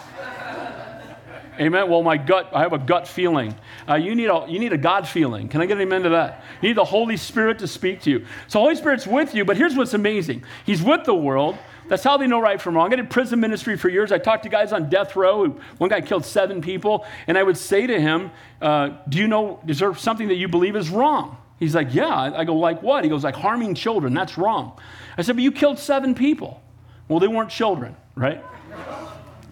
Amen. 1.59 1.89
Well, 1.89 2.01
my 2.01 2.17
gut, 2.17 2.49
I 2.53 2.61
have 2.61 2.73
a 2.73 2.79
gut 2.79 3.07
feeling. 3.07 3.53
Uh, 3.87 3.95
you, 3.95 4.15
need 4.15 4.29
a, 4.29 4.45
you 4.47 4.57
need 4.57 4.73
a 4.73 4.77
God 4.77 5.07
feeling. 5.07 5.49
Can 5.49 5.61
I 5.61 5.65
get 5.65 5.77
an 5.77 5.83
amen 5.83 6.03
to 6.03 6.09
that? 6.09 6.43
You 6.61 6.69
need 6.69 6.77
the 6.77 6.85
Holy 6.85 7.17
Spirit 7.17 7.59
to 7.59 7.67
speak 7.67 8.01
to 8.01 8.09
you. 8.09 8.25
So, 8.47 8.59
Holy 8.59 8.75
Spirit's 8.75 9.05
with 9.05 9.35
you, 9.35 9.43
but 9.43 9.57
here's 9.57 9.75
what's 9.75 9.93
amazing 9.93 10.43
He's 10.65 10.81
with 10.81 11.03
the 11.03 11.13
world. 11.13 11.57
That's 11.89 12.05
how 12.05 12.15
they 12.15 12.25
know 12.25 12.39
right 12.39 12.61
from 12.61 12.75
wrong. 12.75 12.93
I 12.93 12.95
did 12.95 13.09
prison 13.09 13.41
ministry 13.41 13.75
for 13.75 13.89
years. 13.89 14.13
I 14.13 14.17
talked 14.17 14.43
to 14.43 14.49
guys 14.49 14.71
on 14.71 14.89
death 14.89 15.17
row. 15.17 15.49
One 15.77 15.89
guy 15.89 15.99
killed 15.99 16.23
seven 16.23 16.61
people. 16.61 17.05
And 17.27 17.37
I 17.37 17.43
would 17.43 17.57
say 17.57 17.85
to 17.85 17.99
him, 17.99 18.31
uh, 18.61 18.91
Do 19.09 19.17
you 19.17 19.27
know, 19.27 19.59
is 19.67 19.79
there 19.79 19.93
something 19.95 20.29
that 20.29 20.35
you 20.35 20.47
believe 20.47 20.77
is 20.77 20.89
wrong? 20.89 21.35
He's 21.61 21.75
like, 21.75 21.93
Yeah. 21.93 22.33
I 22.35 22.43
go, 22.43 22.55
Like 22.55 22.81
what? 22.81 23.03
He 23.03 23.09
goes, 23.09 23.23
Like 23.23 23.35
harming 23.35 23.75
children. 23.75 24.15
That's 24.15 24.37
wrong. 24.37 24.77
I 25.17 25.21
said, 25.21 25.35
But 25.35 25.43
you 25.43 25.51
killed 25.51 25.77
seven 25.77 26.15
people. 26.15 26.59
Well, 27.07 27.19
they 27.19 27.27
weren't 27.27 27.51
children, 27.51 27.95
right? 28.15 28.43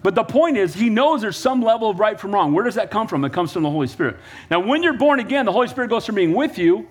But 0.02 0.14
the 0.14 0.24
point 0.24 0.56
is, 0.56 0.74
he 0.74 0.88
knows 0.88 1.20
there's 1.20 1.36
some 1.36 1.62
level 1.62 1.88
of 1.90 2.00
right 2.00 2.18
from 2.18 2.32
wrong. 2.32 2.52
Where 2.52 2.64
does 2.64 2.74
that 2.74 2.90
come 2.90 3.06
from? 3.06 3.24
It 3.24 3.32
comes 3.32 3.52
from 3.52 3.62
the 3.62 3.70
Holy 3.70 3.86
Spirit. 3.86 4.16
Now, 4.50 4.58
when 4.58 4.82
you're 4.82 4.96
born 4.96 5.20
again, 5.20 5.44
the 5.44 5.52
Holy 5.52 5.68
Spirit 5.68 5.88
goes 5.88 6.04
from 6.04 6.16
being 6.16 6.34
with 6.34 6.58
you 6.58 6.88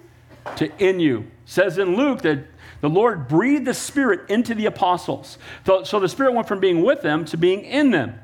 to 0.56 0.72
in 0.78 1.00
you. 1.00 1.20
It 1.20 1.26
says 1.46 1.80
in 1.80 1.98
Luke 1.98 2.22
that 2.22 2.46
the 2.80 2.90
Lord 2.90 3.28
breathed 3.28 3.66
the 3.66 3.74
Spirit 3.74 4.30
into 4.30 4.56
the 4.56 4.68
apostles. 4.68 5.38
So, 5.66 5.84
so 5.84 6.00
the 6.00 6.08
Spirit 6.08 6.34
went 6.34 6.48
from 6.48 6.60
being 6.60 6.82
with 6.84 7.02
them 7.02 7.26
to 7.26 7.38
being 7.38 7.66
in 7.66 7.92
them. 7.92 8.16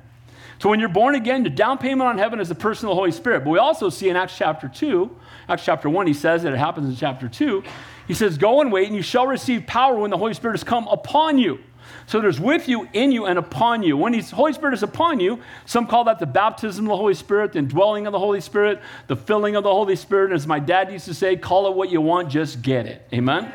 So 0.59 0.69
when 0.69 0.79
you're 0.79 0.87
born 0.87 1.15
again, 1.15 1.43
the 1.43 1.49
down 1.49 1.77
payment 1.77 2.07
on 2.07 2.17
heaven 2.17 2.39
is 2.39 2.47
the 2.47 2.55
person 2.55 2.85
of 2.85 2.91
the 2.91 2.95
Holy 2.95 3.11
Spirit. 3.11 3.43
But 3.43 3.49
we 3.49 3.59
also 3.59 3.89
see 3.89 4.07
in 4.07 4.15
Acts 4.15 4.37
chapter 4.37 4.69
2, 4.69 5.13
Acts 5.47 5.65
chapter 5.65 5.89
1, 5.89 6.07
he 6.07 6.13
says 6.13 6.43
that 6.43 6.53
it 6.53 6.57
happens 6.57 6.89
in 6.89 6.95
chapter 6.95 7.27
2. 7.27 7.63
He 8.07 8.13
says, 8.13 8.37
Go 8.37 8.61
and 8.61 8.71
wait, 8.71 8.87
and 8.87 8.95
you 8.95 9.01
shall 9.01 9.27
receive 9.27 9.67
power 9.67 9.97
when 9.97 10.11
the 10.11 10.17
Holy 10.17 10.33
Spirit 10.33 10.53
has 10.53 10.63
come 10.63 10.87
upon 10.87 11.37
you. 11.37 11.59
So 12.07 12.21
there's 12.21 12.39
with 12.39 12.67
you, 12.67 12.87
in 12.93 13.11
you, 13.11 13.25
and 13.25 13.39
upon 13.39 13.81
you. 13.81 13.97
When 13.97 14.11
the 14.11 14.21
Holy 14.21 14.53
Spirit 14.53 14.73
is 14.73 14.83
upon 14.83 15.19
you, 15.19 15.39
some 15.65 15.87
call 15.87 16.03
that 16.03 16.19
the 16.19 16.25
baptism 16.25 16.85
of 16.85 16.89
the 16.89 16.97
Holy 16.97 17.13
Spirit, 17.15 17.53
the 17.53 17.59
indwelling 17.59 18.05
of 18.05 18.11
the 18.11 18.19
Holy 18.19 18.41
Spirit, 18.41 18.79
the 19.07 19.15
filling 19.15 19.55
of 19.55 19.63
the 19.63 19.71
Holy 19.71 19.95
Spirit. 19.95 20.31
As 20.31 20.45
my 20.45 20.59
dad 20.59 20.91
used 20.91 21.05
to 21.05 21.13
say, 21.13 21.35
call 21.35 21.67
it 21.67 21.75
what 21.75 21.89
you 21.89 22.01
want, 22.01 22.29
just 22.29 22.61
get 22.61 22.85
it. 22.85 23.07
Amen? 23.11 23.51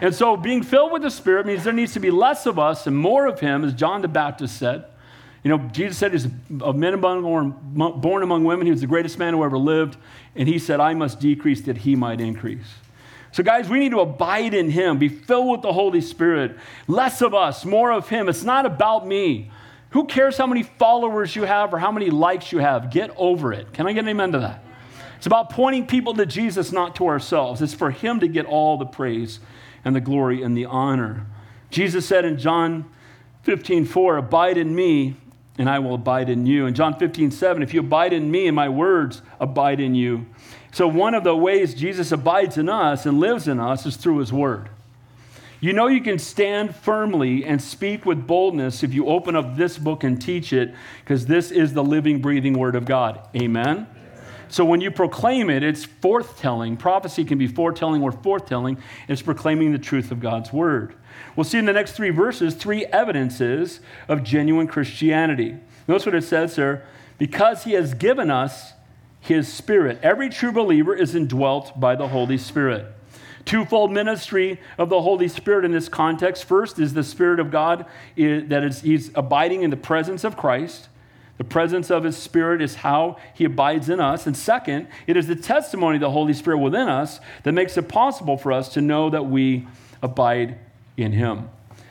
And 0.00 0.14
so 0.14 0.36
being 0.36 0.62
filled 0.62 0.92
with 0.92 1.02
the 1.02 1.10
Spirit 1.10 1.46
means 1.46 1.64
there 1.64 1.72
needs 1.72 1.94
to 1.94 2.00
be 2.00 2.10
less 2.10 2.46
of 2.46 2.58
us 2.58 2.86
and 2.86 2.96
more 2.96 3.26
of 3.26 3.40
Him, 3.40 3.64
as 3.64 3.74
John 3.74 4.02
the 4.02 4.08
Baptist 4.08 4.56
said. 4.56 4.84
You 5.44 5.56
know, 5.56 5.58
Jesus 5.68 5.96
said 5.96 6.12
he's 6.12 6.26
a 6.60 6.72
man 6.72 7.00
born, 7.00 7.54
born 8.00 8.22
among 8.22 8.44
women. 8.44 8.66
He 8.66 8.72
was 8.72 8.80
the 8.80 8.86
greatest 8.86 9.18
man 9.18 9.34
who 9.34 9.44
ever 9.44 9.58
lived. 9.58 9.96
And 10.34 10.48
he 10.48 10.58
said, 10.58 10.80
I 10.80 10.94
must 10.94 11.20
decrease 11.20 11.62
that 11.62 11.78
he 11.78 11.94
might 11.94 12.20
increase. 12.20 12.66
So, 13.30 13.42
guys, 13.42 13.68
we 13.68 13.78
need 13.78 13.90
to 13.90 14.00
abide 14.00 14.54
in 14.54 14.70
him, 14.70 14.98
be 14.98 15.08
filled 15.08 15.50
with 15.50 15.62
the 15.62 15.72
Holy 15.72 16.00
Spirit. 16.00 16.56
Less 16.86 17.22
of 17.22 17.34
us, 17.34 17.64
more 17.64 17.92
of 17.92 18.08
him. 18.08 18.28
It's 18.28 18.42
not 18.42 18.66
about 18.66 19.06
me. 19.06 19.50
Who 19.90 20.06
cares 20.06 20.36
how 20.36 20.46
many 20.46 20.62
followers 20.64 21.34
you 21.36 21.44
have 21.44 21.72
or 21.72 21.78
how 21.78 21.92
many 21.92 22.10
likes 22.10 22.52
you 22.52 22.58
have? 22.58 22.90
Get 22.90 23.10
over 23.16 23.52
it. 23.52 23.72
Can 23.72 23.86
I 23.86 23.92
get 23.92 24.00
an 24.00 24.08
amen 24.08 24.32
to 24.32 24.40
that? 24.40 24.64
It's 25.16 25.26
about 25.26 25.50
pointing 25.50 25.86
people 25.86 26.14
to 26.14 26.26
Jesus, 26.26 26.72
not 26.72 26.96
to 26.96 27.06
ourselves. 27.06 27.60
It's 27.62 27.74
for 27.74 27.90
him 27.90 28.20
to 28.20 28.28
get 28.28 28.46
all 28.46 28.76
the 28.76 28.86
praise 28.86 29.40
and 29.84 29.94
the 29.94 30.00
glory 30.00 30.42
and 30.42 30.56
the 30.56 30.66
honor. 30.66 31.26
Jesus 31.70 32.06
said 32.06 32.24
in 32.24 32.38
John 32.38 32.90
15, 33.42 33.84
4, 33.84 34.18
Abide 34.18 34.58
in 34.58 34.74
me, 34.74 35.16
and 35.58 35.68
I 35.68 35.80
will 35.80 35.94
abide 35.94 36.30
in 36.30 36.46
you. 36.46 36.66
In 36.66 36.74
John 36.74 36.98
15, 36.98 37.30
7, 37.30 37.62
if 37.62 37.74
you 37.74 37.80
abide 37.80 38.12
in 38.12 38.30
me 38.30 38.46
and 38.46 38.56
my 38.56 38.68
words 38.68 39.20
abide 39.40 39.80
in 39.80 39.94
you. 39.94 40.26
So, 40.72 40.86
one 40.86 41.14
of 41.14 41.24
the 41.24 41.36
ways 41.36 41.74
Jesus 41.74 42.12
abides 42.12 42.56
in 42.56 42.68
us 42.68 43.04
and 43.04 43.18
lives 43.18 43.48
in 43.48 43.58
us 43.58 43.84
is 43.84 43.96
through 43.96 44.18
his 44.18 44.32
word. 44.32 44.68
You 45.60 45.72
know, 45.72 45.88
you 45.88 46.00
can 46.00 46.20
stand 46.20 46.76
firmly 46.76 47.44
and 47.44 47.60
speak 47.60 48.06
with 48.06 48.26
boldness 48.26 48.84
if 48.84 48.94
you 48.94 49.08
open 49.08 49.34
up 49.34 49.56
this 49.56 49.76
book 49.76 50.04
and 50.04 50.22
teach 50.22 50.52
it, 50.52 50.72
because 51.00 51.26
this 51.26 51.50
is 51.50 51.72
the 51.72 51.82
living, 51.82 52.20
breathing 52.20 52.56
word 52.56 52.76
of 52.76 52.84
God. 52.84 53.20
Amen? 53.34 53.88
So 54.50 54.64
when 54.64 54.80
you 54.80 54.90
proclaim 54.90 55.50
it, 55.50 55.62
it's 55.62 55.84
forthtelling. 55.84 56.78
Prophecy 56.78 57.24
can 57.24 57.38
be 57.38 57.48
foretelling 57.48 58.02
or 58.02 58.12
forthtelling. 58.12 58.78
It's 59.08 59.20
proclaiming 59.20 59.72
the 59.72 59.78
truth 59.78 60.10
of 60.10 60.20
God's 60.20 60.52
word. 60.52 60.94
We'll 61.38 61.44
see 61.44 61.58
in 61.58 61.66
the 61.66 61.72
next 61.72 61.92
three 61.92 62.10
verses 62.10 62.56
three 62.56 62.84
evidences 62.86 63.78
of 64.08 64.24
genuine 64.24 64.66
Christianity. 64.66 65.56
Notice 65.86 66.04
what 66.04 66.16
it 66.16 66.24
says 66.24 66.56
there 66.56 66.84
because 67.16 67.62
he 67.62 67.74
has 67.74 67.94
given 67.94 68.28
us 68.28 68.72
his 69.20 69.46
spirit. 69.46 70.00
Every 70.02 70.30
true 70.30 70.50
believer 70.50 70.96
is 70.96 71.14
indwelt 71.14 71.78
by 71.78 71.94
the 71.94 72.08
Holy 72.08 72.38
Spirit. 72.38 72.86
Twofold 73.44 73.92
ministry 73.92 74.60
of 74.78 74.88
the 74.88 75.00
Holy 75.00 75.28
Spirit 75.28 75.64
in 75.64 75.70
this 75.70 75.88
context. 75.88 76.42
First 76.42 76.80
is 76.80 76.94
the 76.94 77.04
Spirit 77.04 77.38
of 77.38 77.52
God 77.52 77.86
that 78.16 78.64
is 78.64 78.80
he's 78.80 79.12
abiding 79.14 79.62
in 79.62 79.70
the 79.70 79.76
presence 79.76 80.24
of 80.24 80.36
Christ. 80.36 80.88
The 81.36 81.44
presence 81.44 81.88
of 81.88 82.02
His 82.02 82.16
Spirit 82.16 82.60
is 82.60 82.74
how 82.74 83.16
He 83.32 83.44
abides 83.44 83.88
in 83.88 84.00
us. 84.00 84.26
And 84.26 84.36
second, 84.36 84.88
it 85.06 85.16
is 85.16 85.28
the 85.28 85.36
testimony 85.36 85.98
of 85.98 86.00
the 86.00 86.10
Holy 86.10 86.34
Spirit 86.34 86.58
within 86.58 86.88
us 86.88 87.20
that 87.44 87.52
makes 87.52 87.76
it 87.76 87.88
possible 87.88 88.36
for 88.36 88.50
us 88.50 88.70
to 88.70 88.80
know 88.80 89.08
that 89.10 89.26
we 89.26 89.68
abide 90.02 90.58
in 91.04 91.12
Him. 91.12 91.48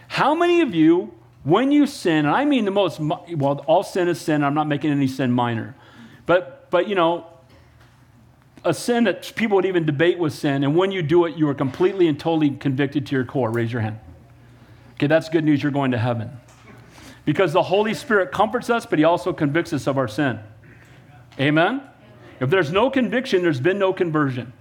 How 0.08 0.36
many 0.36 0.62
of 0.62 0.74
you, 0.74 1.14
when 1.44 1.72
you 1.72 1.88
sin, 1.88 2.26
and 2.26 2.36
I 2.36 2.46
mean 2.46 2.66
the 2.66 2.72
most, 2.72 3.00
well, 3.00 3.64
all 3.68 3.84
sin 3.84 4.08
is 4.08 4.20
sin, 4.20 4.44
I'm 4.44 4.54
not 4.54 4.68
making 4.68 4.92
any 4.92 5.08
sin 5.08 5.32
minor, 5.32 5.76
but, 6.26 6.70
but 6.70 6.88
you 6.88 6.96
know, 6.96 7.26
a 8.64 8.74
sin 8.74 9.06
that 9.06 9.34
people 9.36 9.56
would 9.56 9.66
even 9.66 9.86
debate 9.86 10.20
with 10.20 10.34
sin, 10.34 10.64
and 10.64 10.76
when 10.76 10.92
you 10.92 11.02
do 11.02 11.26
it, 11.26 11.38
you 11.38 11.48
are 11.50 11.54
completely 11.54 12.08
and 12.08 12.20
totally 12.20 12.50
convicted 12.52 13.06
to 13.08 13.16
your 13.16 13.26
core. 13.26 13.50
Raise 13.50 13.72
your 13.72 13.82
hand. 13.82 14.00
Okay, 14.96 15.08
that's 15.08 15.30
good 15.30 15.44
news. 15.44 15.62
You're 15.62 15.72
going 15.72 15.92
to 15.92 15.98
heaven. 15.98 16.32
Because 17.24 17.54
the 17.54 17.64
Holy 17.64 17.94
Spirit 17.94 18.32
comforts 18.32 18.70
us, 18.70 18.86
but 18.86 19.00
He 19.00 19.06
also 19.06 19.32
convicts 19.32 19.74
us 19.74 19.88
of 19.88 19.98
our 19.98 20.08
sin. 20.08 20.40
Amen? 21.40 21.82
If 22.40 22.50
there's 22.50 22.72
no 22.72 22.90
conviction, 22.90 23.42
there's 23.42 23.60
been 23.60 23.80
no 23.80 23.94
conversion. 23.94 24.54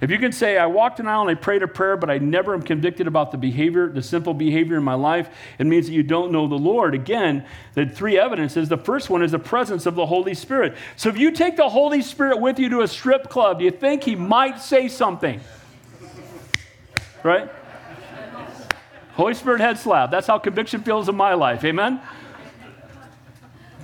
If 0.00 0.10
you 0.10 0.18
can 0.18 0.30
say, 0.30 0.56
I 0.56 0.66
walked 0.66 1.00
an 1.00 1.08
aisle 1.08 1.22
and 1.22 1.30
I 1.30 1.34
prayed 1.34 1.62
a 1.62 1.68
prayer, 1.68 1.96
but 1.96 2.08
I 2.08 2.18
never 2.18 2.54
am 2.54 2.62
convicted 2.62 3.08
about 3.08 3.32
the 3.32 3.38
behavior, 3.38 3.88
the 3.88 4.02
simple 4.02 4.32
behavior 4.32 4.76
in 4.76 4.84
my 4.84 4.94
life, 4.94 5.28
it 5.58 5.66
means 5.66 5.86
that 5.86 5.92
you 5.92 6.04
don't 6.04 6.30
know 6.30 6.46
the 6.46 6.54
Lord. 6.54 6.94
Again, 6.94 7.44
the 7.74 7.86
three 7.86 8.16
evidences. 8.16 8.68
The 8.68 8.78
first 8.78 9.10
one 9.10 9.22
is 9.22 9.32
the 9.32 9.40
presence 9.40 9.86
of 9.86 9.96
the 9.96 10.06
Holy 10.06 10.34
Spirit. 10.34 10.76
So 10.96 11.08
if 11.08 11.18
you 11.18 11.32
take 11.32 11.56
the 11.56 11.68
Holy 11.68 12.02
Spirit 12.02 12.40
with 12.40 12.60
you 12.60 12.68
to 12.68 12.82
a 12.82 12.88
strip 12.88 13.28
club, 13.28 13.58
do 13.58 13.64
you 13.64 13.72
think 13.72 14.04
he 14.04 14.14
might 14.14 14.60
say 14.60 14.86
something? 14.86 15.40
Right? 17.24 17.50
Holy 19.14 19.34
Spirit 19.34 19.60
head 19.60 19.78
slap. 19.78 20.12
That's 20.12 20.28
how 20.28 20.38
conviction 20.38 20.82
feels 20.82 21.08
in 21.08 21.16
my 21.16 21.34
life. 21.34 21.64
Amen? 21.64 22.00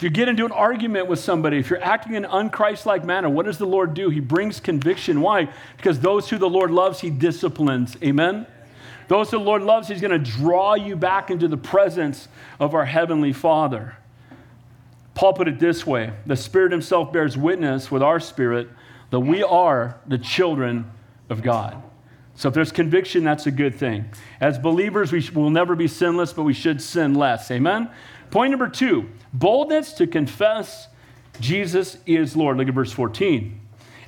You 0.04 0.10
get 0.10 0.28
into 0.28 0.44
an 0.44 0.52
argument 0.52 1.06
with 1.06 1.18
somebody, 1.18 1.56
if 1.56 1.70
you're 1.70 1.82
acting 1.82 2.12
in 2.12 2.26
an 2.26 2.30
unchristlike 2.30 3.04
manner, 3.04 3.30
what 3.30 3.46
does 3.46 3.56
the 3.56 3.64
Lord 3.64 3.94
do? 3.94 4.10
He 4.10 4.20
brings 4.20 4.60
conviction. 4.60 5.22
Why? 5.22 5.48
Because 5.78 5.98
those 5.98 6.28
who 6.28 6.36
the 6.36 6.48
Lord 6.48 6.70
loves, 6.70 7.00
He 7.00 7.08
disciplines. 7.08 7.96
Amen? 8.02 8.46
Those 9.08 9.30
who 9.30 9.38
the 9.38 9.44
Lord 9.44 9.62
loves, 9.62 9.88
He's 9.88 10.02
going 10.02 10.10
to 10.10 10.18
draw 10.18 10.74
you 10.74 10.94
back 10.94 11.30
into 11.30 11.48
the 11.48 11.56
presence 11.56 12.28
of 12.60 12.74
our 12.74 12.84
Heavenly 12.84 13.32
Father. 13.32 13.96
Paul 15.14 15.32
put 15.32 15.48
it 15.48 15.58
this 15.58 15.86
way 15.86 16.12
The 16.26 16.36
Spirit 16.36 16.72
Himself 16.72 17.10
bears 17.10 17.38
witness 17.38 17.90
with 17.90 18.02
our 18.02 18.20
spirit 18.20 18.68
that 19.08 19.20
we 19.20 19.42
are 19.42 19.98
the 20.06 20.18
children 20.18 20.90
of 21.30 21.40
God. 21.40 21.82
So 22.36 22.48
if 22.48 22.54
there's 22.54 22.72
conviction, 22.72 23.24
that's 23.24 23.46
a 23.46 23.50
good 23.50 23.76
thing. 23.76 24.10
As 24.38 24.58
believers, 24.58 25.12
we 25.12 25.26
will 25.34 25.50
never 25.50 25.74
be 25.74 25.88
sinless, 25.88 26.34
but 26.34 26.42
we 26.42 26.52
should 26.52 26.82
sin 26.82 27.14
less. 27.14 27.50
Amen? 27.50 27.88
Point 28.34 28.50
number 28.50 28.68
two 28.68 29.08
boldness 29.32 29.92
to 29.92 30.08
confess 30.08 30.88
Jesus 31.38 31.98
is 32.04 32.34
Lord. 32.34 32.56
Look 32.56 32.66
at 32.66 32.74
verse 32.74 32.90
14. 32.90 33.60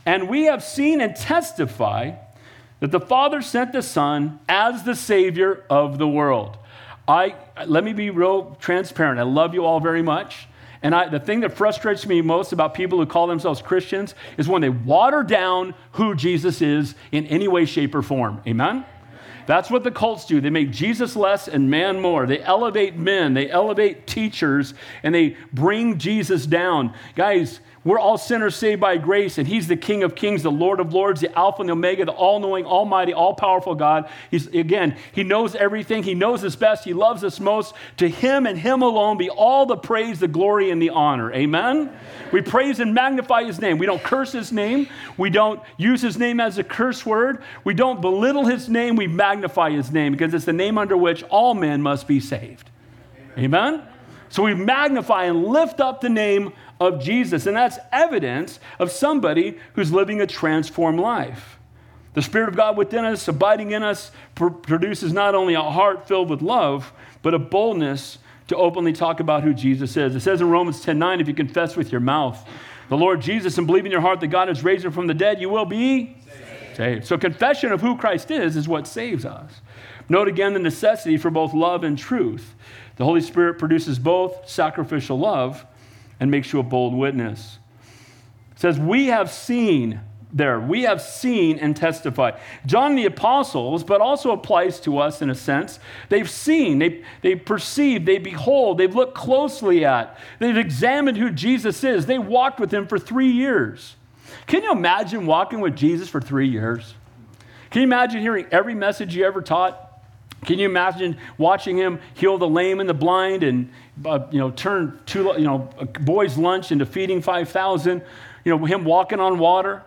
And 0.04 0.28
we 0.28 0.46
have 0.46 0.64
seen 0.64 1.00
and 1.00 1.14
testify 1.14 2.16
that 2.80 2.90
the 2.90 2.98
Father 2.98 3.40
sent 3.40 3.72
the 3.72 3.82
Son 3.82 4.40
as 4.48 4.82
the 4.82 4.96
Savior 4.96 5.64
of 5.70 5.98
the 5.98 6.08
world. 6.08 6.58
I, 7.06 7.36
let 7.68 7.84
me 7.84 7.92
be 7.92 8.10
real 8.10 8.56
transparent. 8.58 9.20
I 9.20 9.22
love 9.22 9.54
you 9.54 9.64
all 9.64 9.78
very 9.78 10.02
much. 10.02 10.48
And 10.82 10.92
I, 10.92 11.08
the 11.08 11.20
thing 11.20 11.38
that 11.42 11.56
frustrates 11.56 12.04
me 12.04 12.20
most 12.20 12.52
about 12.52 12.74
people 12.74 12.98
who 12.98 13.06
call 13.06 13.28
themselves 13.28 13.62
Christians 13.62 14.16
is 14.38 14.48
when 14.48 14.60
they 14.60 14.70
water 14.70 15.22
down 15.22 15.72
who 15.92 16.16
Jesus 16.16 16.60
is 16.60 16.96
in 17.12 17.26
any 17.26 17.46
way, 17.46 17.64
shape, 17.64 17.94
or 17.94 18.02
form. 18.02 18.42
Amen? 18.44 18.84
That's 19.46 19.70
what 19.70 19.84
the 19.84 19.90
cults 19.90 20.26
do. 20.26 20.40
They 20.40 20.50
make 20.50 20.70
Jesus 20.70 21.16
less 21.16 21.48
and 21.48 21.70
man 21.70 22.00
more. 22.00 22.26
They 22.26 22.40
elevate 22.40 22.96
men, 22.96 23.34
they 23.34 23.50
elevate 23.50 24.06
teachers, 24.06 24.74
and 25.02 25.14
they 25.14 25.36
bring 25.52 25.98
Jesus 25.98 26.46
down. 26.46 26.94
Guys, 27.14 27.60
we're 27.86 28.00
all 28.00 28.18
sinners 28.18 28.56
saved 28.56 28.80
by 28.80 28.96
grace, 28.96 29.38
and 29.38 29.46
He's 29.46 29.68
the 29.68 29.76
King 29.76 30.02
of 30.02 30.16
Kings, 30.16 30.42
the 30.42 30.50
Lord 30.50 30.80
of 30.80 30.92
Lords, 30.92 31.20
the 31.20 31.32
Alpha 31.38 31.62
and 31.62 31.68
the 31.68 31.74
Omega, 31.74 32.04
the 32.04 32.10
all 32.10 32.40
knowing, 32.40 32.64
almighty, 32.64 33.12
all 33.12 33.34
powerful 33.34 33.76
God. 33.76 34.10
He's, 34.28 34.48
again, 34.48 34.96
He 35.12 35.22
knows 35.22 35.54
everything. 35.54 36.02
He 36.02 36.14
knows 36.14 36.42
us 36.42 36.56
best. 36.56 36.82
He 36.82 36.92
loves 36.92 37.22
us 37.22 37.38
most. 37.38 37.76
To 37.98 38.08
Him 38.08 38.44
and 38.44 38.58
Him 38.58 38.82
alone 38.82 39.18
be 39.18 39.30
all 39.30 39.66
the 39.66 39.76
praise, 39.76 40.18
the 40.18 40.26
glory, 40.26 40.72
and 40.72 40.82
the 40.82 40.90
honor. 40.90 41.32
Amen? 41.32 41.96
We 42.32 42.42
praise 42.42 42.80
and 42.80 42.92
magnify 42.92 43.44
His 43.44 43.60
name. 43.60 43.78
We 43.78 43.86
don't 43.86 44.02
curse 44.02 44.32
His 44.32 44.50
name. 44.50 44.88
We 45.16 45.30
don't 45.30 45.62
use 45.76 46.02
His 46.02 46.18
name 46.18 46.40
as 46.40 46.58
a 46.58 46.64
curse 46.64 47.06
word. 47.06 47.44
We 47.62 47.74
don't 47.74 48.00
belittle 48.00 48.46
His 48.46 48.68
name. 48.68 48.96
We 48.96 49.06
magnify 49.06 49.35
His 49.42 49.90
name 49.90 50.12
because 50.12 50.34
it's 50.34 50.44
the 50.44 50.52
name 50.52 50.78
under 50.78 50.96
which 50.96 51.22
all 51.24 51.54
men 51.54 51.82
must 51.82 52.06
be 52.06 52.20
saved. 52.20 52.70
Amen? 53.36 53.74
Amen? 53.74 53.82
So 54.28 54.42
we 54.42 54.54
magnify 54.54 55.24
and 55.24 55.44
lift 55.44 55.80
up 55.80 56.00
the 56.00 56.08
name 56.08 56.52
of 56.80 57.02
Jesus. 57.02 57.46
And 57.46 57.56
that's 57.56 57.78
evidence 57.92 58.60
of 58.78 58.90
somebody 58.90 59.58
who's 59.74 59.92
living 59.92 60.20
a 60.20 60.26
transformed 60.26 61.00
life. 61.00 61.58
The 62.14 62.22
Spirit 62.22 62.48
of 62.48 62.56
God 62.56 62.76
within 62.76 63.04
us, 63.04 63.28
abiding 63.28 63.72
in 63.72 63.82
us, 63.82 64.10
pr- 64.34 64.48
produces 64.48 65.12
not 65.12 65.34
only 65.34 65.54
a 65.54 65.62
heart 65.62 66.08
filled 66.08 66.30
with 66.30 66.42
love, 66.42 66.92
but 67.22 67.34
a 67.34 67.38
boldness 67.38 68.18
to 68.48 68.56
openly 68.56 68.92
talk 68.92 69.20
about 69.20 69.42
who 69.42 69.52
Jesus 69.52 69.96
is. 69.96 70.14
It 70.14 70.20
says 70.20 70.40
in 70.40 70.48
Romans 70.48 70.80
10 70.80 70.98
9, 70.98 71.20
if 71.20 71.28
you 71.28 71.34
confess 71.34 71.76
with 71.76 71.92
your 71.92 72.00
mouth 72.00 72.42
the 72.88 72.96
Lord 72.96 73.20
Jesus 73.20 73.58
and 73.58 73.66
believe 73.66 73.84
in 73.84 73.92
your 73.92 74.00
heart 74.00 74.20
that 74.20 74.28
God 74.28 74.48
has 74.48 74.62
raised 74.62 74.84
him 74.84 74.92
from 74.92 75.08
the 75.08 75.14
dead, 75.14 75.40
you 75.40 75.48
will 75.48 75.64
be 75.64 76.16
saved. 76.76 77.06
So, 77.06 77.18
confession 77.18 77.72
of 77.72 77.80
who 77.80 77.96
Christ 77.96 78.30
is 78.30 78.56
is 78.56 78.68
what 78.68 78.86
saves 78.86 79.24
us. 79.24 79.60
Note 80.08 80.28
again 80.28 80.52
the 80.52 80.60
necessity 80.60 81.16
for 81.16 81.30
both 81.30 81.52
love 81.52 81.82
and 81.82 81.98
truth. 81.98 82.54
The 82.96 83.04
Holy 83.04 83.20
Spirit 83.20 83.58
produces 83.58 83.98
both 83.98 84.48
sacrificial 84.48 85.18
love 85.18 85.66
and 86.20 86.30
makes 86.30 86.52
you 86.52 86.60
a 86.60 86.62
bold 86.62 86.94
witness. 86.94 87.58
It 88.52 88.60
says, 88.60 88.78
We 88.78 89.06
have 89.06 89.30
seen 89.30 90.00
there. 90.32 90.60
We 90.60 90.82
have 90.82 91.00
seen 91.00 91.58
and 91.58 91.74
testified. 91.76 92.38
John 92.66 92.94
the 92.94 93.06
apostles, 93.06 93.82
but 93.82 94.00
also 94.00 94.32
applies 94.32 94.80
to 94.80 94.98
us 94.98 95.22
in 95.22 95.30
a 95.30 95.34
sense. 95.34 95.78
They've 96.08 96.28
seen, 96.28 96.78
they, 96.78 97.02
they 97.22 97.36
perceive, 97.36 98.04
they 98.04 98.18
behold, 98.18 98.78
they've 98.78 98.94
looked 98.94 99.14
closely 99.14 99.84
at, 99.84 100.18
they've 100.38 100.56
examined 100.56 101.16
who 101.16 101.30
Jesus 101.30 101.82
is. 101.84 102.06
They 102.06 102.18
walked 102.18 102.60
with 102.60 102.72
him 102.72 102.86
for 102.86 102.98
three 102.98 103.30
years. 103.30 103.96
Can 104.46 104.62
you 104.62 104.72
imagine 104.72 105.26
walking 105.26 105.60
with 105.60 105.76
Jesus 105.76 106.08
for 106.08 106.20
three 106.20 106.48
years? 106.48 106.94
Can 107.70 107.82
you 107.82 107.86
imagine 107.86 108.20
hearing 108.20 108.46
every 108.50 108.74
message 108.74 109.14
he 109.14 109.24
ever 109.24 109.42
taught? 109.42 109.86
Can 110.44 110.58
you 110.58 110.66
imagine 110.66 111.18
watching 111.38 111.76
him 111.76 112.00
heal 112.14 112.38
the 112.38 112.48
lame 112.48 112.80
and 112.80 112.88
the 112.88 112.94
blind 112.94 113.42
and 113.42 113.70
uh, 114.04 114.26
you 114.30 114.38
know 114.38 114.50
turn 114.50 115.00
two 115.06 115.32
you 115.36 115.44
know 115.44 115.68
a 115.78 115.86
boy's 115.86 116.38
lunch 116.38 116.70
into 116.70 116.86
feeding 116.86 117.22
5000 117.22 118.02
you 118.44 118.56
know 118.56 118.64
him 118.64 118.84
walking 118.84 119.18
on 119.18 119.38
water 119.38 119.82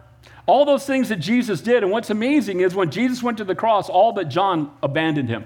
all 0.48 0.66
those 0.66 0.86
things 0.86 1.10
that 1.10 1.18
Jesus 1.18 1.62
did 1.62 1.84
and 1.84 1.92
what's 1.92 2.10
amazing 2.10 2.60
is 2.60 2.74
when 2.74 2.90
Jesus 2.90 3.22
went 3.22 3.38
to 3.38 3.44
the 3.44 3.56
cross 3.56 3.88
all 3.88 4.12
but 4.12 4.30
John 4.30 4.72
abandoned 4.82 5.30
him 5.30 5.46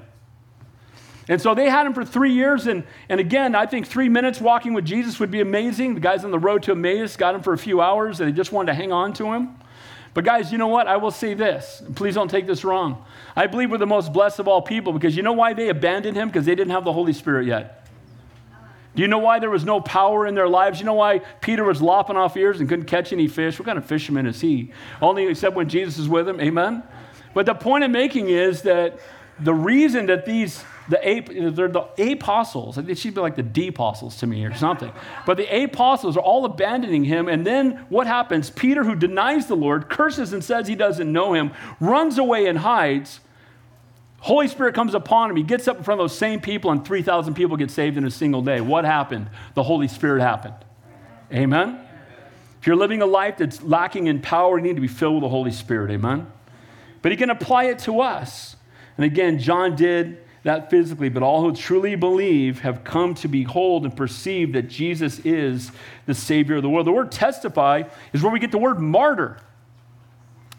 and 1.30 1.42
so 1.42 1.56
they 1.56 1.70
had 1.70 1.86
him 1.86 1.94
for 1.94 2.04
three 2.04 2.34
years 2.34 2.68
and, 2.68 2.84
and 3.10 3.20
again 3.20 3.56
I 3.56 3.66
think 3.66 3.88
three 3.88 4.10
minutes 4.10 4.42
walking 4.42 4.74
with 4.74 4.86
Jesus 4.86 5.20
would 5.20 5.32
be 5.32 5.42
amazing 5.42 5.94
the 5.94 6.00
guys 6.00 6.24
on 6.26 6.32
the 6.32 6.40
road 6.40 6.64
to 6.64 6.72
Emmaus 6.72 7.16
got 7.16 7.36
him 7.36 7.42
for 7.42 7.54
a 7.54 7.58
few 7.58 7.82
hours 7.82 8.20
and 8.20 8.30
they 8.30 8.36
just 8.36 8.52
wanted 8.52 8.72
to 8.72 8.76
hang 8.76 8.92
on 8.92 9.14
to 9.14 9.34
him 9.34 9.58
but 10.14 10.24
guys, 10.24 10.52
you 10.52 10.58
know 10.58 10.68
what? 10.68 10.88
I 10.88 10.98
will 10.98 11.12
say 11.12 11.34
this. 11.34 11.82
Please 11.96 12.16
don't 12.16 12.30
take 12.30 12.46
this 12.46 12.64
wrong. 12.64 13.04
I 13.36 13.48
believe 13.48 13.72
we're 13.72 13.80
the 13.80 13.88
most 13.88 14.14
blessed 14.14 14.40
of 14.40 14.48
all 14.48 14.62
people 14.62 14.94
because 14.94 15.18
you 15.18 15.24
know 15.24 15.34
why 15.34 15.54
they 15.54 15.70
abandoned 15.70 16.16
him? 16.16 16.28
Because 16.28 16.46
they 16.46 16.56
didn't 16.56 16.72
have 16.72 16.84
the 16.84 16.94
Holy 16.94 17.14
Spirit 17.14 17.48
yet. 17.48 17.88
Do 18.96 19.02
you 19.02 19.08
know 19.08 19.18
why 19.18 19.40
there 19.40 19.50
was 19.50 19.66
no 19.66 19.82
power 19.82 20.28
in 20.28 20.36
their 20.36 20.48
lives? 20.48 20.80
You 20.80 20.86
know 20.86 20.94
why 20.94 21.20
Peter 21.42 21.64
was 21.64 21.82
lopping 21.82 22.16
off 22.16 22.38
ears 22.38 22.60
and 22.60 22.70
couldn't 22.70 22.86
catch 22.86 23.12
any 23.12 23.28
fish? 23.28 23.58
What 23.58 23.66
kind 23.66 23.80
of 23.80 23.86
fisherman 23.86 24.28
is 24.28 24.40
he? 24.40 24.72
Only 25.02 25.26
except 25.26 25.56
when 25.56 25.68
Jesus 25.68 25.98
is 25.98 26.08
with 26.08 26.30
him. 26.30 26.40
Amen? 26.40 26.84
But 27.34 27.48
the 27.48 27.56
point 27.56 27.84
I'm 27.84 27.92
making 27.92 28.30
is 28.30 28.62
that 28.64 29.00
the 29.40 29.54
reason 29.54 30.06
that 30.06 30.28
these 30.28 30.64
the 30.90 31.52
they're 31.54 31.68
the 31.68 32.12
apostles. 32.12 32.76
They 32.76 32.96
should 32.96 33.14
be 33.14 33.22
like 33.22 33.36
the 33.36 33.44
D 33.44 33.68
apostles 33.68 34.18
to 34.18 34.28
me 34.28 34.46
or 34.46 34.54
something. 34.54 34.92
But 35.26 35.38
the 35.38 35.64
apostles 35.64 36.18
are 36.18 36.22
all 36.22 36.46
abandoning 36.46 37.04
him. 37.04 37.28
And 37.28 37.46
then 37.46 37.86
what 37.90 38.08
happens? 38.08 38.50
Peter, 38.50 38.84
who 38.84 38.96
denies 38.96 39.48
the 39.48 39.56
Lord, 39.56 39.90
curses 39.90 40.34
and 40.34 40.44
says 40.44 40.68
he 40.68 40.76
doesn't 40.76 41.12
know 41.12 41.34
him, 41.34 41.52
runs 41.80 42.18
away 42.18 42.48
and 42.48 42.60
hides. 42.60 43.20
Holy 44.20 44.48
Spirit 44.48 44.74
comes 44.74 44.94
upon 44.94 45.30
him. 45.30 45.36
He 45.36 45.44
gets 45.44 45.68
up 45.68 45.78
in 45.78 45.84
front 45.84 46.00
of 46.00 46.06
those 46.06 46.18
same 46.18 46.40
people, 46.40 46.72
and 46.72 46.86
3,000 46.86 47.34
people 47.34 47.58
get 47.58 47.70
saved 47.70 47.98
in 47.98 48.06
a 48.06 48.12
single 48.12 48.42
day. 48.42 48.62
What 48.62 48.86
happened? 48.86 49.30
The 49.54 49.64
Holy 49.64 49.90
Spirit 49.90 50.22
happened. 50.22 50.56
Amen? 51.34 51.86
If 52.62 52.68
you're 52.68 52.78
living 52.78 53.02
a 53.02 53.06
life 53.06 53.36
that's 53.38 53.62
lacking 53.62 54.08
in 54.08 54.22
power, 54.22 54.58
you 54.58 54.64
need 54.64 54.76
to 54.76 54.82
be 54.82 54.88
filled 54.88 55.16
with 55.16 55.24
the 55.24 55.30
Holy 55.30 55.52
Spirit. 55.52 55.92
Amen? 55.92 56.32
But 57.02 57.12
he 57.12 57.18
can 57.18 57.30
apply 57.30 57.66
it 57.66 57.80
to 57.80 58.00
us. 58.00 58.56
And 58.96 59.06
again, 59.06 59.40
John 59.40 59.76
did 59.76 60.24
that 60.44 60.70
physically, 60.70 61.10
but 61.10 61.24
all 61.24 61.42
who 61.42 61.56
truly 61.56 61.96
believe 61.96 62.60
have 62.60 62.84
come 62.84 63.16
to 63.16 63.28
behold 63.28 63.86
and 63.86 63.96
perceive 63.96 64.54
that 64.54 64.64
Jesus 64.64 65.20
is 65.20 65.72
the 66.06 66.14
Savior 66.14 66.58
of 66.58 66.62
the 66.62 66.70
world. 66.70 66.86
The 66.86 66.92
word 66.92 67.12
testify 67.12 67.84
is 68.12 68.22
where 68.22 68.32
we 68.32 68.40
get 68.40 68.52
the 68.52 68.58
word 68.58 68.80
martyr. 68.80 69.38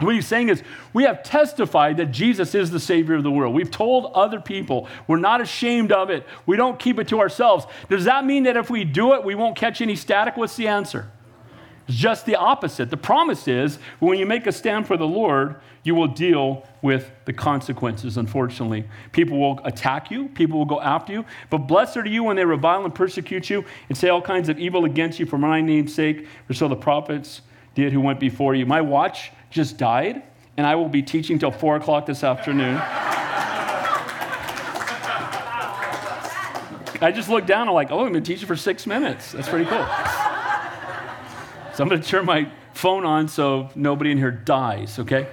What 0.00 0.14
he's 0.14 0.26
saying 0.26 0.48
is, 0.48 0.62
we 0.92 1.04
have 1.04 1.22
testified 1.22 1.98
that 1.98 2.06
Jesus 2.06 2.54
is 2.54 2.70
the 2.70 2.80
Savior 2.80 3.14
of 3.14 3.22
the 3.22 3.30
world. 3.30 3.54
We've 3.54 3.70
told 3.70 4.10
other 4.14 4.40
people. 4.40 4.88
We're 5.06 5.18
not 5.18 5.40
ashamed 5.40 5.92
of 5.92 6.10
it. 6.10 6.26
We 6.46 6.56
don't 6.56 6.78
keep 6.78 6.98
it 6.98 7.08
to 7.08 7.20
ourselves. 7.20 7.66
Does 7.88 8.04
that 8.06 8.24
mean 8.24 8.44
that 8.44 8.56
if 8.56 8.70
we 8.70 8.84
do 8.84 9.14
it, 9.14 9.24
we 9.24 9.34
won't 9.34 9.56
catch 9.56 9.80
any 9.80 9.94
static? 9.94 10.36
What's 10.36 10.56
the 10.56 10.66
answer? 10.66 11.10
It's 11.86 11.98
just 11.98 12.24
the 12.26 12.36
opposite. 12.36 12.90
The 12.90 12.96
promise 12.96 13.46
is 13.46 13.78
when 13.98 14.18
you 14.18 14.26
make 14.26 14.46
a 14.46 14.52
stand 14.52 14.86
for 14.86 14.96
the 14.96 15.06
Lord, 15.06 15.56
you 15.82 15.94
will 15.94 16.08
deal 16.08 16.66
with 16.80 17.10
the 17.26 17.32
consequences, 17.32 18.16
unfortunately. 18.16 18.84
People 19.12 19.38
will 19.38 19.60
attack 19.64 20.10
you, 20.10 20.28
people 20.28 20.58
will 20.58 20.66
go 20.66 20.80
after 20.80 21.12
you. 21.12 21.24
But 21.50 21.58
blessed 21.58 21.98
are 21.98 22.06
you 22.06 22.24
when 22.24 22.36
they 22.36 22.44
revile 22.44 22.84
and 22.84 22.94
persecute 22.94 23.50
you 23.50 23.64
and 23.88 23.98
say 23.98 24.08
all 24.08 24.22
kinds 24.22 24.48
of 24.48 24.58
evil 24.58 24.86
against 24.86 25.18
you 25.18 25.26
for 25.26 25.36
my 25.36 25.60
name's 25.60 25.94
sake, 25.94 26.26
for 26.46 26.54
so 26.54 26.68
the 26.68 26.76
prophets 26.76 27.42
did 27.74 27.92
who 27.92 28.00
went 28.00 28.18
before 28.18 28.54
you. 28.54 28.64
My 28.64 28.80
watch 28.80 29.30
just 29.50 29.76
died, 29.76 30.22
and 30.56 30.66
I 30.66 30.76
will 30.76 30.88
be 30.88 31.02
teaching 31.02 31.38
till 31.38 31.50
4 31.50 31.76
o'clock 31.76 32.06
this 32.06 32.24
afternoon. 32.24 32.80
I 37.00 37.12
just 37.12 37.28
looked 37.28 37.46
down, 37.46 37.68
I'm 37.68 37.74
like, 37.74 37.90
oh, 37.90 38.06
I'm 38.06 38.12
going 38.12 38.24
to 38.24 38.32
teach 38.32 38.40
you 38.40 38.46
for 38.46 38.56
six 38.56 38.86
minutes. 38.86 39.32
That's 39.32 39.48
pretty 39.48 39.66
cool. 39.66 39.86
So 41.74 41.82
I'm 41.82 41.88
going 41.88 42.00
to 42.00 42.08
turn 42.08 42.24
my 42.24 42.48
phone 42.72 43.04
on 43.04 43.26
so 43.26 43.68
nobody 43.74 44.12
in 44.12 44.18
here 44.18 44.30
dies, 44.30 45.00
okay? 45.00 45.26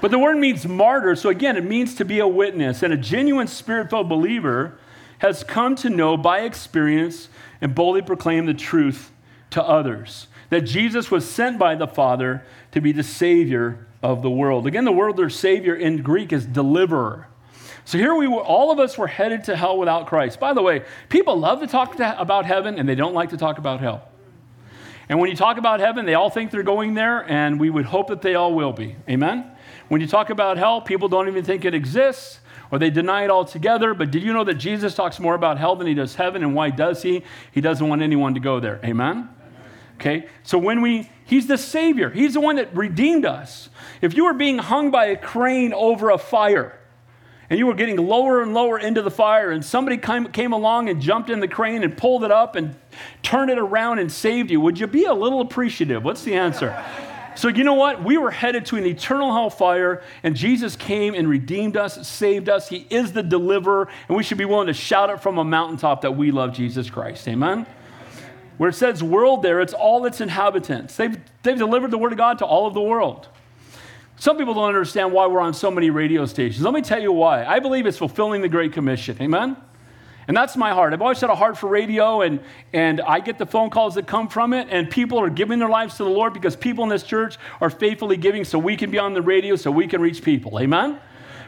but 0.00 0.10
the 0.10 0.18
word 0.18 0.38
means 0.38 0.66
martyr. 0.66 1.14
So 1.16 1.28
again, 1.28 1.58
it 1.58 1.64
means 1.64 1.94
to 1.96 2.04
be 2.06 2.20
a 2.20 2.26
witness. 2.26 2.82
And 2.82 2.90
a 2.90 2.96
genuine 2.96 3.46
spirit 3.46 3.90
filled 3.90 4.08
believer 4.08 4.78
has 5.18 5.44
come 5.44 5.74
to 5.76 5.90
know 5.90 6.16
by 6.16 6.40
experience 6.40 7.28
and 7.60 7.74
boldly 7.74 8.00
proclaim 8.00 8.46
the 8.46 8.54
truth 8.54 9.12
to 9.50 9.62
others 9.62 10.28
that 10.48 10.62
Jesus 10.62 11.10
was 11.10 11.28
sent 11.28 11.58
by 11.58 11.74
the 11.74 11.86
Father 11.86 12.42
to 12.72 12.80
be 12.80 12.92
the 12.92 13.02
Savior 13.02 13.86
of 14.02 14.22
the 14.22 14.30
world. 14.30 14.66
Again, 14.66 14.86
the 14.86 14.92
word 14.92 15.18
their 15.18 15.28
Savior 15.28 15.74
in 15.74 16.02
Greek 16.02 16.32
is 16.32 16.46
deliverer. 16.46 17.28
So 17.84 17.98
here 17.98 18.14
we 18.14 18.26
were, 18.26 18.40
all 18.40 18.70
of 18.70 18.78
us 18.78 18.96
were 18.96 19.08
headed 19.08 19.44
to 19.44 19.56
hell 19.56 19.76
without 19.76 20.06
Christ. 20.06 20.40
By 20.40 20.54
the 20.54 20.62
way, 20.62 20.84
people 21.10 21.38
love 21.38 21.60
to 21.60 21.66
talk 21.66 21.96
to, 21.96 22.18
about 22.18 22.46
heaven 22.46 22.78
and 22.78 22.88
they 22.88 22.94
don't 22.94 23.12
like 23.12 23.28
to 23.30 23.36
talk 23.36 23.58
about 23.58 23.80
hell. 23.80 24.08
And 25.08 25.18
when 25.18 25.30
you 25.30 25.36
talk 25.36 25.58
about 25.58 25.80
heaven, 25.80 26.06
they 26.06 26.14
all 26.14 26.30
think 26.30 26.50
they're 26.50 26.62
going 26.62 26.94
there, 26.94 27.28
and 27.30 27.60
we 27.60 27.70
would 27.70 27.84
hope 27.84 28.08
that 28.08 28.22
they 28.22 28.34
all 28.34 28.54
will 28.54 28.72
be. 28.72 28.96
Amen? 29.08 29.50
When 29.88 30.00
you 30.00 30.06
talk 30.06 30.30
about 30.30 30.56
hell, 30.56 30.80
people 30.80 31.08
don't 31.08 31.28
even 31.28 31.44
think 31.44 31.64
it 31.64 31.74
exists 31.74 32.40
or 32.70 32.78
they 32.78 32.90
deny 32.90 33.24
it 33.24 33.30
altogether. 33.30 33.94
But 33.94 34.10
did 34.10 34.22
you 34.22 34.32
know 34.32 34.44
that 34.44 34.54
Jesus 34.54 34.94
talks 34.94 35.20
more 35.20 35.34
about 35.34 35.58
hell 35.58 35.76
than 35.76 35.86
he 35.86 35.94
does 35.94 36.14
heaven? 36.14 36.42
And 36.42 36.54
why 36.54 36.70
does 36.70 37.02
he? 37.02 37.22
He 37.52 37.60
doesn't 37.60 37.86
want 37.86 38.02
anyone 38.02 38.34
to 38.34 38.40
go 38.40 38.60
there. 38.60 38.80
Amen? 38.84 39.28
Okay? 39.96 40.26
So 40.42 40.58
when 40.58 40.80
we, 40.80 41.10
he's 41.24 41.46
the 41.46 41.58
Savior, 41.58 42.10
he's 42.10 42.34
the 42.34 42.40
one 42.40 42.56
that 42.56 42.74
redeemed 42.74 43.26
us. 43.26 43.68
If 44.00 44.16
you 44.16 44.24
were 44.24 44.34
being 44.34 44.58
hung 44.58 44.90
by 44.90 45.06
a 45.06 45.16
crane 45.16 45.72
over 45.72 46.10
a 46.10 46.18
fire, 46.18 46.78
and 47.54 47.60
you 47.60 47.68
were 47.68 47.74
getting 47.74 47.98
lower 47.98 48.42
and 48.42 48.52
lower 48.52 48.80
into 48.80 49.00
the 49.00 49.12
fire, 49.12 49.52
and 49.52 49.64
somebody 49.64 49.96
came, 49.96 50.52
along 50.52 50.88
and 50.88 51.00
jumped 51.00 51.30
in 51.30 51.38
the 51.38 51.46
crane 51.46 51.84
and 51.84 51.96
pulled 51.96 52.24
it 52.24 52.32
up 52.32 52.56
and 52.56 52.74
turned 53.22 53.48
it 53.48 53.58
around 53.58 54.00
and 54.00 54.10
saved 54.10 54.50
you, 54.50 54.60
would 54.60 54.76
you 54.76 54.88
be 54.88 55.04
a 55.04 55.14
little 55.14 55.40
appreciative? 55.40 56.02
What's 56.02 56.24
the 56.24 56.34
answer? 56.34 56.76
So, 57.36 57.46
you 57.46 57.62
know 57.62 57.74
what? 57.74 58.02
We 58.02 58.18
were 58.18 58.32
headed 58.32 58.66
to 58.66 58.76
an 58.76 58.84
eternal 58.84 59.32
hellfire, 59.32 60.02
and 60.24 60.34
Jesus 60.34 60.74
came 60.74 61.14
and 61.14 61.28
redeemed 61.28 61.76
us, 61.76 62.08
saved 62.08 62.48
us. 62.48 62.68
He 62.68 62.88
is 62.90 63.12
the 63.12 63.22
deliverer, 63.22 63.88
and 64.08 64.16
we 64.16 64.24
should 64.24 64.38
be 64.38 64.44
willing 64.44 64.66
to 64.66 64.74
shout 64.74 65.10
it 65.10 65.20
from 65.20 65.38
a 65.38 65.44
mountaintop 65.44 66.00
that 66.00 66.16
we 66.16 66.32
love 66.32 66.54
Jesus 66.54 66.90
Christ. 66.90 67.28
Amen? 67.28 67.66
Where 68.56 68.70
it 68.70 68.74
says 68.74 69.00
world 69.00 69.44
there, 69.44 69.60
it's 69.60 69.74
all 69.74 70.06
its 70.06 70.20
inhabitants. 70.20 70.96
They've, 70.96 71.16
they've 71.44 71.56
delivered 71.56 71.92
the 71.92 71.98
word 71.98 72.10
of 72.10 72.18
God 72.18 72.38
to 72.38 72.44
all 72.44 72.66
of 72.66 72.74
the 72.74 72.82
world. 72.82 73.28
Some 74.16 74.36
people 74.38 74.54
don't 74.54 74.68
understand 74.68 75.12
why 75.12 75.26
we're 75.26 75.40
on 75.40 75.54
so 75.54 75.70
many 75.70 75.90
radio 75.90 76.24
stations. 76.26 76.62
Let 76.62 76.72
me 76.72 76.82
tell 76.82 77.02
you 77.02 77.12
why. 77.12 77.44
I 77.44 77.58
believe 77.58 77.86
it's 77.86 77.98
fulfilling 77.98 78.42
the 78.42 78.48
Great 78.48 78.72
Commission. 78.72 79.16
Amen? 79.20 79.56
And 80.26 80.36
that's 80.36 80.56
my 80.56 80.70
heart. 80.70 80.92
I've 80.92 81.02
always 81.02 81.20
had 81.20 81.30
a 81.30 81.34
heart 81.34 81.58
for 81.58 81.68
radio, 81.68 82.22
and, 82.22 82.40
and 82.72 83.00
I 83.02 83.20
get 83.20 83.36
the 83.36 83.44
phone 83.44 83.68
calls 83.68 83.96
that 83.96 84.06
come 84.06 84.28
from 84.28 84.54
it, 84.54 84.68
and 84.70 84.88
people 84.88 85.18
are 85.18 85.28
giving 85.28 85.58
their 85.58 85.68
lives 85.68 85.96
to 85.98 86.04
the 86.04 86.10
Lord 86.10 86.32
because 86.32 86.56
people 86.56 86.84
in 86.84 86.90
this 86.90 87.02
church 87.02 87.36
are 87.60 87.68
faithfully 87.68 88.16
giving 88.16 88.44
so 88.44 88.58
we 88.58 88.76
can 88.76 88.90
be 88.90 88.98
on 88.98 89.12
the 89.12 89.20
radio, 89.20 89.56
so 89.56 89.70
we 89.70 89.86
can 89.86 90.00
reach 90.00 90.22
people. 90.22 90.58
Amen? 90.58 90.98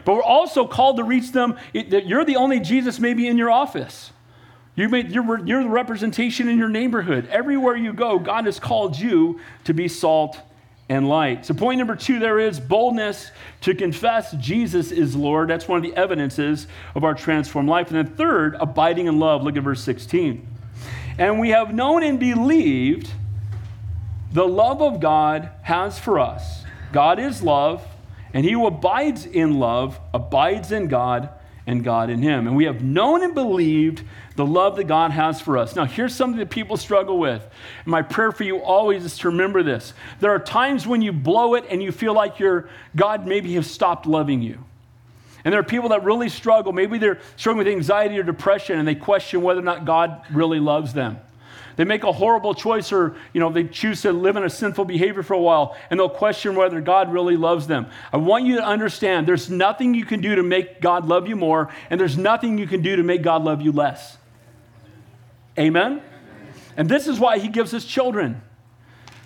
But 0.05 0.15
we're 0.15 0.23
also 0.23 0.67
called 0.67 0.97
to 0.97 1.03
reach 1.03 1.31
them. 1.31 1.57
You're 1.73 2.23
the 2.23 2.35
only 2.35 2.59
Jesus 2.59 2.99
maybe 2.99 3.27
in 3.27 3.37
your 3.37 3.49
office. 3.49 4.11
You 4.75 4.95
you're, 4.95 5.45
you're 5.45 5.63
the 5.63 5.69
representation 5.69 6.47
in 6.47 6.59
your 6.59 6.69
neighborhood. 6.69 7.27
Everywhere 7.31 7.75
you 7.75 7.93
go, 7.93 8.19
God 8.19 8.45
has 8.45 8.59
called 8.59 8.97
you 8.97 9.39
to 9.63 9.73
be 9.73 9.87
salt 9.87 10.39
and 10.89 11.07
light. 11.07 11.45
So, 11.45 11.53
point 11.53 11.77
number 11.79 11.95
two 11.95 12.19
there 12.19 12.39
is 12.39 12.59
boldness 12.59 13.31
to 13.61 13.75
confess 13.75 14.31
Jesus 14.33 14.91
is 14.91 15.15
Lord. 15.15 15.49
That's 15.49 15.67
one 15.67 15.77
of 15.77 15.83
the 15.83 15.95
evidences 15.95 16.67
of 16.95 17.03
our 17.03 17.13
transformed 17.13 17.69
life. 17.69 17.91
And 17.91 17.97
then, 17.97 18.15
third, 18.15 18.55
abiding 18.59 19.07
in 19.07 19.19
love. 19.19 19.43
Look 19.43 19.57
at 19.57 19.63
verse 19.63 19.83
16. 19.83 20.47
And 21.17 21.39
we 21.39 21.49
have 21.49 21.73
known 21.73 22.03
and 22.03 22.19
believed 22.19 23.11
the 24.31 24.47
love 24.47 24.81
of 24.81 24.99
God 24.99 25.49
has 25.63 25.97
for 25.97 26.19
us. 26.19 26.63
God 26.91 27.19
is 27.19 27.41
love, 27.41 27.83
and 28.33 28.45
he 28.45 28.51
who 28.51 28.67
abides 28.67 29.25
in 29.25 29.59
love 29.59 29.99
abides 30.13 30.71
in 30.71 30.87
God, 30.87 31.29
and 31.67 31.83
God 31.83 32.09
in 32.09 32.21
him. 32.21 32.47
And 32.47 32.55
we 32.55 32.63
have 32.63 32.81
known 32.81 33.21
and 33.21 33.35
believed 33.35 34.01
the 34.35 34.45
love 34.45 34.77
that 34.77 34.85
God 34.85 35.11
has 35.11 35.41
for 35.41 35.57
us. 35.57 35.75
Now, 35.75 35.85
here's 35.85 36.15
something 36.15 36.39
that 36.39 36.49
people 36.49 36.77
struggle 36.77 37.19
with. 37.19 37.41
And 37.41 37.87
my 37.87 38.01
prayer 38.01 38.31
for 38.31 38.43
you 38.43 38.61
always 38.61 39.03
is 39.03 39.17
to 39.19 39.27
remember 39.29 39.61
this. 39.61 39.93
There 40.21 40.31
are 40.31 40.39
times 40.39 40.87
when 40.87 41.01
you 41.01 41.11
blow 41.11 41.55
it 41.55 41.65
and 41.69 41.83
you 41.83 41.91
feel 41.91 42.13
like 42.13 42.39
your 42.39 42.69
God 42.95 43.27
maybe 43.27 43.53
has 43.55 43.69
stopped 43.69 44.05
loving 44.05 44.41
you. 44.41 44.63
And 45.43 45.53
there 45.53 45.59
are 45.59 45.65
people 45.65 45.89
that 45.89 46.03
really 46.03 46.29
struggle. 46.29 46.71
Maybe 46.71 46.97
they're 46.97 47.19
struggling 47.35 47.65
with 47.65 47.73
anxiety 47.73 48.17
or 48.17 48.23
depression 48.23 48.79
and 48.79 48.87
they 48.87 48.95
question 48.95 49.41
whether 49.41 49.59
or 49.59 49.63
not 49.63 49.85
God 49.85 50.21
really 50.31 50.59
loves 50.59 50.93
them. 50.93 51.19
They 51.77 51.85
make 51.85 52.03
a 52.03 52.11
horrible 52.11 52.55
choice 52.55 52.91
or, 52.91 53.15
you 53.33 53.39
know, 53.39 53.51
they 53.51 53.63
choose 53.63 54.01
to 54.01 54.11
live 54.11 54.35
in 54.35 54.43
a 54.43 54.49
sinful 54.49 54.85
behavior 54.85 55.23
for 55.23 55.35
a 55.35 55.39
while 55.39 55.77
and 55.89 55.99
they'll 55.99 56.09
question 56.09 56.55
whether 56.55 56.81
God 56.81 57.13
really 57.13 57.37
loves 57.37 57.67
them. 57.67 57.87
I 58.11 58.17
want 58.17 58.45
you 58.45 58.55
to 58.55 58.65
understand 58.65 59.27
there's 59.27 59.49
nothing 59.49 59.93
you 59.93 60.03
can 60.03 60.19
do 60.19 60.35
to 60.35 60.43
make 60.43 60.81
God 60.81 61.07
love 61.07 61.27
you 61.27 61.35
more 61.35 61.69
and 61.89 61.99
there's 61.99 62.17
nothing 62.17 62.57
you 62.57 62.67
can 62.67 62.81
do 62.81 62.95
to 62.95 63.03
make 63.03 63.21
God 63.21 63.43
love 63.43 63.61
you 63.61 63.71
less. 63.71 64.17
Amen? 65.57 66.01
And 66.75 66.89
this 66.89 67.07
is 67.07 67.19
why 67.19 67.37
he 67.37 67.47
gives 67.47 67.73
us 67.75 67.85
children. 67.85 68.41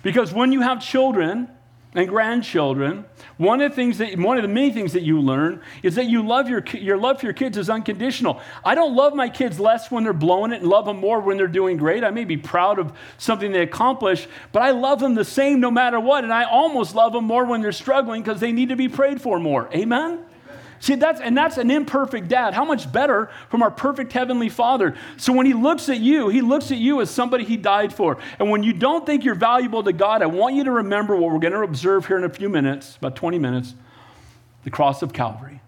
Because 0.02 0.32
when 0.32 0.52
you 0.52 0.60
have 0.60 0.82
children, 0.82 1.48
and 1.94 2.08
grandchildren, 2.08 3.04
one 3.36 3.60
of 3.60 3.70
the 3.70 3.76
things 3.76 3.98
that 3.98 4.18
one 4.18 4.38
of 4.38 4.42
the 4.42 4.48
many 4.48 4.72
things 4.72 4.94
that 4.94 5.02
you 5.02 5.20
learn 5.20 5.60
is 5.82 5.94
that 5.96 6.06
you 6.06 6.26
love 6.26 6.48
your 6.48 6.64
your 6.72 6.96
love 6.96 7.20
for 7.20 7.26
your 7.26 7.34
kids 7.34 7.58
is 7.58 7.68
unconditional. 7.68 8.40
I 8.64 8.74
don't 8.74 8.96
love 8.96 9.14
my 9.14 9.28
kids 9.28 9.60
less 9.60 9.90
when 9.90 10.04
they're 10.04 10.14
blowing 10.14 10.52
it 10.52 10.62
and 10.62 10.70
love 10.70 10.86
them 10.86 10.98
more 10.98 11.20
when 11.20 11.36
they're 11.36 11.46
doing 11.46 11.76
great. 11.76 12.02
I 12.02 12.10
may 12.10 12.24
be 12.24 12.38
proud 12.38 12.78
of 12.78 12.92
something 13.18 13.52
they 13.52 13.60
accomplish, 13.62 14.26
but 14.52 14.62
I 14.62 14.70
love 14.70 15.00
them 15.00 15.14
the 15.14 15.24
same 15.24 15.60
no 15.60 15.70
matter 15.70 16.00
what, 16.00 16.24
and 16.24 16.32
I 16.32 16.44
almost 16.44 16.94
love 16.94 17.12
them 17.12 17.24
more 17.24 17.44
when 17.44 17.60
they're 17.60 17.72
struggling 17.72 18.22
because 18.22 18.40
they 18.40 18.52
need 18.52 18.70
to 18.70 18.76
be 18.76 18.88
prayed 18.88 19.20
for 19.20 19.38
more. 19.38 19.68
Amen. 19.74 20.24
See, 20.82 20.96
that's, 20.96 21.20
and 21.20 21.38
that's 21.38 21.58
an 21.58 21.70
imperfect 21.70 22.26
dad. 22.26 22.54
How 22.54 22.64
much 22.64 22.90
better 22.90 23.30
from 23.50 23.62
our 23.62 23.70
perfect 23.70 24.12
heavenly 24.12 24.48
father? 24.48 24.96
So 25.16 25.32
when 25.32 25.46
he 25.46 25.54
looks 25.54 25.88
at 25.88 26.00
you, 26.00 26.28
he 26.28 26.40
looks 26.40 26.72
at 26.72 26.76
you 26.76 27.00
as 27.00 27.08
somebody 27.08 27.44
he 27.44 27.56
died 27.56 27.94
for. 27.94 28.18
And 28.40 28.50
when 28.50 28.64
you 28.64 28.72
don't 28.72 29.06
think 29.06 29.24
you're 29.24 29.36
valuable 29.36 29.84
to 29.84 29.92
God, 29.92 30.22
I 30.22 30.26
want 30.26 30.56
you 30.56 30.64
to 30.64 30.72
remember 30.72 31.14
what 31.14 31.30
we're 31.30 31.38
going 31.38 31.52
to 31.52 31.62
observe 31.62 32.06
here 32.06 32.18
in 32.18 32.24
a 32.24 32.28
few 32.28 32.48
minutes, 32.48 32.96
about 32.96 33.14
20 33.14 33.38
minutes 33.38 33.76
the 34.64 34.70
cross 34.70 35.02
of 35.02 35.12
Calvary. 35.12 35.60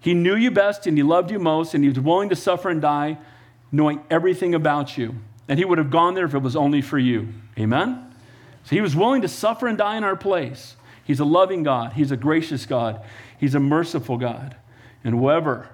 He 0.00 0.14
knew 0.14 0.34
you 0.34 0.50
best 0.50 0.86
and 0.86 0.96
he 0.96 1.02
loved 1.02 1.30
you 1.30 1.38
most, 1.38 1.74
and 1.74 1.84
he 1.84 1.90
was 1.90 2.00
willing 2.00 2.30
to 2.30 2.36
suffer 2.36 2.70
and 2.70 2.80
die, 2.80 3.18
knowing 3.70 4.00
everything 4.08 4.54
about 4.54 4.96
you. 4.96 5.16
And 5.46 5.58
he 5.58 5.66
would 5.66 5.76
have 5.76 5.90
gone 5.90 6.14
there 6.14 6.24
if 6.24 6.32
it 6.32 6.38
was 6.38 6.56
only 6.56 6.80
for 6.80 6.98
you. 6.98 7.34
Amen? 7.58 8.14
So 8.64 8.70
he 8.70 8.80
was 8.80 8.96
willing 8.96 9.20
to 9.20 9.28
suffer 9.28 9.66
and 9.66 9.76
die 9.76 9.98
in 9.98 10.04
our 10.04 10.16
place. 10.16 10.76
He's 11.04 11.20
a 11.20 11.24
loving 11.24 11.62
God, 11.62 11.92
He's 11.92 12.10
a 12.10 12.16
gracious 12.16 12.64
God. 12.64 13.04
He's 13.38 13.54
a 13.54 13.60
merciful 13.60 14.16
God. 14.16 14.56
And 15.04 15.14
whoever 15.14 15.68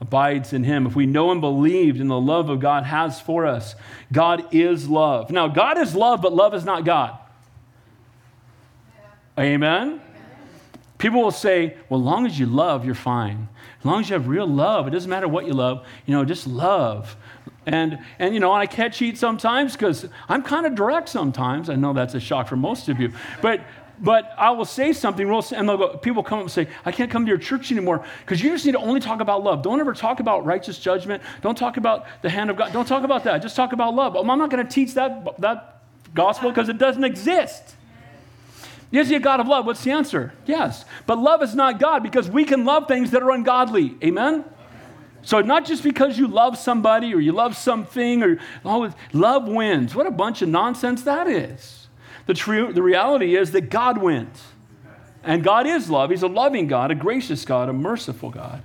abides 0.00 0.52
in 0.52 0.64
him, 0.64 0.86
if 0.86 0.96
we 0.96 1.06
know 1.06 1.30
and 1.30 1.40
believe 1.40 2.00
in 2.00 2.08
the 2.08 2.20
love 2.20 2.48
of 2.48 2.60
God 2.60 2.84
has 2.84 3.20
for 3.20 3.46
us, 3.46 3.74
God 4.12 4.54
is 4.54 4.88
love. 4.88 5.30
Now, 5.30 5.48
God 5.48 5.78
is 5.78 5.94
love, 5.94 6.22
but 6.22 6.32
love 6.32 6.54
is 6.54 6.64
not 6.64 6.84
God. 6.84 7.18
Yeah. 9.36 9.44
Amen? 9.44 9.88
Amen? 9.88 10.00
People 10.96 11.22
will 11.22 11.30
say, 11.30 11.76
well, 11.88 12.00
as 12.00 12.04
long 12.04 12.26
as 12.26 12.38
you 12.38 12.46
love, 12.46 12.84
you're 12.84 12.94
fine. 12.94 13.48
As 13.78 13.84
long 13.86 14.00
as 14.00 14.10
you 14.10 14.14
have 14.14 14.28
real 14.28 14.46
love, 14.46 14.86
it 14.86 14.90
doesn't 14.90 15.08
matter 15.08 15.28
what 15.28 15.46
you 15.46 15.54
love, 15.54 15.86
you 16.04 16.14
know, 16.14 16.24
just 16.24 16.46
love. 16.46 17.16
And, 17.66 17.98
and 18.18 18.34
you 18.34 18.40
know, 18.40 18.52
I 18.52 18.66
catch 18.66 18.98
heat 18.98 19.18
sometimes 19.18 19.74
because 19.74 20.06
I'm 20.28 20.42
kind 20.42 20.66
of 20.66 20.74
direct 20.74 21.08
sometimes. 21.08 21.70
I 21.70 21.76
know 21.76 21.92
that's 21.92 22.14
a 22.14 22.20
shock 22.20 22.48
for 22.48 22.56
most 22.56 22.88
of 22.88 23.00
you. 23.00 23.12
But, 23.42 23.60
but 24.00 24.32
I 24.38 24.50
will 24.50 24.64
say 24.64 24.92
something, 24.92 25.28
real, 25.28 25.44
and 25.54 25.66
go, 25.68 25.96
people 25.98 26.22
come 26.22 26.38
up 26.38 26.44
and 26.44 26.50
say, 26.50 26.68
I 26.84 26.92
can't 26.92 27.10
come 27.10 27.26
to 27.26 27.28
your 27.28 27.38
church 27.38 27.70
anymore 27.70 28.04
because 28.20 28.42
you 28.42 28.50
just 28.50 28.64
need 28.64 28.72
to 28.72 28.78
only 28.78 29.00
talk 29.00 29.20
about 29.20 29.44
love. 29.44 29.62
Don't 29.62 29.78
ever 29.78 29.92
talk 29.92 30.20
about 30.20 30.46
righteous 30.46 30.78
judgment. 30.78 31.22
Don't 31.42 31.56
talk 31.56 31.76
about 31.76 32.06
the 32.22 32.30
hand 32.30 32.50
of 32.50 32.56
God. 32.56 32.72
Don't 32.72 32.88
talk 32.88 33.04
about 33.04 33.24
that. 33.24 33.42
Just 33.42 33.56
talk 33.56 33.72
about 33.72 33.94
love. 33.94 34.16
Um, 34.16 34.30
I'm 34.30 34.38
not 34.38 34.50
going 34.50 34.66
to 34.66 34.72
teach 34.72 34.94
that, 34.94 35.38
that 35.40 35.82
gospel 36.14 36.50
because 36.50 36.68
it 36.68 36.78
doesn't 36.78 37.04
exist. 37.04 37.76
Is 38.90 39.08
he 39.08 39.14
a 39.14 39.20
God 39.20 39.38
of 39.38 39.46
love? 39.46 39.66
What's 39.66 39.84
the 39.84 39.92
answer? 39.92 40.32
Yes. 40.46 40.84
But 41.06 41.18
love 41.18 41.42
is 41.42 41.54
not 41.54 41.78
God 41.78 42.02
because 42.02 42.28
we 42.28 42.44
can 42.44 42.64
love 42.64 42.88
things 42.88 43.10
that 43.10 43.22
are 43.22 43.30
ungodly. 43.30 43.96
Amen? 44.02 44.44
So, 45.22 45.42
not 45.42 45.66
just 45.66 45.82
because 45.82 46.18
you 46.18 46.26
love 46.26 46.56
somebody 46.56 47.12
or 47.14 47.20
you 47.20 47.32
love 47.32 47.54
something 47.54 48.22
or 48.22 48.38
oh, 48.64 48.92
love 49.12 49.46
wins. 49.46 49.94
What 49.94 50.06
a 50.06 50.10
bunch 50.10 50.40
of 50.40 50.48
nonsense 50.48 51.02
that 51.02 51.28
is. 51.28 51.79
The, 52.30 52.34
true, 52.34 52.72
the 52.72 52.80
reality 52.80 53.34
is 53.34 53.50
that 53.50 53.70
God 53.70 53.98
wins. 53.98 54.40
And 55.24 55.42
God 55.42 55.66
is 55.66 55.90
love. 55.90 56.10
He's 56.10 56.22
a 56.22 56.28
loving 56.28 56.68
God, 56.68 56.92
a 56.92 56.94
gracious 56.94 57.44
God, 57.44 57.68
a 57.68 57.72
merciful 57.72 58.30
God. 58.30 58.62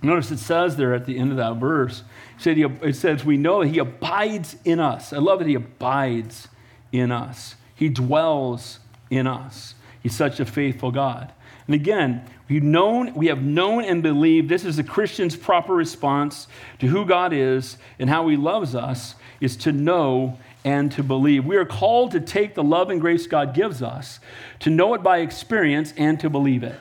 Notice 0.00 0.30
it 0.30 0.38
says 0.38 0.76
there 0.76 0.94
at 0.94 1.04
the 1.04 1.18
end 1.18 1.32
of 1.32 1.36
that 1.36 1.56
verse, 1.56 2.02
it 2.42 2.96
says, 2.96 3.26
We 3.26 3.36
know 3.36 3.60
He 3.60 3.78
abides 3.78 4.56
in 4.64 4.80
us. 4.80 5.12
I 5.12 5.18
love 5.18 5.40
that 5.40 5.48
He 5.48 5.54
abides 5.54 6.48
in 6.92 7.12
us, 7.12 7.56
He 7.74 7.90
dwells 7.90 8.78
in 9.10 9.26
us. 9.26 9.74
He's 10.02 10.16
such 10.16 10.40
a 10.40 10.46
faithful 10.46 10.90
God. 10.90 11.30
And 11.66 11.74
again, 11.74 12.24
we've 12.48 12.62
known, 12.62 13.12
we 13.12 13.26
have 13.26 13.42
known 13.42 13.84
and 13.84 14.02
believed 14.02 14.48
this 14.48 14.64
is 14.64 14.78
a 14.78 14.82
Christian's 14.82 15.36
proper 15.36 15.74
response 15.74 16.48
to 16.78 16.86
who 16.86 17.04
God 17.04 17.34
is 17.34 17.76
and 17.98 18.08
how 18.08 18.26
He 18.28 18.38
loves 18.38 18.74
us, 18.74 19.14
is 19.42 19.58
to 19.58 19.72
know 19.72 20.38
and 20.64 20.92
to 20.92 21.02
believe. 21.02 21.44
We 21.44 21.56
are 21.56 21.64
called 21.64 22.12
to 22.12 22.20
take 22.20 22.54
the 22.54 22.62
love 22.62 22.90
and 22.90 23.00
grace 23.00 23.26
God 23.26 23.54
gives 23.54 23.82
us, 23.82 24.20
to 24.60 24.70
know 24.70 24.94
it 24.94 25.02
by 25.02 25.18
experience, 25.18 25.94
and 25.96 26.18
to 26.20 26.30
believe 26.30 26.62
it. 26.62 26.78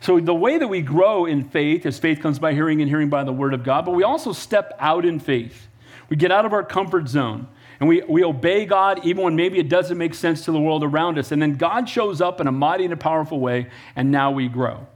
So, 0.00 0.20
the 0.20 0.34
way 0.34 0.58
that 0.58 0.68
we 0.68 0.80
grow 0.80 1.26
in 1.26 1.48
faith 1.48 1.84
is 1.84 1.98
faith 1.98 2.20
comes 2.20 2.38
by 2.38 2.54
hearing 2.54 2.80
and 2.80 2.88
hearing 2.88 3.08
by 3.08 3.24
the 3.24 3.32
word 3.32 3.52
of 3.52 3.64
God, 3.64 3.84
but 3.84 3.92
we 3.92 4.04
also 4.04 4.32
step 4.32 4.76
out 4.78 5.04
in 5.04 5.18
faith. 5.18 5.66
We 6.08 6.16
get 6.16 6.30
out 6.30 6.46
of 6.46 6.52
our 6.52 6.62
comfort 6.62 7.08
zone 7.08 7.48
and 7.80 7.88
we, 7.88 8.02
we 8.08 8.24
obey 8.24 8.66
God 8.66 9.04
even 9.04 9.22
when 9.22 9.36
maybe 9.36 9.58
it 9.58 9.68
doesn't 9.68 9.98
make 9.98 10.14
sense 10.14 10.44
to 10.44 10.52
the 10.52 10.60
world 10.60 10.82
around 10.82 11.18
us. 11.18 11.30
And 11.30 11.40
then 11.40 11.54
God 11.54 11.88
shows 11.88 12.20
up 12.20 12.40
in 12.40 12.46
a 12.46 12.52
mighty 12.52 12.84
and 12.84 12.92
a 12.92 12.96
powerful 12.96 13.38
way, 13.38 13.68
and 13.94 14.10
now 14.10 14.30
we 14.30 14.48
grow. 14.48 14.86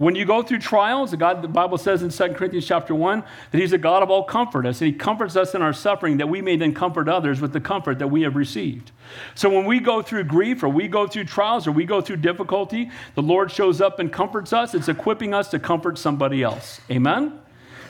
When 0.00 0.14
you 0.14 0.24
go 0.24 0.42
through 0.42 0.60
trials, 0.60 1.10
the, 1.10 1.18
God, 1.18 1.42
the 1.42 1.48
Bible 1.48 1.76
says 1.76 2.02
in 2.02 2.08
2 2.08 2.32
Corinthians 2.32 2.66
chapter 2.66 2.94
1 2.94 3.22
that 3.50 3.58
He's 3.60 3.74
a 3.74 3.78
God 3.78 4.02
of 4.02 4.08
all 4.08 4.24
comfort 4.24 4.64
us, 4.64 4.80
and 4.80 4.90
He 4.90 4.96
comforts 4.96 5.36
us 5.36 5.54
in 5.54 5.60
our 5.60 5.74
suffering 5.74 6.16
that 6.16 6.30
we 6.30 6.40
may 6.40 6.56
then 6.56 6.72
comfort 6.72 7.06
others 7.06 7.38
with 7.38 7.52
the 7.52 7.60
comfort 7.60 7.98
that 7.98 8.06
we 8.06 8.22
have 8.22 8.34
received. 8.34 8.92
So 9.34 9.50
when 9.50 9.66
we 9.66 9.78
go 9.78 10.00
through 10.00 10.24
grief 10.24 10.62
or 10.62 10.70
we 10.70 10.88
go 10.88 11.06
through 11.06 11.24
trials 11.24 11.66
or 11.66 11.72
we 11.72 11.84
go 11.84 12.00
through 12.00 12.16
difficulty, 12.16 12.90
the 13.14 13.20
Lord 13.20 13.52
shows 13.52 13.82
up 13.82 13.98
and 13.98 14.10
comforts 14.10 14.54
us. 14.54 14.74
It's 14.74 14.88
equipping 14.88 15.34
us 15.34 15.50
to 15.50 15.58
comfort 15.58 15.98
somebody 15.98 16.42
else. 16.42 16.80
Amen? 16.90 17.38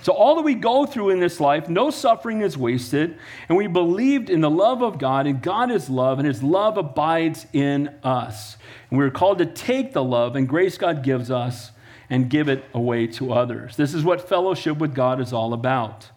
So, 0.02 0.12
all 0.12 0.34
that 0.34 0.42
we 0.42 0.56
go 0.56 0.86
through 0.86 1.10
in 1.10 1.20
this 1.20 1.38
life, 1.38 1.68
no 1.68 1.90
suffering 1.90 2.40
is 2.40 2.58
wasted, 2.58 3.16
and 3.48 3.56
we 3.56 3.68
believed 3.68 4.30
in 4.30 4.40
the 4.40 4.50
love 4.50 4.82
of 4.82 4.98
God, 4.98 5.28
and 5.28 5.40
God 5.40 5.70
is 5.70 5.88
love, 5.88 6.18
and 6.18 6.26
His 6.26 6.42
love 6.42 6.76
abides 6.76 7.46
in 7.52 7.94
us. 8.02 8.56
And 8.90 8.98
we're 8.98 9.12
called 9.12 9.38
to 9.38 9.46
take 9.46 9.92
the 9.92 10.02
love 10.02 10.34
and 10.34 10.48
grace 10.48 10.76
God 10.76 11.04
gives 11.04 11.30
us 11.30 11.70
and 12.10 12.28
give 12.28 12.48
it 12.48 12.64
away 12.74 13.06
to 13.06 13.32
others. 13.32 13.76
This 13.76 13.94
is 13.94 14.02
what 14.04 14.28
fellowship 14.28 14.78
with 14.78 14.94
God 14.94 15.20
is 15.20 15.32
all 15.32 15.54
about. 15.54 16.10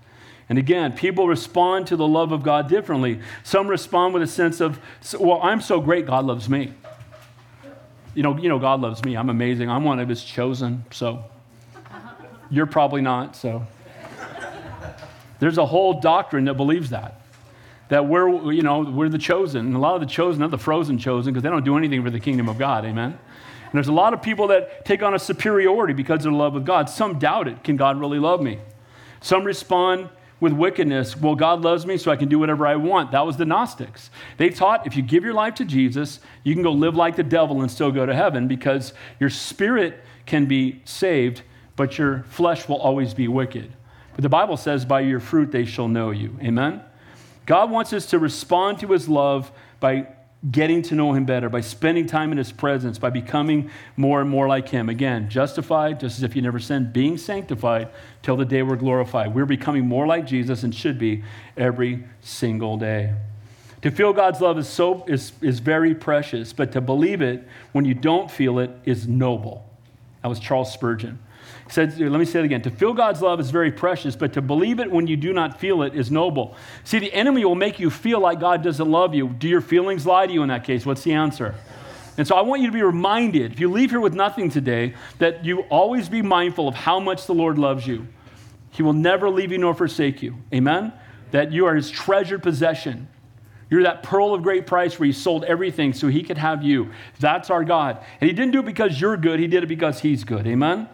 And 0.49 0.59
again, 0.59 0.93
people 0.93 1.27
respond 1.27 1.87
to 1.87 1.95
the 1.95 2.07
love 2.07 2.31
of 2.31 2.43
God 2.43 2.67
differently. 2.67 3.21
Some 3.43 3.67
respond 3.67 4.13
with 4.13 4.23
a 4.23 4.27
sense 4.27 4.59
of, 4.59 4.79
well, 5.17 5.39
I'm 5.41 5.61
so 5.61 5.79
great, 5.79 6.07
God 6.07 6.25
loves 6.25 6.49
me. 6.49 6.73
You 8.13 8.23
know, 8.23 8.37
you 8.37 8.49
know, 8.49 8.59
God 8.59 8.81
loves 8.81 9.03
me. 9.03 9.15
I'm 9.15 9.29
amazing. 9.29 9.69
I'm 9.69 9.83
one 9.83 9.99
of 9.99 10.09
his 10.09 10.23
chosen. 10.23 10.83
So 10.91 11.23
you're 12.49 12.65
probably 12.65 13.01
not. 13.01 13.35
So 13.35 13.65
there's 15.39 15.57
a 15.57 15.65
whole 15.65 15.99
doctrine 15.99 16.45
that 16.45 16.55
believes 16.55 16.89
that. 16.89 17.21
That 17.89 18.07
we're, 18.07 18.51
you 18.51 18.61
know, 18.61 18.81
we're 18.81 19.09
the 19.09 19.17
chosen. 19.17 19.65
And 19.65 19.75
a 19.75 19.79
lot 19.79 19.95
of 19.95 20.01
the 20.01 20.07
chosen 20.07 20.43
are 20.43 20.47
the 20.47 20.57
frozen 20.57 20.97
chosen 20.97 21.33
because 21.33 21.43
they 21.43 21.49
don't 21.49 21.65
do 21.65 21.77
anything 21.77 22.03
for 22.03 22.09
the 22.09 22.19
kingdom 22.19 22.49
of 22.49 22.57
God. 22.57 22.85
Amen. 22.85 23.17
And 23.73 23.79
there's 23.79 23.87
a 23.87 23.93
lot 23.93 24.13
of 24.13 24.21
people 24.21 24.49
that 24.49 24.85
take 24.85 25.01
on 25.01 25.15
a 25.15 25.19
superiority 25.19 25.93
because 25.93 26.25
of 26.27 26.31
the 26.31 26.37
love 26.37 26.53
with 26.53 26.63
God. 26.63 26.91
Some 26.91 27.17
doubt 27.17 27.47
it. 27.47 27.63
Can 27.63 27.75
God 27.75 27.99
really 27.99 28.19
love 28.19 28.39
me? 28.39 28.59
Some 29.19 29.43
respond 29.43 30.09
with 30.39 30.53
wickedness. 30.53 31.17
Well, 31.17 31.33
God 31.33 31.61
loves 31.61 31.83
me, 31.83 31.97
so 31.97 32.11
I 32.11 32.15
can 32.15 32.29
do 32.29 32.37
whatever 32.37 32.67
I 32.67 32.75
want. 32.75 33.13
That 33.13 33.25
was 33.25 33.35
the 33.35 33.45
Gnostics. 33.45 34.11
They 34.37 34.51
taught 34.51 34.85
if 34.85 34.95
you 34.95 35.01
give 35.01 35.23
your 35.23 35.33
life 35.33 35.55
to 35.55 35.65
Jesus, 35.65 36.19
you 36.43 36.53
can 36.53 36.61
go 36.61 36.71
live 36.71 36.95
like 36.95 37.15
the 37.15 37.23
devil 37.23 37.61
and 37.61 37.71
still 37.71 37.91
go 37.91 38.05
to 38.05 38.13
heaven 38.13 38.47
because 38.47 38.93
your 39.19 39.31
spirit 39.31 40.03
can 40.27 40.45
be 40.45 40.83
saved, 40.85 41.41
but 41.75 41.97
your 41.97 42.23
flesh 42.29 42.69
will 42.69 42.77
always 42.77 43.15
be 43.15 43.27
wicked. 43.27 43.73
But 44.15 44.21
the 44.21 44.29
Bible 44.29 44.57
says, 44.57 44.85
by 44.85 44.99
your 44.99 45.19
fruit 45.19 45.51
they 45.51 45.65
shall 45.65 45.87
know 45.87 46.11
you. 46.11 46.37
Amen? 46.43 46.83
God 47.47 47.71
wants 47.71 47.91
us 47.91 48.05
to 48.07 48.19
respond 48.19 48.77
to 48.79 48.87
his 48.91 49.09
love 49.09 49.51
by 49.79 50.09
getting 50.51 50.81
to 50.81 50.95
know 50.95 51.13
him 51.13 51.25
better, 51.25 51.49
by 51.49 51.61
spending 51.61 52.05
time 52.05 52.31
in 52.31 52.37
his 52.37 52.51
presence, 52.51 52.99
by 52.99 53.09
becoming 53.09 53.69
more 53.95 54.19
and 54.19 54.29
more 54.29 54.47
like 54.47 54.69
him. 54.69 54.89
Again, 54.89 55.29
justified, 55.29 55.99
just 55.99 56.17
as 56.17 56.23
if 56.23 56.35
you 56.35 56.41
never 56.41 56.59
sinned, 56.59 56.91
being 56.91 57.17
sanctified 57.17 57.89
till 58.21 58.35
the 58.35 58.45
day 58.45 58.61
we're 58.61 58.75
glorified. 58.75 59.33
We're 59.33 59.45
becoming 59.45 59.87
more 59.87 60.05
like 60.05 60.25
Jesus 60.25 60.63
and 60.63 60.75
should 60.75 60.99
be 60.99 61.23
every 61.55 62.03
single 62.21 62.77
day. 62.77 63.13
To 63.83 63.91
feel 63.91 64.13
God's 64.13 64.41
love 64.41 64.57
is, 64.57 64.67
so, 64.67 65.05
is, 65.07 65.33
is 65.41 65.59
very 65.59 65.95
precious, 65.95 66.51
but 66.53 66.71
to 66.73 66.81
believe 66.81 67.21
it 67.21 67.47
when 67.71 67.85
you 67.85 67.93
don't 67.93 68.29
feel 68.29 68.59
it 68.59 68.71
is 68.85 69.07
noble. 69.07 69.65
That 70.21 70.29
was 70.29 70.39
Charles 70.39 70.71
Spurgeon 70.73 71.19
said, 71.73 71.99
let 71.99 72.19
me 72.19 72.25
say 72.25 72.39
it 72.39 72.45
again. 72.45 72.61
To 72.61 72.71
feel 72.71 72.93
God's 72.93 73.21
love 73.21 73.39
is 73.39 73.49
very 73.49 73.71
precious, 73.71 74.15
but 74.15 74.33
to 74.33 74.41
believe 74.41 74.79
it 74.79 74.91
when 74.91 75.07
you 75.07 75.17
do 75.17 75.33
not 75.33 75.59
feel 75.59 75.83
it 75.83 75.95
is 75.95 76.11
noble. 76.11 76.55
See, 76.83 76.99
the 76.99 77.13
enemy 77.13 77.43
will 77.43 77.55
make 77.55 77.79
you 77.79 77.89
feel 77.89 78.19
like 78.19 78.39
God 78.39 78.63
doesn't 78.63 78.89
love 78.89 79.13
you. 79.13 79.29
Do 79.29 79.47
your 79.47 79.61
feelings 79.61 80.05
lie 80.05 80.27
to 80.27 80.33
you 80.33 80.43
in 80.43 80.49
that 80.49 80.63
case? 80.63 80.85
What's 80.85 81.03
the 81.03 81.13
answer? 81.13 81.55
And 82.17 82.27
so 82.27 82.35
I 82.35 82.41
want 82.41 82.61
you 82.61 82.67
to 82.67 82.73
be 82.73 82.83
reminded, 82.83 83.53
if 83.53 83.59
you 83.59 83.71
leave 83.71 83.89
here 83.89 83.99
with 83.99 84.13
nothing 84.13 84.49
today, 84.49 84.93
that 85.17 85.43
you 85.43 85.61
always 85.61 86.09
be 86.09 86.21
mindful 86.21 86.67
of 86.67 86.75
how 86.75 86.99
much 86.99 87.25
the 87.25 87.33
Lord 87.33 87.57
loves 87.57 87.87
you. 87.87 88.07
He 88.69 88.83
will 88.83 88.93
never 88.93 89.29
leave 89.29 89.51
you 89.51 89.57
nor 89.57 89.73
forsake 89.73 90.21
you. 90.21 90.37
Amen? 90.53 90.93
that 91.33 91.51
you 91.51 91.65
are 91.65 91.75
his 91.75 91.89
treasured 91.89 92.43
possession. 92.43 93.07
You're 93.67 93.83
that 93.83 94.03
pearl 94.03 94.35
of 94.35 94.43
great 94.43 94.67
price 94.67 94.99
where 94.99 95.07
he 95.07 95.11
sold 95.11 95.43
everything 95.45 95.93
so 95.93 96.07
he 96.07 96.21
could 96.21 96.37
have 96.37 96.61
you. 96.61 96.91
That's 97.19 97.49
our 97.49 97.63
God. 97.63 97.97
And 98.21 98.29
he 98.29 98.35
didn't 98.35 98.51
do 98.51 98.59
it 98.59 98.65
because 98.65 99.01
you're 99.01 99.17
good, 99.17 99.39
he 99.39 99.47
did 99.47 99.63
it 99.63 99.67
because 99.67 99.99
he's 99.99 100.23
good. 100.23 100.45
Amen? 100.45 100.87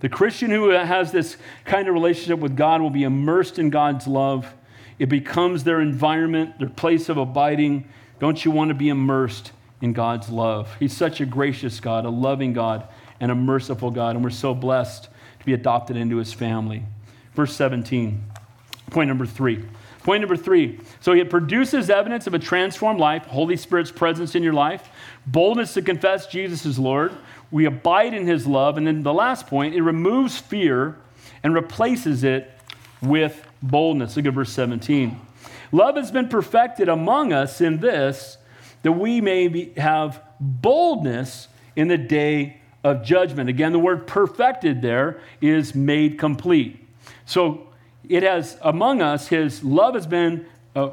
The 0.00 0.08
Christian 0.08 0.50
who 0.50 0.70
has 0.70 1.12
this 1.12 1.36
kind 1.64 1.86
of 1.86 1.94
relationship 1.94 2.38
with 2.38 2.56
God 2.56 2.80
will 2.80 2.90
be 2.90 3.04
immersed 3.04 3.58
in 3.58 3.70
God's 3.70 4.06
love. 4.06 4.52
It 4.98 5.08
becomes 5.08 5.64
their 5.64 5.80
environment, 5.80 6.58
their 6.58 6.68
place 6.68 7.08
of 7.08 7.16
abiding. 7.16 7.88
Don't 8.18 8.44
you 8.44 8.50
want 8.50 8.68
to 8.68 8.74
be 8.74 8.88
immersed 8.88 9.52
in 9.80 9.92
God's 9.92 10.30
love? 10.30 10.74
He's 10.78 10.96
such 10.96 11.20
a 11.20 11.26
gracious 11.26 11.80
God, 11.80 12.04
a 12.04 12.10
loving 12.10 12.52
God, 12.52 12.88
and 13.20 13.30
a 13.30 13.34
merciful 13.34 13.90
God. 13.90 14.16
And 14.16 14.24
we're 14.24 14.30
so 14.30 14.54
blessed 14.54 15.04
to 15.38 15.44
be 15.44 15.52
adopted 15.52 15.96
into 15.96 16.16
his 16.16 16.32
family. 16.32 16.82
Verse 17.34 17.54
17, 17.54 18.22
point 18.90 19.08
number 19.08 19.26
three. 19.26 19.64
Point 20.02 20.22
number 20.22 20.36
three. 20.36 20.80
So 21.00 21.12
it 21.12 21.28
produces 21.28 21.90
evidence 21.90 22.26
of 22.26 22.32
a 22.32 22.38
transformed 22.38 23.00
life, 23.00 23.26
Holy 23.26 23.56
Spirit's 23.56 23.92
presence 23.92 24.34
in 24.34 24.42
your 24.42 24.54
life, 24.54 24.88
boldness 25.26 25.74
to 25.74 25.82
confess 25.82 26.26
Jesus 26.26 26.64
is 26.64 26.78
Lord. 26.78 27.12
We 27.50 27.64
abide 27.64 28.14
in 28.14 28.26
his 28.26 28.46
love. 28.46 28.76
And 28.76 28.86
then 28.86 29.02
the 29.02 29.12
last 29.12 29.46
point, 29.46 29.74
it 29.74 29.82
removes 29.82 30.38
fear 30.38 30.96
and 31.42 31.54
replaces 31.54 32.24
it 32.24 32.50
with 33.00 33.46
boldness. 33.62 34.16
Look 34.16 34.26
at 34.26 34.34
verse 34.34 34.52
17. 34.52 35.18
Love 35.72 35.96
has 35.96 36.10
been 36.10 36.28
perfected 36.28 36.88
among 36.88 37.32
us 37.32 37.60
in 37.60 37.78
this, 37.78 38.38
that 38.82 38.92
we 38.92 39.20
may 39.20 39.48
be, 39.48 39.72
have 39.76 40.22
boldness 40.40 41.48
in 41.76 41.88
the 41.88 41.98
day 41.98 42.60
of 42.82 43.04
judgment. 43.04 43.48
Again, 43.48 43.72
the 43.72 43.78
word 43.78 44.06
perfected 44.06 44.82
there 44.82 45.20
is 45.40 45.74
made 45.74 46.18
complete. 46.18 46.86
So 47.24 47.68
it 48.08 48.22
has 48.22 48.58
among 48.62 49.02
us, 49.02 49.28
his 49.28 49.62
love 49.62 49.94
has 49.94 50.06
been. 50.06 50.46
Uh, 50.74 50.90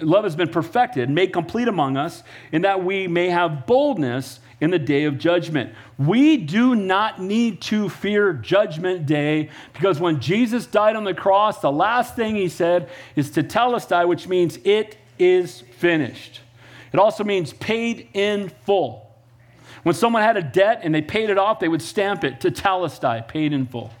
love 0.00 0.22
has 0.22 0.36
been 0.36 0.48
perfected, 0.48 1.10
made 1.10 1.32
complete 1.32 1.66
among 1.66 1.96
us, 1.96 2.22
in 2.52 2.62
that 2.62 2.84
we 2.84 3.08
may 3.08 3.28
have 3.28 3.66
boldness 3.66 4.38
in 4.60 4.70
the 4.70 4.78
day 4.78 5.04
of 5.04 5.18
judgment. 5.18 5.72
We 5.98 6.36
do 6.36 6.74
not 6.74 7.20
need 7.20 7.60
to 7.62 7.88
fear 7.88 8.32
judgment 8.32 9.06
day 9.06 9.50
because 9.72 10.00
when 10.00 10.20
Jesus 10.20 10.66
died 10.66 10.96
on 10.96 11.04
the 11.04 11.14
cross, 11.14 11.60
the 11.60 11.70
last 11.72 12.16
thing 12.16 12.34
he 12.34 12.48
said 12.48 12.88
is 13.14 13.30
tetelestai, 13.30 14.06
which 14.08 14.26
means 14.26 14.58
it 14.64 14.96
is 15.18 15.60
finished. 15.78 16.40
It 16.92 16.98
also 16.98 17.24
means 17.24 17.52
paid 17.52 18.08
in 18.14 18.50
full. 18.64 19.06
When 19.82 19.94
someone 19.94 20.22
had 20.22 20.36
a 20.36 20.42
debt 20.42 20.80
and 20.82 20.94
they 20.94 21.02
paid 21.02 21.30
it 21.30 21.38
off, 21.38 21.60
they 21.60 21.68
would 21.68 21.82
stamp 21.82 22.24
it 22.24 22.40
tetelestai, 22.40 23.28
paid 23.28 23.52
in 23.52 23.66
full. 23.66 23.92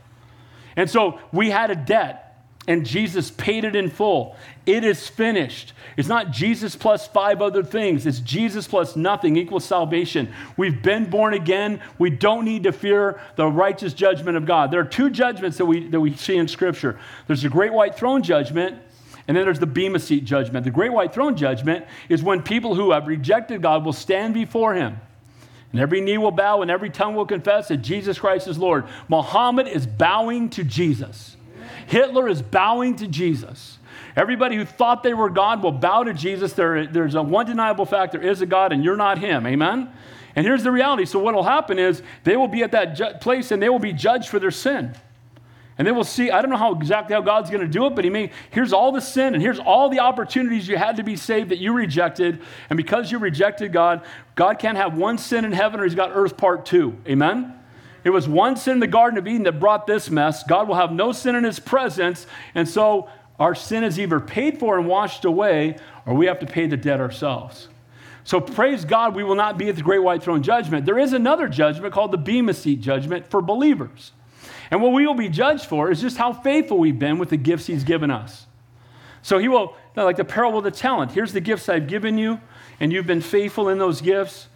And 0.76 0.88
so 0.88 1.20
we 1.32 1.50
had 1.50 1.70
a 1.70 1.76
debt 1.76 2.27
and 2.68 2.84
Jesus 2.84 3.30
paid 3.30 3.64
it 3.64 3.74
in 3.74 3.88
full. 3.90 4.36
It 4.66 4.84
is 4.84 5.08
finished. 5.08 5.72
It's 5.96 6.06
not 6.06 6.30
Jesus 6.30 6.76
plus 6.76 7.08
five 7.08 7.40
other 7.40 7.64
things, 7.64 8.06
it's 8.06 8.20
Jesus 8.20 8.68
plus 8.68 8.94
nothing 8.94 9.36
equals 9.36 9.64
salvation. 9.64 10.32
We've 10.56 10.80
been 10.80 11.10
born 11.10 11.34
again. 11.34 11.80
We 11.98 12.10
don't 12.10 12.44
need 12.44 12.62
to 12.64 12.72
fear 12.72 13.20
the 13.36 13.46
righteous 13.46 13.94
judgment 13.94 14.36
of 14.36 14.46
God. 14.46 14.70
There 14.70 14.80
are 14.80 14.84
two 14.84 15.10
judgments 15.10 15.56
that 15.56 15.66
we, 15.66 15.88
that 15.88 15.98
we 15.98 16.14
see 16.14 16.36
in 16.36 16.46
Scripture 16.46 17.00
there's 17.26 17.42
the 17.42 17.48
great 17.48 17.72
white 17.72 17.96
throne 17.96 18.22
judgment. 18.22 18.82
And 19.26 19.36
then 19.36 19.44
there's 19.44 19.58
the 19.58 19.66
Bema 19.66 19.98
Seat 19.98 20.24
judgment. 20.24 20.64
The 20.64 20.70
great 20.70 20.90
white 20.90 21.12
throne 21.12 21.36
judgment 21.36 21.84
is 22.08 22.22
when 22.22 22.42
people 22.42 22.74
who 22.74 22.92
have 22.92 23.06
rejected 23.06 23.60
God 23.60 23.84
will 23.84 23.92
stand 23.92 24.32
before 24.32 24.74
him. 24.74 24.98
And 25.72 25.82
every 25.82 26.00
knee 26.00 26.16
will 26.16 26.30
bow 26.30 26.62
and 26.62 26.70
every 26.70 26.88
tongue 26.88 27.14
will 27.14 27.26
confess 27.26 27.68
that 27.68 27.78
Jesus 27.78 28.18
Christ 28.18 28.48
is 28.48 28.56
Lord. 28.56 28.86
Muhammad 29.08 29.68
is 29.68 29.86
bowing 29.86 30.48
to 30.50 30.64
Jesus. 30.64 31.36
Hitler 31.88 32.28
is 32.28 32.42
bowing 32.42 32.96
to 32.96 33.06
Jesus. 33.06 33.78
Everybody 34.14 34.56
who 34.56 34.64
thought 34.64 35.02
they 35.02 35.14
were 35.14 35.30
God 35.30 35.62
will 35.62 35.72
bow 35.72 36.04
to 36.04 36.12
Jesus. 36.12 36.52
There, 36.52 36.86
there's 36.86 37.14
a 37.14 37.22
one 37.22 37.46
deniable 37.46 37.86
fact 37.86 38.12
there 38.12 38.22
is 38.22 38.42
a 38.42 38.46
God, 38.46 38.72
and 38.72 38.84
you're 38.84 38.96
not 38.96 39.18
Him. 39.18 39.46
Amen? 39.46 39.90
And 40.36 40.46
here's 40.46 40.62
the 40.62 40.70
reality. 40.70 41.06
So, 41.06 41.18
what 41.18 41.34
will 41.34 41.44
happen 41.44 41.78
is 41.78 42.02
they 42.24 42.36
will 42.36 42.46
be 42.46 42.62
at 42.62 42.72
that 42.72 42.94
ju- 42.94 43.14
place 43.20 43.50
and 43.50 43.62
they 43.62 43.70
will 43.70 43.78
be 43.78 43.94
judged 43.94 44.28
for 44.28 44.38
their 44.38 44.50
sin. 44.50 44.94
And 45.78 45.86
they 45.86 45.92
will 45.92 46.04
see, 46.04 46.30
I 46.30 46.42
don't 46.42 46.50
know 46.50 46.58
how 46.58 46.74
exactly 46.74 47.14
how 47.14 47.22
God's 47.22 47.48
going 47.48 47.62
to 47.62 47.68
do 47.68 47.86
it, 47.86 47.94
but 47.94 48.04
He 48.04 48.10
may, 48.10 48.32
here's 48.50 48.74
all 48.74 48.92
the 48.92 49.00
sin 49.00 49.32
and 49.32 49.42
here's 49.42 49.58
all 49.58 49.88
the 49.88 50.00
opportunities 50.00 50.68
you 50.68 50.76
had 50.76 50.96
to 50.96 51.02
be 51.02 51.16
saved 51.16 51.50
that 51.50 51.58
you 51.58 51.72
rejected. 51.72 52.42
And 52.68 52.76
because 52.76 53.10
you 53.10 53.18
rejected 53.18 53.72
God, 53.72 54.04
God 54.34 54.58
can't 54.58 54.76
have 54.76 54.98
one 54.98 55.16
sin 55.16 55.46
in 55.46 55.52
heaven 55.52 55.80
or 55.80 55.84
He's 55.84 55.94
got 55.94 56.10
earth 56.12 56.36
part 56.36 56.66
two. 56.66 56.98
Amen? 57.06 57.57
It 58.08 58.12
was 58.12 58.26
one 58.26 58.56
sin 58.56 58.72
in 58.72 58.80
the 58.80 58.86
Garden 58.86 59.18
of 59.18 59.28
Eden 59.28 59.42
that 59.42 59.60
brought 59.60 59.86
this 59.86 60.08
mess. 60.08 60.42
God 60.42 60.66
will 60.66 60.76
have 60.76 60.90
no 60.90 61.12
sin 61.12 61.34
in 61.34 61.44
his 61.44 61.58
presence. 61.60 62.26
And 62.54 62.66
so 62.66 63.10
our 63.38 63.54
sin 63.54 63.84
is 63.84 64.00
either 64.00 64.18
paid 64.18 64.58
for 64.58 64.78
and 64.78 64.88
washed 64.88 65.26
away, 65.26 65.76
or 66.06 66.14
we 66.14 66.24
have 66.24 66.38
to 66.38 66.46
pay 66.46 66.66
the 66.66 66.78
debt 66.78 67.00
ourselves. 67.00 67.68
So 68.24 68.40
praise 68.40 68.86
God, 68.86 69.14
we 69.14 69.24
will 69.24 69.34
not 69.34 69.58
be 69.58 69.68
at 69.68 69.76
the 69.76 69.82
great 69.82 69.98
white 69.98 70.22
throne 70.22 70.42
judgment. 70.42 70.86
There 70.86 70.98
is 70.98 71.12
another 71.12 71.48
judgment 71.48 71.92
called 71.92 72.12
the 72.12 72.16
Bema 72.16 72.54
Seat 72.54 72.80
judgment 72.80 73.28
for 73.28 73.42
believers. 73.42 74.12
And 74.70 74.80
what 74.80 74.94
we 74.94 75.06
will 75.06 75.12
be 75.12 75.28
judged 75.28 75.66
for 75.66 75.90
is 75.90 76.00
just 76.00 76.16
how 76.16 76.32
faithful 76.32 76.78
we've 76.78 76.98
been 76.98 77.18
with 77.18 77.28
the 77.28 77.36
gifts 77.36 77.66
he's 77.66 77.84
given 77.84 78.10
us. 78.10 78.46
So 79.20 79.36
he 79.36 79.48
will, 79.48 79.76
like 79.96 80.16
the 80.16 80.24
parable 80.24 80.60
of 80.60 80.64
the 80.64 80.70
talent, 80.70 81.12
here's 81.12 81.34
the 81.34 81.42
gifts 81.42 81.68
I've 81.68 81.88
given 81.88 82.16
you, 82.16 82.40
and 82.80 82.90
you've 82.90 83.06
been 83.06 83.20
faithful 83.20 83.68
in 83.68 83.76
those 83.76 84.00
gifts. 84.00 84.46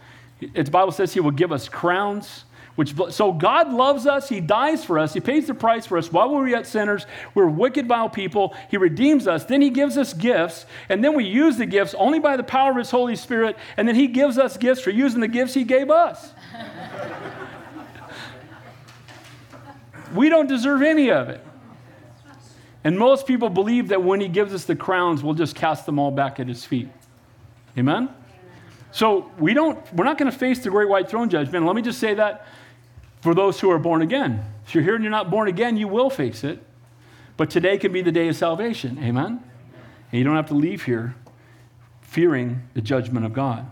The 0.41 0.65
Bible 0.71 0.93
says 0.93 1.13
he 1.13 1.21
will 1.21 1.33
give 1.33 1.53
us 1.53 1.69
crowns. 1.69 2.45
Which, 2.75 2.95
so 3.11 3.33
God 3.33 3.70
loves 3.70 4.07
us. 4.07 4.31
He 4.31 4.41
dies 4.41 4.83
for 4.83 4.99
us. 4.99 5.12
He 5.12 5.20
pays 5.20 5.47
the 5.47 5.55
price 5.55 5.85
for 5.85 5.99
us 5.99 6.11
while 6.11 6.31
we 6.31 6.37
were 6.37 6.49
yet 6.49 6.66
sinners. 6.66 7.05
We're 7.35 7.49
wicked, 7.49 7.87
vile 7.87 8.09
people. 8.09 8.55
He 8.70 8.79
redeems 8.79 9.27
us. 9.27 9.45
Then 9.45 9.61
He 9.61 9.68
gives 9.68 9.99
us 9.99 10.14
gifts. 10.14 10.64
And 10.89 11.05
then 11.05 11.14
we 11.14 11.25
use 11.25 11.59
the 11.59 11.66
gifts 11.66 11.95
only 11.95 12.18
by 12.18 12.39
the 12.39 12.43
power 12.43 12.70
of 12.70 12.79
His 12.79 12.91
Holy 12.91 13.14
Spirit. 13.16 13.57
And 13.77 13.87
then 13.87 13.95
He 13.95 14.07
gives 14.07 14.39
us 14.39 14.57
gifts 14.57 14.81
for 14.81 14.91
using 14.91 15.20
the 15.20 15.29
gifts 15.29 15.53
He 15.53 15.64
gave 15.64 15.91
us. 15.91 16.33
we 20.14 20.31
don't 20.31 20.49
deserve 20.49 20.81
any 20.81 21.11
of 21.11 21.29
it. 21.29 21.45
And 22.85 22.99
most 22.99 23.27
people 23.27 23.51
believe 23.51 23.89
that 23.89 24.03
when 24.03 24.23
He 24.23 24.29
gives 24.29 24.55
us 24.55 24.64
the 24.64 24.77
crowns, 24.77 25.23
we'll 25.23 25.35
just 25.35 25.55
cast 25.55 25.85
them 25.85 25.99
all 25.99 26.11
back 26.11 26.41
at 26.41 26.49
His 26.49 26.64
feet. 26.64 26.89
Amen? 27.77 28.09
So 28.93 29.30
we 29.38 29.55
don't, 29.55 29.78
we're 29.95 30.05
not 30.05 30.18
going 30.18 30.30
to 30.30 30.36
face 30.36 30.61
the 30.61 30.70
great 30.70 30.88
white 30.88 31.09
throne 31.09 31.28
judgment. 31.28 31.66
Let 31.66 31.74
me 31.74 31.82
just 31.82 31.99
say 31.99 32.14
that 32.14 32.47
for 33.22 33.34
those 33.34 33.59
who 33.59 33.70
are 33.70 33.78
born 33.78 34.03
again. 34.03 34.45
If 34.66 34.74
you're 34.74 34.84
here 34.84 34.95
and 34.95 35.03
you're 35.03 35.11
not 35.11 35.30
born 35.30 35.49
again, 35.49 35.76
you 35.76 35.88
will 35.88 36.11
face 36.11 36.45
it. 36.45 36.62
But 37.36 37.51
today 37.51 37.78
can 37.78 37.93
be 37.93 38.03
the 38.03 38.12
day 38.12 38.28
of 38.28 38.36
salvation. 38.36 38.99
Amen? 39.03 39.43
And 40.11 40.18
you 40.18 40.24
don't 40.24 40.36
have 40.36 40.49
to 40.49 40.55
leave 40.55 40.84
here 40.84 41.14
fearing 42.03 42.68
the 42.74 42.82
judgment 42.82 43.24
of 43.24 43.32
God. 43.32 43.68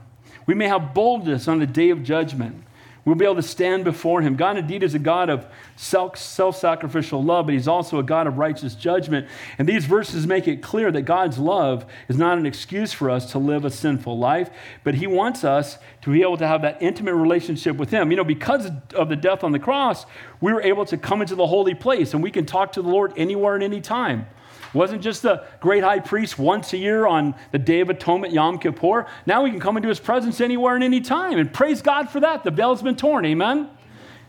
We 0.46 0.54
may 0.54 0.66
have 0.68 0.94
boldness 0.94 1.46
on 1.46 1.58
the 1.58 1.66
day 1.66 1.90
of 1.90 2.02
judgment. 2.02 2.64
We'll 3.04 3.14
be 3.14 3.24
able 3.24 3.36
to 3.36 3.42
stand 3.42 3.84
before 3.84 4.20
him. 4.20 4.36
God 4.36 4.58
indeed 4.58 4.82
is 4.82 4.94
a 4.94 4.98
God 4.98 5.30
of 5.30 5.46
self 5.76 6.18
sacrificial 6.18 7.22
love, 7.22 7.46
but 7.46 7.54
he's 7.54 7.68
also 7.68 7.98
a 7.98 8.02
God 8.02 8.26
of 8.26 8.36
righteous 8.36 8.74
judgment. 8.74 9.26
And 9.58 9.68
these 9.68 9.86
verses 9.86 10.26
make 10.26 10.46
it 10.46 10.62
clear 10.62 10.92
that 10.92 11.02
God's 11.02 11.38
love 11.38 11.86
is 12.08 12.18
not 12.18 12.36
an 12.36 12.44
excuse 12.44 12.92
for 12.92 13.08
us 13.08 13.32
to 13.32 13.38
live 13.38 13.64
a 13.64 13.70
sinful 13.70 14.18
life, 14.18 14.50
but 14.84 14.94
he 14.94 15.06
wants 15.06 15.44
us 15.44 15.78
to 16.02 16.12
be 16.12 16.20
able 16.22 16.36
to 16.36 16.46
have 16.46 16.62
that 16.62 16.82
intimate 16.82 17.14
relationship 17.14 17.76
with 17.76 17.90
him. 17.90 18.10
You 18.10 18.18
know, 18.18 18.24
because 18.24 18.70
of 18.94 19.08
the 19.08 19.16
death 19.16 19.42
on 19.44 19.52
the 19.52 19.58
cross, 19.58 20.04
we 20.40 20.52
were 20.52 20.62
able 20.62 20.84
to 20.86 20.98
come 20.98 21.22
into 21.22 21.34
the 21.34 21.46
holy 21.46 21.74
place 21.74 22.12
and 22.12 22.22
we 22.22 22.30
can 22.30 22.44
talk 22.44 22.72
to 22.72 22.82
the 22.82 22.88
Lord 22.88 23.12
anywhere 23.16 23.54
and 23.54 23.64
any 23.64 23.80
time 23.80 24.26
wasn't 24.72 25.02
just 25.02 25.22
the 25.22 25.44
great 25.60 25.82
high 25.82 26.00
priest 26.00 26.38
once 26.38 26.72
a 26.72 26.76
year 26.76 27.06
on 27.06 27.34
the 27.52 27.58
Day 27.58 27.80
of 27.80 27.90
Atonement, 27.90 28.32
Yom 28.32 28.58
Kippur. 28.58 29.06
Now 29.26 29.42
we 29.42 29.50
can 29.50 29.60
come 29.60 29.76
into 29.76 29.88
his 29.88 30.00
presence 30.00 30.40
anywhere 30.40 30.74
and 30.74 30.84
any 30.84 31.00
time. 31.00 31.38
And 31.38 31.52
praise 31.52 31.82
God 31.82 32.10
for 32.10 32.20
that. 32.20 32.44
The 32.44 32.50
veil's 32.50 32.82
been 32.82 32.96
torn. 32.96 33.24
Amen? 33.26 33.68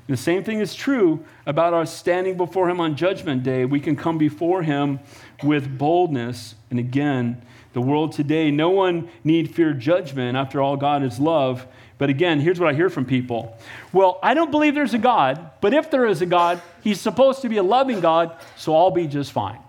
The 0.07 0.17
same 0.17 0.43
thing 0.43 0.59
is 0.59 0.75
true 0.75 1.23
about 1.45 1.73
our 1.73 1.85
standing 1.85 2.35
before 2.35 2.69
him 2.69 2.81
on 2.81 2.95
Judgment 2.95 3.43
Day. 3.43 3.65
We 3.65 3.79
can 3.79 3.95
come 3.95 4.17
before 4.17 4.61
him 4.61 4.99
with 5.41 5.77
boldness. 5.77 6.55
And 6.69 6.79
again, 6.79 7.41
the 7.73 7.81
world 7.81 8.11
today, 8.11 8.51
no 8.51 8.71
one 8.71 9.09
need 9.23 9.55
fear 9.55 9.73
judgment. 9.73 10.35
After 10.35 10.61
all, 10.61 10.75
God 10.75 11.03
is 11.03 11.19
love. 11.19 11.65
But 11.97 12.09
again, 12.09 12.41
here's 12.41 12.59
what 12.59 12.67
I 12.67 12.73
hear 12.73 12.89
from 12.89 13.05
people. 13.05 13.57
Well, 13.93 14.19
I 14.21 14.33
don't 14.33 14.51
believe 14.51 14.75
there's 14.75 14.95
a 14.95 14.97
God, 14.97 15.51
but 15.61 15.73
if 15.73 15.91
there 15.91 16.05
is 16.05 16.21
a 16.21 16.25
God, 16.25 16.61
he's 16.83 16.99
supposed 16.99 17.43
to 17.43 17.47
be 17.47 17.57
a 17.57 17.63
loving 17.63 18.01
God, 18.01 18.35
so 18.57 18.75
I'll 18.75 18.91
be 18.91 19.07
just 19.07 19.31
fine. 19.31 19.60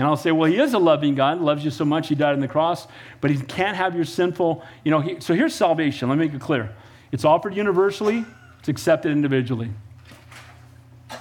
And 0.00 0.08
I'll 0.08 0.16
say, 0.16 0.32
well, 0.32 0.50
he 0.50 0.58
is 0.58 0.72
a 0.72 0.78
loving 0.78 1.14
God, 1.14 1.42
loves 1.42 1.62
you 1.62 1.70
so 1.70 1.84
much, 1.84 2.08
he 2.08 2.14
died 2.14 2.32
on 2.32 2.40
the 2.40 2.48
cross, 2.48 2.88
but 3.20 3.30
he 3.30 3.36
can't 3.36 3.76
have 3.76 3.94
your 3.94 4.06
sinful, 4.06 4.64
you 4.82 4.90
know. 4.90 5.00
He, 5.00 5.20
so 5.20 5.34
here's 5.34 5.54
salvation. 5.54 6.08
Let 6.08 6.16
me 6.16 6.24
make 6.24 6.34
it 6.34 6.40
clear 6.40 6.74
it's 7.12 7.26
offered 7.26 7.54
universally, 7.54 8.24
it's 8.60 8.70
accepted 8.70 9.12
individually. 9.12 9.70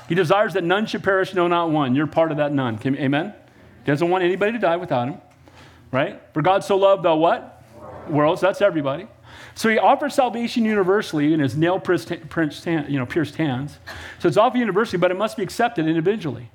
He 0.07 0.15
desires 0.15 0.53
that 0.53 0.63
none 0.63 0.85
should 0.85 1.03
perish, 1.03 1.33
no, 1.33 1.49
not 1.49 1.71
one. 1.71 1.93
You're 1.93 2.07
part 2.07 2.31
of 2.31 2.37
that 2.37 2.53
none. 2.53 2.77
Can, 2.77 2.95
amen? 2.95 3.33
He 3.83 3.91
doesn't 3.91 4.09
want 4.09 4.23
anybody 4.23 4.53
to 4.53 4.59
die 4.59 4.77
without 4.77 5.09
him, 5.09 5.17
right? 5.91 6.21
For 6.33 6.41
God 6.41 6.63
so 6.63 6.77
loved 6.77 7.03
the 7.03 7.13
what? 7.13 7.61
World. 8.07 8.39
So 8.39 8.45
that's 8.45 8.61
everybody. 8.61 9.07
So 9.55 9.67
he 9.67 9.77
offers 9.77 10.13
salvation 10.13 10.63
universally 10.63 11.33
in 11.33 11.41
his 11.41 11.57
nail 11.57 11.81
pierced, 11.81 12.09
you 12.09 12.97
know, 12.97 13.05
pierced 13.05 13.35
hands. 13.35 13.77
So 14.19 14.29
it's 14.29 14.37
offered 14.37 14.59
universally, 14.59 14.99
but 14.99 15.11
it 15.11 15.17
must 15.17 15.35
be 15.35 15.43
accepted 15.43 15.85
individually. 15.85 16.49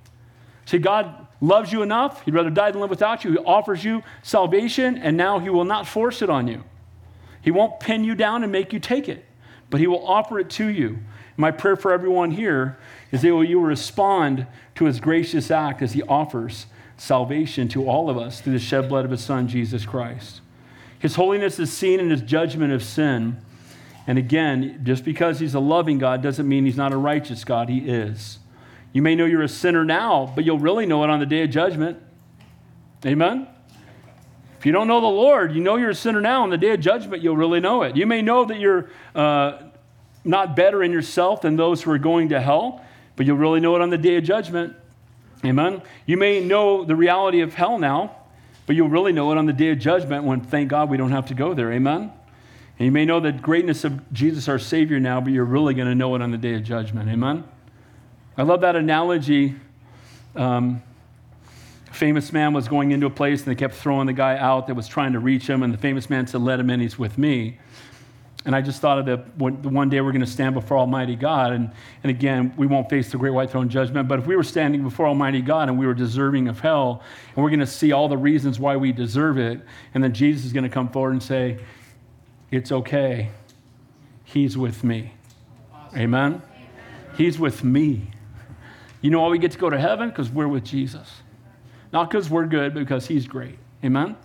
See, 0.64 0.78
God 0.78 1.23
loves 1.44 1.72
you 1.72 1.82
enough, 1.82 2.24
he'd 2.24 2.34
rather 2.34 2.50
die 2.50 2.70
than 2.70 2.80
live 2.80 2.90
without 2.90 3.24
you. 3.24 3.32
He 3.32 3.38
offers 3.38 3.84
you 3.84 4.02
salvation, 4.22 4.98
and 4.98 5.16
now 5.16 5.38
he 5.38 5.50
will 5.50 5.64
not 5.64 5.86
force 5.86 6.22
it 6.22 6.30
on 6.30 6.48
you. 6.48 6.64
He 7.40 7.50
won't 7.50 7.80
pin 7.80 8.04
you 8.04 8.14
down 8.14 8.42
and 8.42 8.50
make 8.50 8.72
you 8.72 8.80
take 8.80 9.08
it, 9.08 9.24
but 9.70 9.80
he 9.80 9.86
will 9.86 10.06
offer 10.06 10.38
it 10.38 10.50
to 10.50 10.66
you. 10.66 10.98
My 11.36 11.50
prayer 11.50 11.76
for 11.76 11.92
everyone 11.92 12.30
here 12.30 12.78
is 13.10 13.22
that 13.22 13.28
you 13.28 13.60
will 13.60 13.66
respond 13.66 14.46
to 14.76 14.84
his 14.84 15.00
gracious 15.00 15.50
act 15.50 15.82
as 15.82 15.92
he 15.92 16.02
offers 16.02 16.66
salvation 16.96 17.68
to 17.68 17.88
all 17.88 18.08
of 18.08 18.16
us 18.16 18.40
through 18.40 18.52
the 18.52 18.58
shed 18.58 18.88
blood 18.88 19.04
of 19.04 19.10
his 19.10 19.22
son, 19.22 19.48
Jesus 19.48 19.84
Christ. 19.84 20.40
His 20.98 21.16
holiness 21.16 21.58
is 21.58 21.72
seen 21.72 22.00
in 22.00 22.10
his 22.10 22.22
judgment 22.22 22.72
of 22.72 22.82
sin. 22.82 23.36
And 24.06 24.16
again, 24.16 24.80
just 24.84 25.04
because 25.04 25.40
he's 25.40 25.54
a 25.54 25.60
loving 25.60 25.98
God 25.98 26.22
doesn't 26.22 26.48
mean 26.48 26.64
he's 26.64 26.76
not 26.76 26.92
a 26.92 26.96
righteous 26.96 27.44
God. 27.44 27.68
He 27.68 27.78
is. 27.78 28.38
You 28.94 29.02
may 29.02 29.16
know 29.16 29.26
you're 29.26 29.42
a 29.42 29.48
sinner 29.48 29.84
now, 29.84 30.32
but 30.34 30.44
you'll 30.44 30.60
really 30.60 30.86
know 30.86 31.02
it 31.02 31.10
on 31.10 31.18
the 31.18 31.26
day 31.26 31.42
of 31.42 31.50
judgment. 31.50 32.00
Amen? 33.04 33.48
If 34.56 34.64
you 34.64 34.72
don't 34.72 34.86
know 34.86 35.00
the 35.00 35.06
Lord, 35.06 35.52
you 35.52 35.60
know 35.60 35.76
you're 35.76 35.90
a 35.90 35.94
sinner 35.94 36.20
now. 36.20 36.44
On 36.44 36.48
the 36.48 36.56
day 36.56 36.70
of 36.70 36.80
judgment, 36.80 37.20
you'll 37.20 37.36
really 37.36 37.58
know 37.58 37.82
it. 37.82 37.96
You 37.96 38.06
may 38.06 38.22
know 38.22 38.44
that 38.44 38.60
you're 38.60 38.88
uh, 39.14 39.58
not 40.24 40.54
better 40.54 40.82
in 40.82 40.92
yourself 40.92 41.42
than 41.42 41.56
those 41.56 41.82
who 41.82 41.90
are 41.90 41.98
going 41.98 42.28
to 42.28 42.40
hell, 42.40 42.82
but 43.16 43.26
you'll 43.26 43.36
really 43.36 43.58
know 43.58 43.74
it 43.74 43.82
on 43.82 43.90
the 43.90 43.98
day 43.98 44.16
of 44.16 44.22
judgment. 44.22 44.76
Amen? 45.44 45.82
You 46.06 46.16
may 46.16 46.38
know 46.38 46.84
the 46.84 46.94
reality 46.94 47.40
of 47.40 47.52
hell 47.52 47.78
now, 47.78 48.16
but 48.64 48.76
you'll 48.76 48.88
really 48.88 49.12
know 49.12 49.32
it 49.32 49.38
on 49.38 49.46
the 49.46 49.52
day 49.52 49.70
of 49.70 49.80
judgment 49.80 50.24
when, 50.24 50.40
thank 50.40 50.68
God, 50.68 50.88
we 50.88 50.96
don't 50.96 51.10
have 51.10 51.26
to 51.26 51.34
go 51.34 51.52
there. 51.52 51.72
Amen? 51.72 52.12
And 52.78 52.86
you 52.86 52.92
may 52.92 53.04
know 53.04 53.18
the 53.18 53.32
greatness 53.32 53.82
of 53.82 54.12
Jesus, 54.12 54.48
our 54.48 54.60
Savior, 54.60 55.00
now, 55.00 55.20
but 55.20 55.32
you're 55.32 55.44
really 55.44 55.74
going 55.74 55.88
to 55.88 55.96
know 55.96 56.14
it 56.14 56.22
on 56.22 56.30
the 56.30 56.38
day 56.38 56.54
of 56.54 56.62
judgment. 56.62 57.10
Amen? 57.10 57.44
I 58.36 58.42
love 58.42 58.62
that 58.62 58.74
analogy. 58.74 59.54
Um, 60.34 60.82
a 61.88 61.94
famous 61.94 62.32
man 62.32 62.52
was 62.52 62.66
going 62.66 62.90
into 62.90 63.06
a 63.06 63.10
place 63.10 63.42
and 63.42 63.50
they 63.50 63.54
kept 63.54 63.74
throwing 63.74 64.06
the 64.06 64.12
guy 64.12 64.36
out 64.36 64.66
that 64.66 64.74
was 64.74 64.88
trying 64.88 65.12
to 65.12 65.20
reach 65.20 65.48
him, 65.48 65.62
and 65.62 65.72
the 65.72 65.78
famous 65.78 66.10
man 66.10 66.26
said, 66.26 66.40
Let 66.40 66.58
him 66.58 66.68
in, 66.70 66.80
he's 66.80 66.98
with 66.98 67.16
me. 67.16 67.58
And 68.46 68.54
I 68.54 68.60
just 68.60 68.80
thought 68.80 68.98
of 68.98 69.06
the 69.06 69.16
one 69.38 69.88
day 69.88 70.00
we're 70.02 70.12
going 70.12 70.24
to 70.24 70.30
stand 70.30 70.54
before 70.54 70.76
Almighty 70.76 71.16
God. 71.16 71.52
And, 71.52 71.70
and 72.02 72.10
again, 72.10 72.52
we 72.58 72.66
won't 72.66 72.90
face 72.90 73.10
the 73.10 73.16
great 73.16 73.30
white 73.30 73.50
throne 73.50 73.70
judgment, 73.70 74.06
but 74.06 74.18
if 74.18 74.26
we 74.26 74.36
were 74.36 74.42
standing 74.42 74.82
before 74.82 75.06
Almighty 75.06 75.40
God 75.40 75.68
and 75.68 75.78
we 75.78 75.86
were 75.86 75.94
deserving 75.94 76.48
of 76.48 76.60
hell, 76.60 77.02
and 77.34 77.42
we're 77.42 77.50
going 77.50 77.60
to 77.60 77.66
see 77.66 77.92
all 77.92 78.08
the 78.08 78.18
reasons 78.18 78.58
why 78.58 78.76
we 78.76 78.92
deserve 78.92 79.38
it, 79.38 79.62
and 79.94 80.04
then 80.04 80.12
Jesus 80.12 80.44
is 80.44 80.52
going 80.52 80.64
to 80.64 80.68
come 80.68 80.90
forward 80.90 81.12
and 81.12 81.22
say, 81.22 81.58
It's 82.50 82.70
okay. 82.70 83.30
He's 84.24 84.58
with 84.58 84.82
me. 84.84 85.12
Awesome. 85.72 86.00
Amen? 86.00 86.32
Amen? 86.32 86.42
He's 87.16 87.38
with 87.38 87.62
me. 87.64 88.10
You 89.04 89.10
know 89.10 89.20
why 89.20 89.28
we 89.28 89.36
get 89.36 89.52
to 89.52 89.58
go 89.58 89.68
to 89.68 89.78
heaven? 89.78 90.08
Because 90.08 90.30
we're 90.30 90.48
with 90.48 90.64
Jesus. 90.64 91.20
Not 91.92 92.08
because 92.08 92.30
we're 92.30 92.46
good, 92.46 92.72
but 92.72 92.80
because 92.80 93.06
He's 93.06 93.26
great. 93.26 93.58
Amen? 93.84 94.16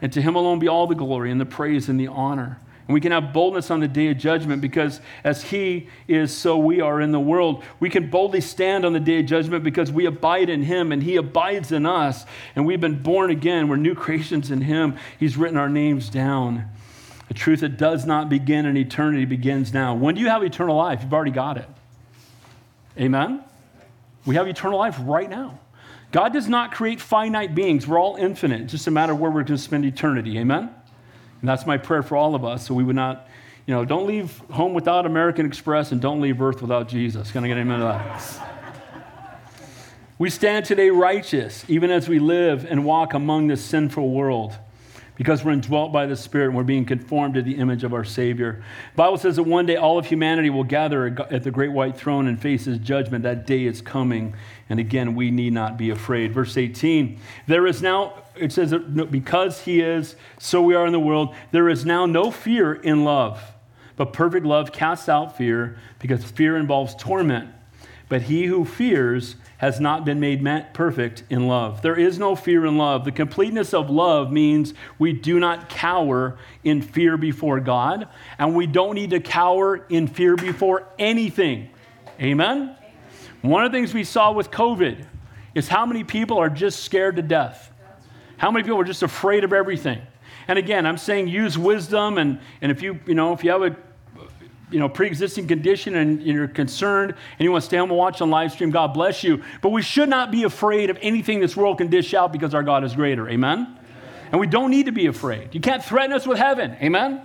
And 0.00 0.10
to 0.14 0.22
Him 0.22 0.34
alone 0.34 0.58
be 0.58 0.66
all 0.66 0.86
the 0.86 0.94
glory 0.94 1.30
and 1.30 1.38
the 1.38 1.44
praise 1.44 1.90
and 1.90 2.00
the 2.00 2.06
honor. 2.06 2.58
And 2.88 2.94
we 2.94 3.02
can 3.02 3.12
have 3.12 3.34
boldness 3.34 3.70
on 3.70 3.80
the 3.80 3.86
day 3.86 4.08
of 4.08 4.16
judgment 4.16 4.62
because 4.62 5.02
as 5.24 5.42
He 5.42 5.90
is, 6.08 6.34
so 6.34 6.56
we 6.56 6.80
are 6.80 7.02
in 7.02 7.12
the 7.12 7.20
world. 7.20 7.64
We 7.80 7.90
can 7.90 8.08
boldly 8.08 8.40
stand 8.40 8.86
on 8.86 8.94
the 8.94 9.00
day 9.00 9.20
of 9.20 9.26
judgment 9.26 9.62
because 9.62 9.92
we 9.92 10.06
abide 10.06 10.48
in 10.48 10.62
Him 10.62 10.90
and 10.90 11.02
He 11.02 11.16
abides 11.16 11.70
in 11.70 11.84
us. 11.84 12.24
And 12.56 12.64
we've 12.64 12.80
been 12.80 13.02
born 13.02 13.30
again. 13.30 13.68
We're 13.68 13.76
new 13.76 13.94
creations 13.94 14.50
in 14.50 14.62
Him. 14.62 14.96
He's 15.20 15.36
written 15.36 15.58
our 15.58 15.68
names 15.68 16.08
down. 16.08 16.64
A 17.28 17.34
truth 17.34 17.60
that 17.60 17.76
does 17.76 18.06
not 18.06 18.30
begin 18.30 18.64
in 18.64 18.78
eternity 18.78 19.26
begins 19.26 19.74
now. 19.74 19.94
When 19.94 20.14
do 20.14 20.22
you 20.22 20.30
have 20.30 20.42
eternal 20.42 20.76
life? 20.76 21.00
You've 21.02 21.12
already 21.12 21.30
got 21.30 21.58
it. 21.58 21.68
Amen? 22.98 23.44
We 24.26 24.36
have 24.36 24.46
eternal 24.48 24.78
life 24.78 24.96
right 25.00 25.28
now. 25.28 25.58
God 26.12 26.32
does 26.32 26.48
not 26.48 26.72
create 26.72 27.00
finite 27.00 27.54
beings. 27.54 27.86
We're 27.86 27.98
all 27.98 28.16
infinite. 28.16 28.62
It's 28.62 28.72
just 28.72 28.86
a 28.86 28.90
matter 28.90 29.12
of 29.12 29.18
where 29.18 29.30
we're 29.30 29.42
going 29.42 29.56
to 29.56 29.58
spend 29.58 29.84
eternity. 29.84 30.38
Amen? 30.38 30.70
And 31.40 31.48
that's 31.48 31.66
my 31.66 31.76
prayer 31.76 32.02
for 32.02 32.16
all 32.16 32.34
of 32.34 32.44
us. 32.44 32.66
So 32.66 32.74
we 32.74 32.84
would 32.84 32.96
not, 32.96 33.28
you 33.66 33.74
know, 33.74 33.84
don't 33.84 34.06
leave 34.06 34.38
home 34.50 34.74
without 34.74 35.06
American 35.06 35.44
Express 35.44 35.92
and 35.92 36.00
don't 36.00 36.20
leave 36.20 36.40
earth 36.40 36.62
without 36.62 36.88
Jesus. 36.88 37.32
Can 37.32 37.44
I 37.44 37.48
get 37.48 37.58
amen 37.58 37.80
to 37.80 37.84
that? 37.84 38.48
we 40.18 40.30
stand 40.30 40.64
today 40.64 40.90
righteous, 40.90 41.64
even 41.68 41.90
as 41.90 42.08
we 42.08 42.18
live 42.18 42.64
and 42.64 42.84
walk 42.84 43.12
among 43.12 43.48
this 43.48 43.64
sinful 43.64 44.10
world 44.10 44.56
because 45.16 45.44
we're 45.44 45.52
indwelt 45.52 45.92
by 45.92 46.06
the 46.06 46.16
Spirit 46.16 46.46
and 46.46 46.56
we're 46.56 46.64
being 46.64 46.84
conformed 46.84 47.34
to 47.34 47.42
the 47.42 47.56
image 47.56 47.84
of 47.84 47.94
our 47.94 48.04
Savior. 48.04 48.64
The 48.92 48.96
Bible 48.96 49.18
says 49.18 49.36
that 49.36 49.44
one 49.44 49.66
day 49.66 49.76
all 49.76 49.98
of 49.98 50.06
humanity 50.06 50.50
will 50.50 50.64
gather 50.64 51.06
at 51.30 51.42
the 51.42 51.50
great 51.50 51.72
white 51.72 51.96
throne 51.96 52.26
and 52.26 52.40
face 52.40 52.64
his 52.64 52.78
judgment. 52.78 53.22
That 53.22 53.46
day 53.46 53.64
is 53.64 53.80
coming. 53.80 54.34
And 54.68 54.80
again, 54.80 55.14
we 55.14 55.30
need 55.30 55.52
not 55.52 55.76
be 55.76 55.90
afraid. 55.90 56.32
Verse 56.32 56.56
18 56.56 57.18
There 57.46 57.66
is 57.66 57.80
now 57.80 58.24
it 58.36 58.52
says, 58.52 58.74
because 59.10 59.60
he 59.62 59.80
is, 59.80 60.16
so 60.38 60.60
we 60.60 60.74
are 60.74 60.86
in 60.86 60.92
the 60.92 61.00
world. 61.00 61.34
There 61.52 61.68
is 61.68 61.84
now 61.84 62.06
no 62.06 62.30
fear 62.30 62.74
in 62.74 63.04
love, 63.04 63.40
but 63.96 64.12
perfect 64.12 64.44
love 64.44 64.72
casts 64.72 65.08
out 65.08 65.36
fear 65.36 65.78
because 66.00 66.24
fear 66.24 66.56
involves 66.56 66.94
torment. 66.96 67.50
But 68.08 68.22
he 68.22 68.46
who 68.46 68.64
fears 68.64 69.36
has 69.64 69.80
not 69.80 70.04
been 70.04 70.20
made 70.20 70.44
perfect 70.74 71.22
in 71.30 71.48
love. 71.48 71.80
There 71.80 71.98
is 71.98 72.18
no 72.18 72.36
fear 72.36 72.66
in 72.66 72.76
love. 72.76 73.06
The 73.06 73.12
completeness 73.12 73.72
of 73.72 73.88
love 73.88 74.30
means 74.30 74.74
we 74.98 75.14
do 75.14 75.40
not 75.40 75.70
cower 75.70 76.36
in 76.64 76.82
fear 76.82 77.16
before 77.16 77.60
God, 77.60 78.06
and 78.38 78.54
we 78.54 78.66
don't 78.66 78.94
need 78.94 79.08
to 79.10 79.20
cower 79.20 79.86
in 79.88 80.06
fear 80.06 80.36
before 80.36 80.86
anything. 80.98 81.70
Amen? 82.20 82.76
One 83.40 83.64
of 83.64 83.72
the 83.72 83.78
things 83.78 83.94
we 83.94 84.04
saw 84.04 84.32
with 84.32 84.50
COVID 84.50 85.06
is 85.54 85.66
how 85.66 85.86
many 85.86 86.04
people 86.04 86.36
are 86.36 86.50
just 86.50 86.84
scared 86.84 87.16
to 87.16 87.22
death. 87.22 87.72
How 88.36 88.50
many 88.50 88.64
people 88.64 88.80
are 88.80 88.84
just 88.84 89.02
afraid 89.02 89.44
of 89.44 89.54
everything? 89.54 90.02
And 90.46 90.58
again, 90.58 90.84
I'm 90.84 90.98
saying 90.98 91.28
use 91.28 91.56
wisdom, 91.56 92.18
and, 92.18 92.38
and 92.60 92.70
if 92.70 92.82
you, 92.82 93.00
you 93.06 93.14
know, 93.14 93.32
if 93.32 93.42
you 93.42 93.50
have 93.50 93.62
a 93.62 93.74
you 94.70 94.78
know, 94.78 94.88
pre-existing 94.88 95.46
condition 95.46 95.94
and 95.96 96.22
you're 96.22 96.48
concerned 96.48 97.10
and 97.10 97.40
you 97.40 97.50
want 97.50 97.62
to 97.62 97.66
stay 97.66 97.76
home 97.76 97.90
and 97.90 97.98
watch 97.98 98.20
on 98.20 98.30
live 98.30 98.52
stream, 98.52 98.70
God 98.70 98.94
bless 98.94 99.22
you. 99.22 99.42
But 99.62 99.70
we 99.70 99.82
should 99.82 100.08
not 100.08 100.30
be 100.30 100.44
afraid 100.44 100.90
of 100.90 100.98
anything 101.00 101.40
this 101.40 101.56
world 101.56 101.78
can 101.78 101.88
dish 101.88 102.14
out 102.14 102.32
because 102.32 102.54
our 102.54 102.62
God 102.62 102.84
is 102.84 102.94
greater. 102.94 103.28
Amen? 103.28 103.58
Amen. 103.58 103.78
And 104.32 104.40
we 104.40 104.46
don't 104.46 104.70
need 104.70 104.86
to 104.86 104.92
be 104.92 105.06
afraid. 105.06 105.54
You 105.54 105.60
can't 105.60 105.84
threaten 105.84 106.12
us 106.12 106.26
with 106.26 106.38
heaven. 106.38 106.76
Amen? 106.82 107.22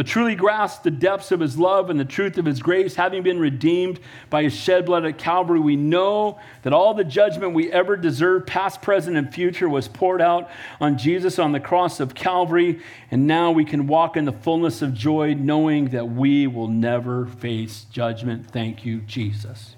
To 0.00 0.04
truly 0.04 0.34
grasp 0.34 0.82
the 0.82 0.90
depths 0.90 1.30
of 1.30 1.40
his 1.40 1.58
love 1.58 1.90
and 1.90 2.00
the 2.00 2.06
truth 2.06 2.38
of 2.38 2.46
his 2.46 2.62
grace, 2.62 2.94
having 2.94 3.22
been 3.22 3.38
redeemed 3.38 4.00
by 4.30 4.42
his 4.42 4.54
shed 4.54 4.86
blood 4.86 5.04
at 5.04 5.18
Calvary, 5.18 5.60
we 5.60 5.76
know 5.76 6.40
that 6.62 6.72
all 6.72 6.94
the 6.94 7.04
judgment 7.04 7.52
we 7.52 7.70
ever 7.70 7.98
deserved, 7.98 8.46
past, 8.46 8.80
present, 8.80 9.18
and 9.18 9.34
future, 9.34 9.68
was 9.68 9.88
poured 9.88 10.22
out 10.22 10.48
on 10.80 10.96
Jesus 10.96 11.38
on 11.38 11.52
the 11.52 11.60
cross 11.60 12.00
of 12.00 12.14
Calvary. 12.14 12.80
And 13.10 13.26
now 13.26 13.50
we 13.50 13.66
can 13.66 13.86
walk 13.86 14.16
in 14.16 14.24
the 14.24 14.32
fullness 14.32 14.80
of 14.80 14.94
joy, 14.94 15.34
knowing 15.34 15.90
that 15.90 16.08
we 16.08 16.46
will 16.46 16.68
never 16.68 17.26
face 17.26 17.84
judgment. 17.92 18.50
Thank 18.50 18.86
you, 18.86 19.00
Jesus. 19.00 19.76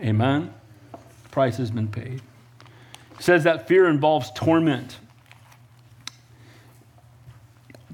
Amen. 0.00 0.54
The 0.92 1.28
price 1.30 1.56
has 1.56 1.72
been 1.72 1.88
paid. 1.88 2.22
It 3.18 3.24
says 3.24 3.42
that 3.42 3.66
fear 3.66 3.88
involves 3.88 4.30
torment. 4.30 4.98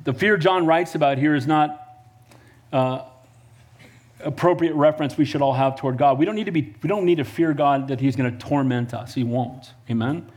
The 0.06 0.14
fear 0.14 0.36
John 0.36 0.66
writes 0.66 0.94
about 0.94 1.18
here 1.18 1.34
is 1.34 1.48
not 1.48 1.84
uh, 2.72 3.02
appropriate 4.20 4.74
reference 4.74 5.18
we 5.18 5.24
should 5.24 5.42
all 5.42 5.52
have 5.52 5.74
toward 5.74 5.98
God. 5.98 6.16
We 6.16 6.24
don't 6.24 6.36
need 6.36 6.44
to 6.44 6.52
be, 6.52 6.76
we 6.80 6.86
don't 6.88 7.04
need 7.04 7.16
to 7.16 7.24
fear 7.24 7.52
God 7.52 7.88
that 7.88 7.98
He's 7.98 8.14
going 8.14 8.30
to 8.30 8.38
torment 8.38 8.94
us. 8.94 9.14
He 9.14 9.24
won't. 9.24 9.72
Amen. 9.90 10.30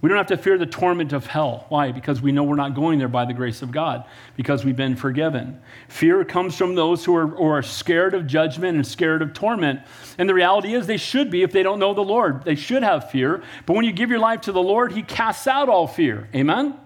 We 0.00 0.08
don't 0.08 0.16
have 0.16 0.28
to 0.28 0.38
fear 0.38 0.56
the 0.56 0.64
torment 0.64 1.12
of 1.12 1.26
hell. 1.26 1.66
Why? 1.68 1.92
Because 1.92 2.22
we 2.22 2.32
know 2.32 2.42
we're 2.42 2.56
not 2.56 2.74
going 2.74 2.98
there 2.98 3.06
by 3.06 3.26
the 3.26 3.34
grace 3.34 3.60
of 3.60 3.70
God, 3.70 4.06
because 4.34 4.64
we've 4.64 4.74
been 4.74 4.96
forgiven. 4.96 5.60
Fear 5.88 6.24
comes 6.24 6.56
from 6.56 6.74
those 6.74 7.04
who 7.04 7.14
are, 7.14 7.26
who 7.26 7.44
are 7.44 7.62
scared 7.62 8.14
of 8.14 8.26
judgment 8.26 8.76
and 8.76 8.86
scared 8.86 9.20
of 9.20 9.34
torment. 9.34 9.80
And 10.16 10.26
the 10.26 10.32
reality 10.32 10.72
is, 10.72 10.86
they 10.86 10.96
should 10.96 11.30
be 11.30 11.42
if 11.42 11.52
they 11.52 11.62
don't 11.62 11.78
know 11.78 11.92
the 11.92 12.00
Lord. 12.00 12.44
They 12.44 12.54
should 12.54 12.82
have 12.82 13.10
fear. 13.10 13.42
But 13.66 13.76
when 13.76 13.84
you 13.84 13.92
give 13.92 14.08
your 14.08 14.20
life 14.20 14.40
to 14.42 14.52
the 14.52 14.62
Lord, 14.62 14.92
He 14.92 15.02
casts 15.02 15.46
out 15.46 15.68
all 15.68 15.86
fear. 15.86 16.30
Amen? 16.34 16.66
Amen. 16.68 16.78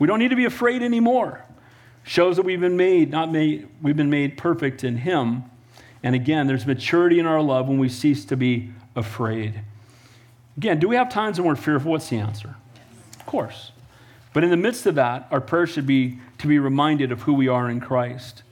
We 0.00 0.08
don't 0.08 0.18
need 0.18 0.30
to 0.30 0.36
be 0.36 0.44
afraid 0.44 0.82
anymore 0.82 1.44
shows 2.04 2.36
that 2.36 2.44
we've 2.44 2.60
been 2.60 2.76
made, 2.76 3.10
not 3.10 3.30
made, 3.30 3.68
we've 3.82 3.96
been 3.96 4.10
made 4.10 4.36
perfect 4.36 4.84
in 4.84 4.98
Him. 4.98 5.44
And 6.02 6.14
again, 6.14 6.46
there's 6.46 6.66
maturity 6.66 7.18
in 7.18 7.26
our 7.26 7.42
love 7.42 7.68
when 7.68 7.78
we 7.78 7.88
cease 7.88 8.24
to 8.26 8.36
be 8.36 8.70
afraid. 8.94 9.60
Again, 10.56 10.78
do 10.80 10.88
we 10.88 10.96
have 10.96 11.08
times 11.08 11.38
when 11.38 11.48
we're 11.48 11.56
fearful? 11.56 11.92
What's 11.92 12.08
the 12.08 12.18
answer? 12.18 12.56
Of 13.18 13.26
course. 13.26 13.72
But 14.32 14.44
in 14.44 14.50
the 14.50 14.56
midst 14.56 14.86
of 14.86 14.96
that, 14.96 15.28
our 15.30 15.40
prayer 15.40 15.66
should 15.66 15.86
be 15.86 16.18
to 16.38 16.46
be 16.46 16.58
reminded 16.58 17.12
of 17.12 17.22
who 17.22 17.34
we 17.34 17.48
are 17.48 17.68
in 17.68 17.80
Christ. 17.80 18.42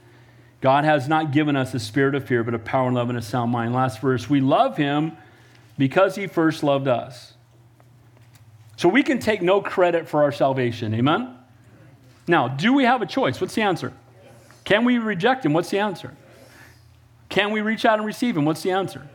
God 0.59 0.85
has 0.85 1.07
not 1.07 1.31
given 1.31 1.55
us 1.55 1.73
a 1.73 1.79
spirit 1.79 2.15
of 2.15 2.25
fear, 2.25 2.43
but 2.43 2.53
a 2.53 2.59
power 2.59 2.87
and 2.87 2.95
love 2.95 3.09
and 3.09 3.17
a 3.17 3.21
sound 3.21 3.51
mind. 3.51 3.73
Last 3.73 4.01
verse, 4.01 4.29
we 4.29 4.41
love 4.41 4.77
Him 4.77 5.13
because 5.77 6.15
He 6.15 6.27
first 6.27 6.63
loved 6.63 6.87
us. 6.87 7.33
So 8.75 8.89
we 8.89 9.03
can 9.03 9.19
take 9.19 9.41
no 9.41 9.61
credit 9.61 10.07
for 10.07 10.23
our 10.23 10.31
salvation. 10.31 10.93
Amen? 10.93 11.36
Now, 12.27 12.47
do 12.47 12.73
we 12.73 12.83
have 12.83 13.01
a 13.01 13.05
choice? 13.05 13.39
What's 13.39 13.55
the 13.55 13.61
answer? 13.61 13.93
Can 14.65 14.83
we 14.83 14.97
reject 14.97 15.45
him? 15.45 15.53
What's 15.53 15.69
the 15.69 15.79
answer? 15.79 16.15
Can 17.29 17.51
we 17.51 17.61
reach 17.61 17.85
out 17.85 17.99
and 17.99 18.05
receive 18.05 18.35
him? 18.35 18.45
What's 18.45 18.61
the 18.61 18.71
answer? 18.71 19.07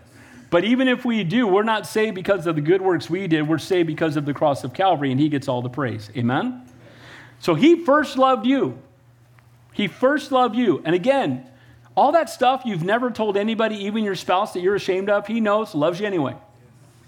But 0.53 0.65
even 0.65 0.87
if 0.87 1.05
we 1.05 1.25
do, 1.25 1.47
we're 1.47 1.63
not 1.63 1.87
saved 1.87 2.15
because 2.15 2.47
of 2.47 2.57
the 2.57 2.61
good 2.61 2.83
works 2.83 3.09
we 3.09 3.27
did. 3.27 3.49
We're 3.49 3.57
saved 3.57 3.87
because 3.87 4.17
of 4.17 4.27
the 4.27 4.35
cross 4.35 4.65
of 4.65 4.75
Calvary, 4.75 5.11
and 5.11 5.19
He 5.19 5.31
gets 5.31 5.49
all 5.49 5.63
the 5.63 5.71
praise. 5.71 6.11
Amen? 6.15 6.69
So 7.41 7.55
He 7.55 7.85
first 7.85 8.19
loved 8.19 8.47
you. 8.47 8.79
He 9.73 9.89
first 9.89 10.31
loved 10.31 10.55
you. 10.55 10.83
And 10.85 10.95
again, 10.95 11.47
all 11.95 12.13
that 12.13 12.29
stuff 12.29 12.63
you've 12.67 12.85
never 12.85 13.11
told 13.11 13.39
anybody, 13.39 13.77
even 13.87 14.05
your 14.05 14.15
spouse, 14.15 14.53
that 14.53 14.61
you're 14.61 14.75
ashamed 14.75 15.09
of, 15.09 15.27
He 15.27 15.41
knows, 15.41 15.75
loves 15.75 16.01
you 16.01 16.07
anyway. 16.07 16.37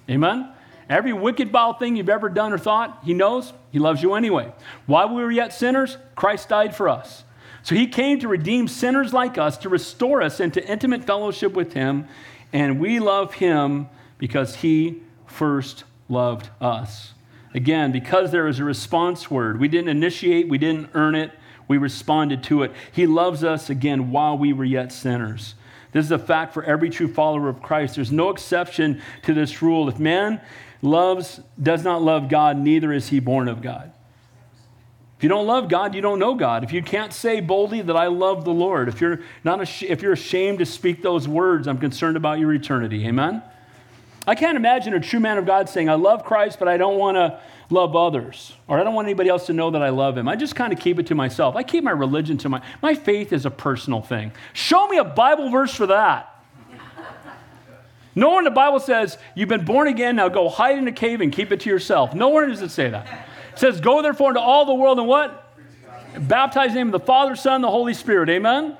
Amen? 0.08 0.53
Every 0.88 1.12
wicked, 1.12 1.50
vile 1.50 1.74
thing 1.74 1.96
you've 1.96 2.08
ever 2.08 2.28
done 2.28 2.52
or 2.52 2.58
thought, 2.58 3.00
He 3.04 3.14
knows, 3.14 3.52
He 3.70 3.78
loves 3.78 4.02
you 4.02 4.14
anyway. 4.14 4.52
While 4.86 5.14
we 5.14 5.22
were 5.22 5.30
yet 5.30 5.52
sinners, 5.52 5.96
Christ 6.14 6.48
died 6.48 6.76
for 6.76 6.88
us. 6.88 7.24
So 7.62 7.74
He 7.74 7.86
came 7.86 8.20
to 8.20 8.28
redeem 8.28 8.68
sinners 8.68 9.12
like 9.12 9.38
us, 9.38 9.56
to 9.58 9.68
restore 9.68 10.22
us 10.22 10.40
into 10.40 10.66
intimate 10.66 11.04
fellowship 11.04 11.54
with 11.54 11.72
Him, 11.72 12.06
and 12.52 12.78
we 12.78 12.98
love 13.00 13.34
Him 13.34 13.88
because 14.18 14.56
He 14.56 15.02
first 15.26 15.84
loved 16.08 16.50
us. 16.60 17.14
Again, 17.54 17.92
because 17.92 18.30
there 18.32 18.48
is 18.48 18.58
a 18.58 18.64
response 18.64 19.30
word. 19.30 19.60
We 19.60 19.68
didn't 19.68 19.88
initiate, 19.88 20.48
we 20.48 20.58
didn't 20.58 20.90
earn 20.94 21.14
it, 21.14 21.30
we 21.68 21.78
responded 21.78 22.42
to 22.44 22.62
it. 22.62 22.72
He 22.92 23.06
loves 23.06 23.42
us 23.42 23.70
again 23.70 24.10
while 24.10 24.36
we 24.36 24.52
were 24.52 24.64
yet 24.64 24.92
sinners. 24.92 25.54
This 25.92 26.06
is 26.06 26.10
a 26.10 26.18
fact 26.18 26.52
for 26.52 26.64
every 26.64 26.90
true 26.90 27.06
follower 27.06 27.48
of 27.48 27.62
Christ. 27.62 27.94
There's 27.94 28.10
no 28.10 28.30
exception 28.30 29.00
to 29.22 29.32
this 29.32 29.62
rule. 29.62 29.88
If 29.88 30.00
man 30.00 30.40
loves, 30.84 31.40
does 31.60 31.82
not 31.82 32.02
love 32.02 32.28
God, 32.28 32.58
neither 32.58 32.92
is 32.92 33.08
he 33.08 33.18
born 33.18 33.48
of 33.48 33.62
God. 33.62 33.90
If 35.16 35.22
you 35.22 35.28
don't 35.28 35.46
love 35.46 35.68
God, 35.68 35.94
you 35.94 36.02
don't 36.02 36.18
know 36.18 36.34
God. 36.34 36.64
If 36.64 36.72
you 36.72 36.82
can't 36.82 37.12
say 37.12 37.40
boldly 37.40 37.80
that 37.80 37.96
I 37.96 38.08
love 38.08 38.44
the 38.44 38.52
Lord, 38.52 38.88
if 38.88 39.00
you're 39.00 39.20
not 39.42 39.60
ash- 39.60 39.82
if 39.82 40.02
you're 40.02 40.12
ashamed 40.12 40.58
to 40.58 40.66
speak 40.66 41.02
those 41.02 41.26
words, 41.26 41.66
I'm 41.66 41.78
concerned 41.78 42.16
about 42.16 42.38
your 42.38 42.52
eternity. 42.52 43.06
Amen. 43.06 43.42
I 44.26 44.34
can't 44.34 44.56
imagine 44.56 44.92
a 44.92 45.00
true 45.00 45.20
man 45.20 45.38
of 45.38 45.46
God 45.46 45.68
saying, 45.68 45.88
"I 45.88 45.94
love 45.94 46.24
Christ, 46.24 46.58
but 46.58 46.68
I 46.68 46.76
don't 46.76 46.98
want 46.98 47.16
to 47.16 47.38
love 47.70 47.94
others, 47.96 48.54
or 48.66 48.78
I 48.78 48.84
don't 48.84 48.94
want 48.94 49.06
anybody 49.06 49.28
else 49.28 49.46
to 49.46 49.52
know 49.52 49.70
that 49.70 49.82
I 49.82 49.90
love 49.90 50.18
Him." 50.18 50.28
I 50.28 50.36
just 50.36 50.54
kind 50.56 50.72
of 50.72 50.78
keep 50.78 50.98
it 50.98 51.06
to 51.06 51.14
myself. 51.14 51.56
I 51.56 51.62
keep 51.62 51.84
my 51.84 51.92
religion 51.92 52.36
to 52.38 52.48
my 52.48 52.60
my 52.82 52.94
faith 52.94 53.32
is 53.32 53.46
a 53.46 53.50
personal 53.50 54.02
thing. 54.02 54.32
Show 54.52 54.88
me 54.88 54.98
a 54.98 55.04
Bible 55.04 55.48
verse 55.48 55.74
for 55.74 55.86
that. 55.86 56.33
Nowhere 58.14 58.38
in 58.38 58.44
the 58.44 58.50
Bible 58.50 58.80
says, 58.80 59.18
You've 59.34 59.48
been 59.48 59.64
born 59.64 59.88
again, 59.88 60.16
now 60.16 60.28
go 60.28 60.48
hide 60.48 60.78
in 60.78 60.86
a 60.86 60.92
cave 60.92 61.20
and 61.20 61.32
keep 61.32 61.52
it 61.52 61.60
to 61.60 61.70
yourself. 61.70 62.14
Nowhere 62.14 62.46
does 62.46 62.62
it 62.62 62.70
say 62.70 62.90
that. 62.90 63.06
It 63.52 63.58
says, 63.58 63.80
Go 63.80 64.02
therefore 64.02 64.30
into 64.30 64.40
all 64.40 64.66
the 64.66 64.74
world 64.74 64.98
and 64.98 65.08
what? 65.08 65.40
Baptize 66.18 66.68
in 66.68 66.74
the 66.74 66.78
name 66.80 66.94
of 66.94 67.00
the 67.00 67.06
Father, 67.06 67.34
Son, 67.34 67.60
the 67.60 67.70
Holy 67.70 67.94
Spirit. 67.94 68.28
Amen? 68.28 68.76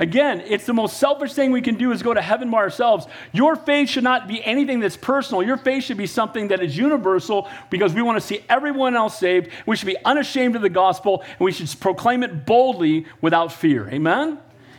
Again, 0.00 0.40
it's 0.46 0.64
the 0.64 0.72
most 0.72 0.98
selfish 0.98 1.32
thing 1.32 1.50
we 1.50 1.60
can 1.60 1.74
do 1.74 1.90
is 1.90 2.02
go 2.02 2.14
to 2.14 2.22
heaven 2.22 2.50
by 2.50 2.58
ourselves. 2.58 3.06
Your 3.32 3.56
faith 3.56 3.88
should 3.88 4.04
not 4.04 4.28
be 4.28 4.44
anything 4.44 4.78
that's 4.78 4.96
personal. 4.96 5.42
Your 5.42 5.56
faith 5.56 5.84
should 5.84 5.96
be 5.96 6.06
something 6.06 6.48
that 6.48 6.62
is 6.62 6.76
universal 6.76 7.48
because 7.68 7.94
we 7.94 8.02
want 8.02 8.16
to 8.16 8.24
see 8.24 8.44
everyone 8.48 8.94
else 8.94 9.18
saved. 9.18 9.50
We 9.66 9.74
should 9.74 9.86
be 9.86 9.96
unashamed 10.04 10.54
of 10.54 10.62
the 10.62 10.68
gospel 10.68 11.22
and 11.22 11.40
we 11.40 11.50
should 11.50 11.68
proclaim 11.80 12.22
it 12.22 12.46
boldly 12.46 13.06
without 13.20 13.52
fear. 13.52 13.88
Amen? 13.88 14.38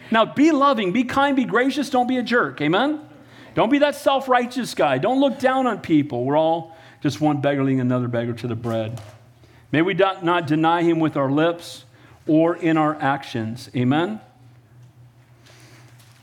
Now, 0.10 0.26
be 0.26 0.52
loving, 0.52 0.94
be 0.94 1.04
kind, 1.04 1.36
be 1.36 1.44
gracious, 1.44 1.90
don't 1.90 2.08
be 2.08 2.18
a 2.18 2.24
jerk. 2.24 2.62
Amen? 2.62 3.02
Don't 3.60 3.70
be 3.70 3.80
that 3.80 3.96
self 3.96 4.30
righteous 4.30 4.74
guy. 4.74 5.00
Don't 5.00 5.20
look 5.20 5.38
down 5.38 5.68
on 5.68 5.82
people. 5.82 6.24
We're 6.24 6.38
all 6.38 6.78
just 7.02 7.20
one 7.20 7.42
beggar 7.42 7.62
leading 7.62 7.82
another 7.82 8.08
beggar 8.08 8.32
to 8.32 8.48
the 8.48 8.56
bread. 8.56 9.02
May 9.74 9.82
we 9.82 9.94
not 9.96 10.48
deny 10.48 10.82
him 10.82 11.02
with 11.02 11.18
our 11.18 11.30
lips 11.30 11.84
or 12.26 12.56
in 12.56 12.78
our 12.78 12.96
actions. 13.02 13.70
Amen? 13.76 14.22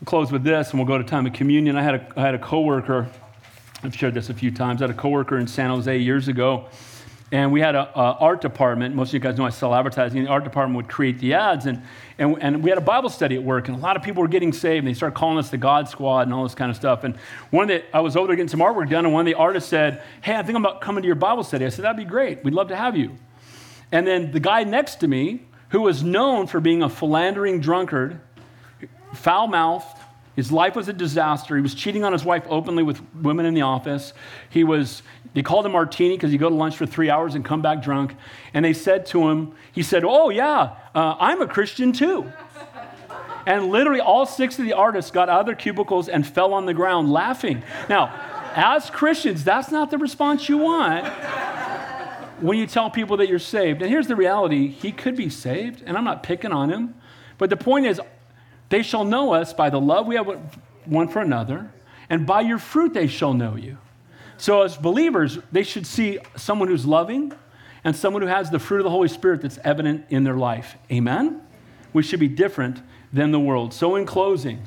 We'll 0.01 0.07
close 0.07 0.33
with 0.33 0.45
this 0.45 0.71
and 0.71 0.81
we'll 0.81 0.87
go 0.87 0.97
to 0.97 1.05
time 1.05 1.27
of 1.27 1.35
communion. 1.35 1.77
I 1.77 1.83
had 1.83 1.95
a, 1.97 2.13
I 2.17 2.23
had 2.23 2.35
a 2.35 2.39
coworker, 2.39 3.07
I've 3.83 3.95
shared 3.95 4.15
this 4.15 4.31
a 4.31 4.35
few 4.35 4.51
times. 4.51 4.81
I 4.81 4.87
had 4.87 4.97
a 4.97 4.99
coworker 4.99 5.37
in 5.37 5.47
San 5.47 5.69
Jose 5.69 5.95
years 5.95 6.29
ago 6.29 6.71
and 7.33 7.53
we 7.53 7.61
had 7.61 7.75
an 7.75 7.89
art 7.95 8.41
department. 8.41 8.95
Most 8.95 9.09
of 9.09 9.15
you 9.15 9.21
guys 9.21 9.37
know 9.37 9.45
I 9.45 9.51
sell 9.51 9.75
advertising. 9.75 10.23
The 10.23 10.31
art 10.31 10.45
department 10.45 10.77
would 10.77 10.89
create 10.89 11.19
the 11.19 11.35
ads. 11.35 11.67
And, 11.67 11.83
and, 12.19 12.41
and 12.41 12.63
we 12.63 12.71
had 12.71 12.79
a 12.79 12.83
Bible 12.83 13.09
study 13.09 13.35
at 13.35 13.43
work. 13.43 13.67
And 13.67 13.77
a 13.77 13.81
lot 13.81 13.97
of 13.97 14.03
people 14.05 14.23
were 14.23 14.29
getting 14.29 14.53
saved. 14.53 14.87
And 14.87 14.89
they 14.89 14.97
started 14.97 15.17
calling 15.17 15.37
us 15.37 15.51
the 15.51 15.57
God 15.57 15.89
Squad 15.89 16.23
and 16.23 16.33
all 16.33 16.45
this 16.45 16.55
kind 16.55 16.71
of 16.71 16.77
stuff. 16.77 17.03
And 17.03 17.17
one 17.51 17.69
of 17.69 17.69
the, 17.69 17.97
I 17.97 17.99
was 17.99 18.17
over 18.17 18.29
there 18.29 18.37
getting 18.37 18.49
some 18.49 18.61
artwork 18.61 18.91
done. 18.91 19.05
And 19.05 19.13
one 19.13 19.23
of 19.23 19.27
the 19.27 19.35
artists 19.35 19.69
said, 19.69 20.05
Hey, 20.23 20.37
I 20.37 20.43
think 20.45 20.57
I'm 20.57 20.65
about 20.65 20.81
coming 20.81 21.03
to 21.03 21.07
your 21.07 21.17
Bible 21.17 21.43
study. 21.43 21.67
I 21.67 21.69
said, 21.69 21.85
That'd 21.85 21.97
be 21.97 22.05
great. 22.05 22.45
We'd 22.45 22.55
love 22.55 22.69
to 22.69 22.77
have 22.77 22.97
you. 22.97 23.17
And 23.91 24.07
then 24.07 24.31
the 24.31 24.41
guy 24.41 24.63
next 24.63 24.97
to 24.97 25.09
me, 25.09 25.43
who 25.71 25.83
was 25.83 26.05
known 26.05 26.47
for 26.47 26.61
being 26.61 26.85
a 26.85 26.89
philandering 26.89 27.61
drunkard, 27.61 28.21
foul 29.15 29.49
mouthed, 29.49 29.96
his 30.37 30.53
life 30.53 30.77
was 30.77 30.89
a 30.89 30.93
disaster. 30.93 31.57
He 31.57 31.63
was 31.63 31.75
cheating 31.75 32.05
on 32.05 32.13
his 32.13 32.25
wife 32.25 32.45
openly 32.49 32.83
with 32.83 33.01
women 33.15 33.47
in 33.47 33.55
the 33.55 33.63
office. 33.63 34.13
He 34.51 34.65
was, 34.65 35.03
they 35.33 35.43
called 35.43 35.65
him 35.65 35.73
Martini 35.73 36.15
because 36.15 36.31
he'd 36.31 36.39
go 36.39 36.51
to 36.51 36.55
lunch 36.55 36.77
for 36.77 36.85
three 36.85 37.09
hours 37.09 37.35
and 37.35 37.43
come 37.45 37.63
back 37.63 37.83
drunk. 37.83 38.15
And 38.53 38.63
they 38.63 38.75
said 38.75 39.07
to 39.07 39.29
him, 39.29 39.55
he 39.73 39.83
said, 39.83 40.05
Oh, 40.05 40.29
yeah, 40.29 40.77
uh, 40.95 41.17
I'm 41.19 41.41
a 41.41 41.49
Christian 41.49 41.93
too. 41.93 42.31
and 43.47 43.69
literally 43.69 44.01
all 44.01 44.27
six 44.27 44.59
of 44.59 44.67
the 44.67 44.75
artists 44.75 45.11
got 45.11 45.31
out 45.31 45.41
of 45.41 45.47
their 45.47 45.55
cubicles 45.55 46.09
and 46.09 46.27
fell 46.27 46.53
on 46.53 46.67
the 46.67 46.75
ground 46.75 47.11
laughing. 47.11 47.63
Now, 47.89 48.13
as 48.55 48.91
Christians, 48.91 49.43
that's 49.43 49.71
not 49.71 49.91
the 49.91 49.99
response 49.99 50.51
you 50.51 50.59
want 50.59 51.07
when 52.41 52.59
you 52.59 52.67
tell 52.67 52.91
people 52.91 53.17
that 53.19 53.29
you're 53.29 53.39
saved. 53.39 53.81
And 53.81 53.91
here's 53.91 54.07
the 54.07 54.17
reality 54.17 54.69
he 54.69 54.93
could 54.93 55.17
be 55.17 55.31
saved, 55.31 55.83
and 55.87 55.97
I'm 55.97 56.05
not 56.05 56.23
picking 56.23 56.53
on 56.53 56.71
him. 56.71 56.95
But 57.39 57.51
the 57.51 57.57
point 57.57 57.87
is, 57.87 58.01
they 58.69 58.83
shall 58.83 59.05
know 59.05 59.33
us 59.35 59.53
by 59.53 59.71
the 59.71 59.81
love 59.81 60.07
we 60.07 60.17
have 60.17 60.29
one 60.85 61.09
for 61.09 61.21
another, 61.21 61.71
and 62.09 62.27
by 62.27 62.41
your 62.41 62.59
fruit 62.59 62.95
they 62.95 63.07
shall 63.07 63.35
know 63.35 63.57
you. 63.57 63.79
So, 64.39 64.63
as 64.63 64.77
believers, 64.77 65.39
they 65.51 65.63
should 65.63 65.87
see 65.87 66.19
someone 66.37 66.69
who's 66.69 66.85
loving 66.85 67.33
and 67.85 67.97
someone 67.97 68.23
who 68.23 68.29
has 68.29 68.51
the 68.51 68.59
fruit 68.59 68.79
of 68.79 68.85
the 68.85 68.91
Holy 68.91 69.09
Spirit 69.09 69.43
that's 69.43 69.59
evident 69.65 70.07
in 70.11 70.25
their 70.25 70.37
life. 70.37 70.77
Amen? 70.91 71.41
We 71.93 72.03
should 72.03 72.21
be 72.21 72.29
different 72.29 72.83
than 73.13 73.31
the 73.31 73.41
world. 73.41 73.73
So, 73.73 73.97
in 73.97 74.05
closing, 74.05 74.63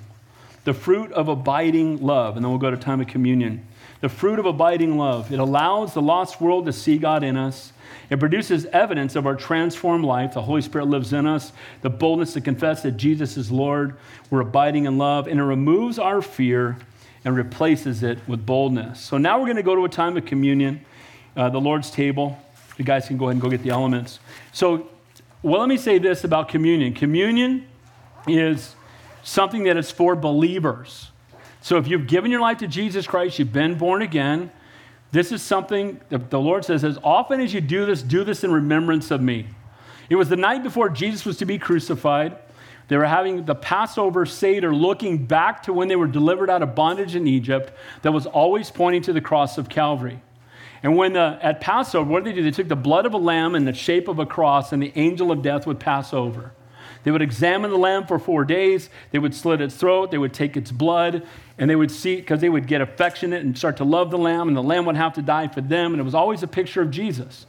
the 0.63 0.73
fruit 0.73 1.11
of 1.11 1.27
abiding 1.27 1.97
love, 1.97 2.35
and 2.35 2.43
then 2.43 2.49
we'll 2.49 2.59
go 2.59 2.71
to 2.71 2.77
time 2.77 2.99
of 2.99 3.07
communion. 3.07 3.65
The 4.01 4.09
fruit 4.09 4.39
of 4.39 4.45
abiding 4.45 4.97
love. 4.97 5.31
It 5.31 5.39
allows 5.39 5.93
the 5.93 6.01
lost 6.01 6.39
world 6.41 6.65
to 6.65 6.73
see 6.73 6.97
God 6.97 7.23
in 7.23 7.37
us 7.37 7.73
it 8.09 8.19
produces 8.19 8.65
evidence 8.67 9.15
of 9.15 9.27
our 9.27 9.35
transformed 9.35 10.03
life. 10.03 10.33
The 10.33 10.41
Holy 10.41 10.61
Spirit 10.61 10.85
lives 10.85 11.13
in 11.13 11.27
us, 11.27 11.51
the 11.81 11.89
boldness 11.89 12.33
to 12.33 12.41
confess 12.41 12.81
that 12.83 12.93
Jesus 12.93 13.37
is 13.37 13.51
Lord. 13.51 13.97
We're 14.29 14.41
abiding 14.41 14.85
in 14.85 14.97
love, 14.97 15.27
and 15.27 15.39
it 15.39 15.43
removes 15.43 15.99
our 15.99 16.21
fear 16.21 16.77
and 17.23 17.35
replaces 17.35 18.01
it 18.01 18.19
with 18.27 18.45
boldness. 18.45 18.99
So 18.99 19.17
now 19.17 19.39
we're 19.39 19.45
going 19.45 19.57
to 19.57 19.63
go 19.63 19.75
to 19.75 19.85
a 19.85 19.89
time 19.89 20.17
of 20.17 20.25
communion, 20.25 20.83
uh, 21.35 21.49
the 21.49 21.61
Lord's 21.61 21.91
table. 21.91 22.39
You 22.77 22.85
guys 22.85 23.07
can 23.07 23.17
go 23.17 23.25
ahead 23.25 23.33
and 23.35 23.41
go 23.41 23.49
get 23.49 23.61
the 23.61 23.69
elements. 23.69 24.19
So, 24.53 24.89
well, 25.43 25.59
let 25.59 25.69
me 25.69 25.77
say 25.77 25.99
this 25.99 26.23
about 26.23 26.49
communion 26.49 26.93
communion 26.93 27.67
is 28.27 28.75
something 29.23 29.63
that 29.63 29.77
is 29.77 29.91
for 29.91 30.15
believers. 30.15 31.11
So, 31.61 31.77
if 31.77 31.87
you've 31.87 32.07
given 32.07 32.31
your 32.31 32.39
life 32.39 32.59
to 32.59 32.67
Jesus 32.67 33.05
Christ, 33.05 33.37
you've 33.37 33.53
been 33.53 33.77
born 33.77 34.01
again, 34.01 34.49
this 35.11 35.31
is 35.31 35.41
something 35.41 35.99
the 36.09 36.39
Lord 36.39 36.65
says, 36.65 36.83
as 36.83 36.99
often 37.03 37.39
as 37.39 37.53
you 37.53 37.61
do 37.61 37.85
this, 37.85 38.01
do 38.01 38.23
this 38.23 38.43
in 38.43 38.51
remembrance 38.51 39.09
of 39.11 39.21
me. 39.21 39.47
It 40.09 40.15
was 40.15 40.29
the 40.29 40.35
night 40.35 40.63
before 40.63 40.89
Jesus 40.89 41.25
was 41.25 41.37
to 41.37 41.45
be 41.45 41.57
crucified. 41.57 42.37
They 42.87 42.97
were 42.97 43.05
having 43.05 43.45
the 43.45 43.55
Passover 43.55 44.25
Seder 44.25 44.73
looking 44.73 45.25
back 45.25 45.63
to 45.63 45.73
when 45.73 45.87
they 45.87 45.95
were 45.95 46.07
delivered 46.07 46.49
out 46.49 46.63
of 46.63 46.75
bondage 46.75 47.15
in 47.15 47.27
Egypt, 47.27 47.71
that 48.01 48.11
was 48.11 48.25
always 48.25 48.71
pointing 48.71 49.03
to 49.03 49.13
the 49.13 49.21
cross 49.21 49.57
of 49.57 49.69
Calvary. 49.69 50.21
And 50.81 50.95
when 50.95 51.13
the, 51.13 51.37
at 51.41 51.61
Passover, 51.61 52.09
what 52.09 52.23
did 52.23 52.31
they 52.31 52.35
do? 52.37 52.43
They 52.43 52.51
took 52.51 52.67
the 52.67 52.75
blood 52.75 53.05
of 53.05 53.13
a 53.13 53.17
lamb 53.17 53.53
in 53.53 53.65
the 53.65 53.73
shape 53.73 54.07
of 54.07 54.17
a 54.17 54.25
cross, 54.25 54.71
and 54.71 54.81
the 54.81 54.93
angel 54.95 55.31
of 55.31 55.41
death 55.41 55.67
would 55.67 55.79
pass 55.79 56.13
over. 56.13 56.51
They 57.03 57.11
would 57.11 57.21
examine 57.21 57.71
the 57.71 57.77
lamb 57.77 58.05
for 58.07 58.19
four 58.19 58.45
days. 58.45 58.89
They 59.11 59.19
would 59.19 59.33
slit 59.33 59.61
its 59.61 59.75
throat. 59.75 60.11
They 60.11 60.17
would 60.17 60.33
take 60.33 60.57
its 60.57 60.71
blood, 60.71 61.25
and 61.57 61.69
they 61.69 61.75
would 61.75 61.91
see, 61.91 62.17
because 62.17 62.41
they 62.41 62.49
would 62.49 62.67
get 62.67 62.81
affectionate 62.81 63.43
and 63.43 63.57
start 63.57 63.77
to 63.77 63.83
love 63.83 64.11
the 64.11 64.17
lamb, 64.17 64.47
and 64.47 64.57
the 64.57 64.63
lamb 64.63 64.85
would 64.85 64.97
have 64.97 65.13
to 65.13 65.21
die 65.21 65.47
for 65.47 65.61
them. 65.61 65.93
And 65.93 66.01
it 66.01 66.03
was 66.03 66.15
always 66.15 66.43
a 66.43 66.47
picture 66.47 66.81
of 66.81 66.91
Jesus. 66.91 67.45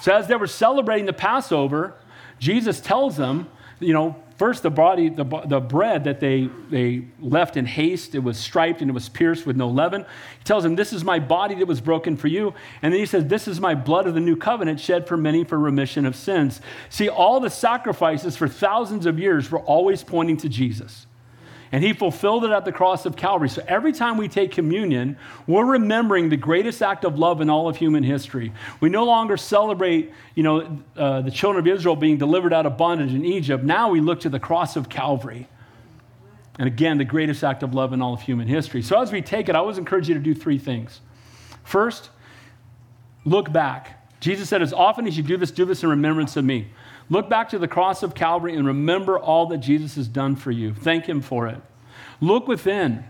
So 0.00 0.12
as 0.12 0.28
they 0.28 0.36
were 0.36 0.46
celebrating 0.46 1.06
the 1.06 1.12
Passover, 1.12 1.94
Jesus 2.38 2.80
tells 2.80 3.16
them, 3.16 3.48
you 3.80 3.92
know, 3.92 4.21
First, 4.36 4.62
the 4.62 4.70
body, 4.70 5.08
the, 5.08 5.24
the 5.46 5.60
bread 5.60 6.04
that 6.04 6.20
they, 6.20 6.48
they 6.70 7.04
left 7.20 7.56
in 7.56 7.66
haste, 7.66 8.14
it 8.14 8.20
was 8.20 8.38
striped 8.38 8.80
and 8.80 8.90
it 8.90 8.94
was 8.94 9.08
pierced 9.08 9.46
with 9.46 9.56
no 9.56 9.68
leaven. 9.68 10.04
He 10.38 10.44
tells 10.44 10.62
them, 10.62 10.76
This 10.76 10.92
is 10.92 11.04
my 11.04 11.18
body 11.18 11.54
that 11.56 11.66
was 11.66 11.80
broken 11.80 12.16
for 12.16 12.28
you. 12.28 12.54
And 12.80 12.92
then 12.92 13.00
he 13.00 13.06
says, 13.06 13.26
This 13.26 13.46
is 13.46 13.60
my 13.60 13.74
blood 13.74 14.06
of 14.06 14.14
the 14.14 14.20
new 14.20 14.36
covenant 14.36 14.80
shed 14.80 15.06
for 15.06 15.16
many 15.16 15.44
for 15.44 15.58
remission 15.58 16.06
of 16.06 16.16
sins. 16.16 16.60
See, 16.88 17.08
all 17.08 17.40
the 17.40 17.50
sacrifices 17.50 18.36
for 18.36 18.48
thousands 18.48 19.06
of 19.06 19.18
years 19.18 19.50
were 19.50 19.60
always 19.60 20.02
pointing 20.02 20.36
to 20.38 20.48
Jesus 20.48 21.06
and 21.72 21.82
he 21.82 21.94
fulfilled 21.94 22.44
it 22.44 22.50
at 22.50 22.66
the 22.66 22.72
cross 22.72 23.06
of 23.06 23.16
Calvary. 23.16 23.48
So 23.48 23.64
every 23.66 23.92
time 23.92 24.18
we 24.18 24.28
take 24.28 24.52
communion, 24.52 25.16
we're 25.46 25.64
remembering 25.64 26.28
the 26.28 26.36
greatest 26.36 26.82
act 26.82 27.04
of 27.06 27.18
love 27.18 27.40
in 27.40 27.48
all 27.48 27.66
of 27.66 27.76
human 27.76 28.02
history. 28.02 28.52
We 28.80 28.90
no 28.90 29.04
longer 29.04 29.38
celebrate, 29.38 30.12
you 30.34 30.42
know, 30.42 30.78
uh, 30.94 31.22
the 31.22 31.30
children 31.30 31.66
of 31.66 31.74
Israel 31.74 31.96
being 31.96 32.18
delivered 32.18 32.52
out 32.52 32.66
of 32.66 32.76
bondage 32.76 33.14
in 33.14 33.24
Egypt. 33.24 33.64
Now 33.64 33.88
we 33.88 34.02
look 34.02 34.20
to 34.20 34.28
the 34.28 34.38
cross 34.38 34.76
of 34.76 34.90
Calvary. 34.90 35.48
And 36.58 36.68
again, 36.68 36.98
the 36.98 37.06
greatest 37.06 37.42
act 37.42 37.62
of 37.62 37.72
love 37.72 37.94
in 37.94 38.02
all 38.02 38.12
of 38.12 38.20
human 38.20 38.46
history. 38.46 38.82
So 38.82 39.00
as 39.00 39.10
we 39.10 39.22
take 39.22 39.48
it, 39.48 39.56
I 39.56 39.58
always 39.58 39.78
encourage 39.78 40.08
you 40.08 40.14
to 40.14 40.20
do 40.20 40.34
three 40.34 40.58
things. 40.58 41.00
First, 41.64 42.10
look 43.24 43.50
back. 43.50 44.10
Jesus 44.20 44.50
said, 44.50 44.60
as 44.60 44.74
often 44.74 45.06
as 45.06 45.16
you 45.16 45.22
do 45.22 45.38
this, 45.38 45.50
do 45.50 45.64
this 45.64 45.82
in 45.82 45.88
remembrance 45.88 46.36
of 46.36 46.44
me. 46.44 46.68
Look 47.12 47.28
back 47.28 47.50
to 47.50 47.58
the 47.58 47.68
cross 47.68 48.02
of 48.02 48.14
Calvary 48.14 48.56
and 48.56 48.66
remember 48.66 49.18
all 49.18 49.44
that 49.48 49.58
Jesus 49.58 49.96
has 49.96 50.08
done 50.08 50.34
for 50.34 50.50
you. 50.50 50.72
Thank 50.72 51.04
him 51.04 51.20
for 51.20 51.46
it. 51.46 51.60
Look 52.22 52.48
within. 52.48 53.04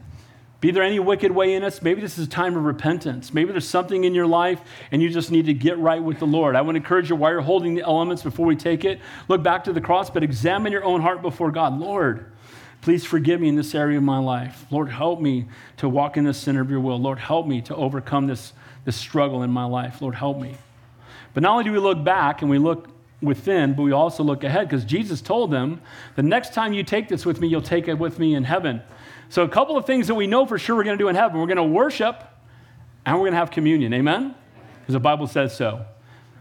Be 0.61 0.73
there 0.73 0.83
any 0.83 0.99
wicked 0.99 1.31
way 1.31 1.55
in 1.55 1.63
us? 1.63 1.81
Maybe 1.83 2.01
this 2.01 2.19
is 2.19 2.27
a 2.27 2.31
time 2.31 2.57
of 2.57 2.65
repentance. 2.65 3.33
Maybe 3.33 3.53
there's 3.53 3.69
something 3.69 4.03
in 4.03 4.13
your 4.13 4.27
life 4.27 4.61
and 4.91 5.01
you 5.01 5.09
just 5.09 5.31
need 5.31 5.47
to 5.47 5.55
get 5.55 5.79
right 5.79 6.03
with 6.03 6.19
the 6.19 6.27
Lord. 6.27 6.57
I 6.57 6.63
want 6.63 6.75
to 6.75 6.81
encourage 6.81 7.11
you 7.11 7.15
while 7.15 7.31
you're 7.31 7.43
holding 7.43 7.77
the 7.77 7.83
elements 7.83 8.25
before 8.25 8.45
we 8.45 8.57
take 8.57 8.85
it, 8.85 8.99
look 9.29 9.45
back 9.45 9.63
to 9.65 9.73
the 9.73 9.81
cross, 9.81 10.11
but 10.11 10.25
examine 10.25 10.73
your 10.73 10.83
own 10.83 11.01
heart 11.01 11.23
before 11.23 11.53
God. 11.53 11.79
Lord, 11.79 12.33
please 12.81 13.05
forgive 13.05 13.41
me 13.41 13.51
in 13.51 13.55
this 13.55 13.73
area 13.73 13.99
of 13.99 14.03
my 14.03 14.19
life. 14.19 14.67
Lord, 14.73 14.89
help 14.89 15.21
me 15.21 15.47
to 15.77 15.89
walk 15.89 16.17
in 16.17 16.25
the 16.25 16.35
center 16.35 16.61
of 16.61 16.71
your 16.71 16.81
will. 16.81 16.99
Lord, 16.99 17.21
help 17.21 17.47
me 17.47 17.61
to 17.63 17.77
overcome 17.77 18.27
this, 18.27 18.53
this 18.85 18.97
struggle 18.97 19.45
in 19.45 19.51
my 19.53 19.65
life. 19.65 20.03
Lord, 20.03 20.17
help 20.17 20.41
me. 20.41 20.57
But 21.35 21.45
not 21.45 21.53
only 21.53 21.63
do 21.63 21.71
we 21.71 21.79
look 21.79 22.03
back 22.03 22.43
and 22.43 22.51
we 22.51 22.59
look 22.59 22.92
within, 23.23 23.75
but 23.75 23.83
we 23.83 23.93
also 23.93 24.23
look 24.23 24.45
ahead 24.45 24.69
because 24.69 24.85
Jesus 24.85 25.21
told 25.21 25.51
them, 25.51 25.81
the 26.17 26.23
next 26.23 26.53
time 26.53 26.73
you 26.73 26.83
take 26.83 27.09
this 27.09 27.25
with 27.25 27.41
me, 27.41 27.49
you'll 27.49 27.63
take 27.63 27.89
it 27.89 27.95
with 27.95 28.19
me 28.19 28.35
in 28.35 28.45
heaven. 28.45 28.83
So, 29.29 29.43
a 29.45 29.49
couple 29.49 29.77
of 29.77 29.87
things 29.87 30.09
that 30.09 30.15
we 30.15 30.27
know 30.27 30.45
for 30.45 30.59
sure 30.59 30.77
we're 30.77 30.85
going 30.85 30.99
to 30.99 31.03
do 31.03 31.09
in 31.09 31.17
heaven 31.17 31.41
we're 31.41 31.47
going 31.47 31.57
to 31.57 31.63
worship 31.63 32.23
and 33.07 33.17
we're 33.17 33.23
going 33.23 33.33
to 33.33 33.39
have 33.39 33.51
communion. 33.51 33.95
Amen? 33.95 34.35
Because 34.81 34.93
the 34.93 35.01
Bible 35.01 35.27
says 35.27 35.57
so. 35.57 35.87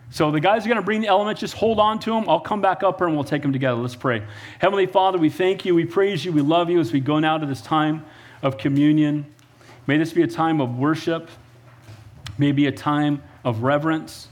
So, 0.10 0.30
the 0.30 0.42
guys 0.42 0.66
are 0.66 0.68
going 0.68 0.82
to 0.82 0.86
bring 0.86 1.00
the 1.02 1.08
elements. 1.08 1.40
Just 1.40 1.54
hold 1.54 1.80
on 1.80 2.00
to 2.00 2.10
them. 2.10 2.28
I'll 2.28 2.42
come 2.42 2.60
back 2.62 2.84
up 2.84 2.98
here 2.98 3.08
and 3.08 3.16
we'll 3.16 3.24
take 3.24 3.44
them 3.44 3.54
together. 3.54 3.80
Let's 3.80 3.96
pray. 3.96 4.24
Heavenly 4.60 4.88
Father, 4.88 5.18
we 5.18 5.30
thank 5.30 5.64
you. 5.64 5.74
We 5.74 5.86
praise 5.86 6.26
you. 6.26 6.34
We 6.34 6.42
love 6.42 6.70
you 6.70 6.82
as 6.82 6.92
we 6.92 7.00
go 7.00 7.20
now 7.20 7.38
to 7.38 7.46
this 7.46 7.62
time 7.62 8.04
of 8.42 8.58
communion. 8.58 9.26
May 9.88 9.98
this 9.98 10.14
be 10.14 10.22
a 10.22 10.28
time 10.28 10.60
of 10.60 10.78
worship, 10.78 11.30
may 12.38 12.52
be 12.52 12.68
a 12.68 12.72
time 12.72 13.24
of 13.44 13.64
reverence. 13.64 14.28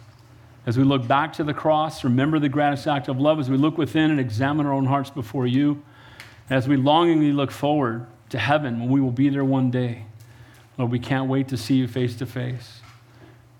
As 0.65 0.77
we 0.77 0.83
look 0.83 1.07
back 1.07 1.33
to 1.33 1.43
the 1.43 1.53
cross, 1.53 2.03
remember 2.03 2.39
the 2.39 2.49
greatest 2.49 2.87
act 2.87 3.07
of 3.07 3.19
love 3.19 3.39
as 3.39 3.49
we 3.49 3.57
look 3.57 3.77
within 3.77 4.11
and 4.11 4.19
examine 4.19 4.65
our 4.65 4.73
own 4.73 4.85
hearts 4.85 5.09
before 5.09 5.47
you. 5.47 5.81
As 6.49 6.67
we 6.67 6.77
longingly 6.77 7.31
look 7.31 7.51
forward 7.51 8.05
to 8.29 8.39
heaven 8.39 8.79
when 8.79 8.89
we 8.89 9.01
will 9.01 9.11
be 9.11 9.29
there 9.29 9.45
one 9.45 9.71
day. 9.71 10.05
Lord, 10.77 10.91
we 10.91 10.99
can't 10.99 11.29
wait 11.29 11.47
to 11.49 11.57
see 11.57 11.75
you 11.75 11.87
face 11.87 12.15
to 12.17 12.25
face. 12.25 12.81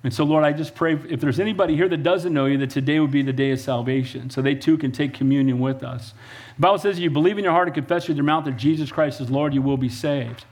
And 0.04 0.14
so, 0.14 0.24
Lord, 0.24 0.46
I 0.46 0.54
just 0.54 0.76
pray 0.76 0.94
if 1.10 1.20
there's 1.20 1.40
anybody 1.40 1.76
here 1.76 1.90
that 1.90 2.04
doesn't 2.04 2.34
know 2.34 2.46
you, 2.46 2.58
that 2.60 2.70
today 2.70 3.00
would 3.00 3.12
be 3.12 3.22
the 3.22 3.34
day 3.34 3.52
of 3.52 3.60
salvation, 3.60 4.30
so 4.30 4.42
they 4.42 4.56
too 4.56 4.78
can 4.78 4.94
take 4.94 5.14
communion 5.14 5.60
with 5.60 5.84
us. 5.84 6.14
The 6.56 6.62
Bible 6.62 6.78
says, 6.78 6.98
if 6.98 7.04
you 7.04 7.10
believe 7.10 7.38
in 7.38 7.44
your 7.44 7.52
heart 7.52 7.68
and 7.68 7.76
confess 7.76 8.08
with 8.08 8.16
your 8.16 8.24
mouth 8.24 8.46
that 8.46 8.56
Jesus 8.56 8.92
Christ 8.92 9.20
is 9.20 9.30
Lord, 9.30 9.54
you 9.54 9.62
will 9.62 9.76
be 9.76 9.90
saved. 9.90 10.46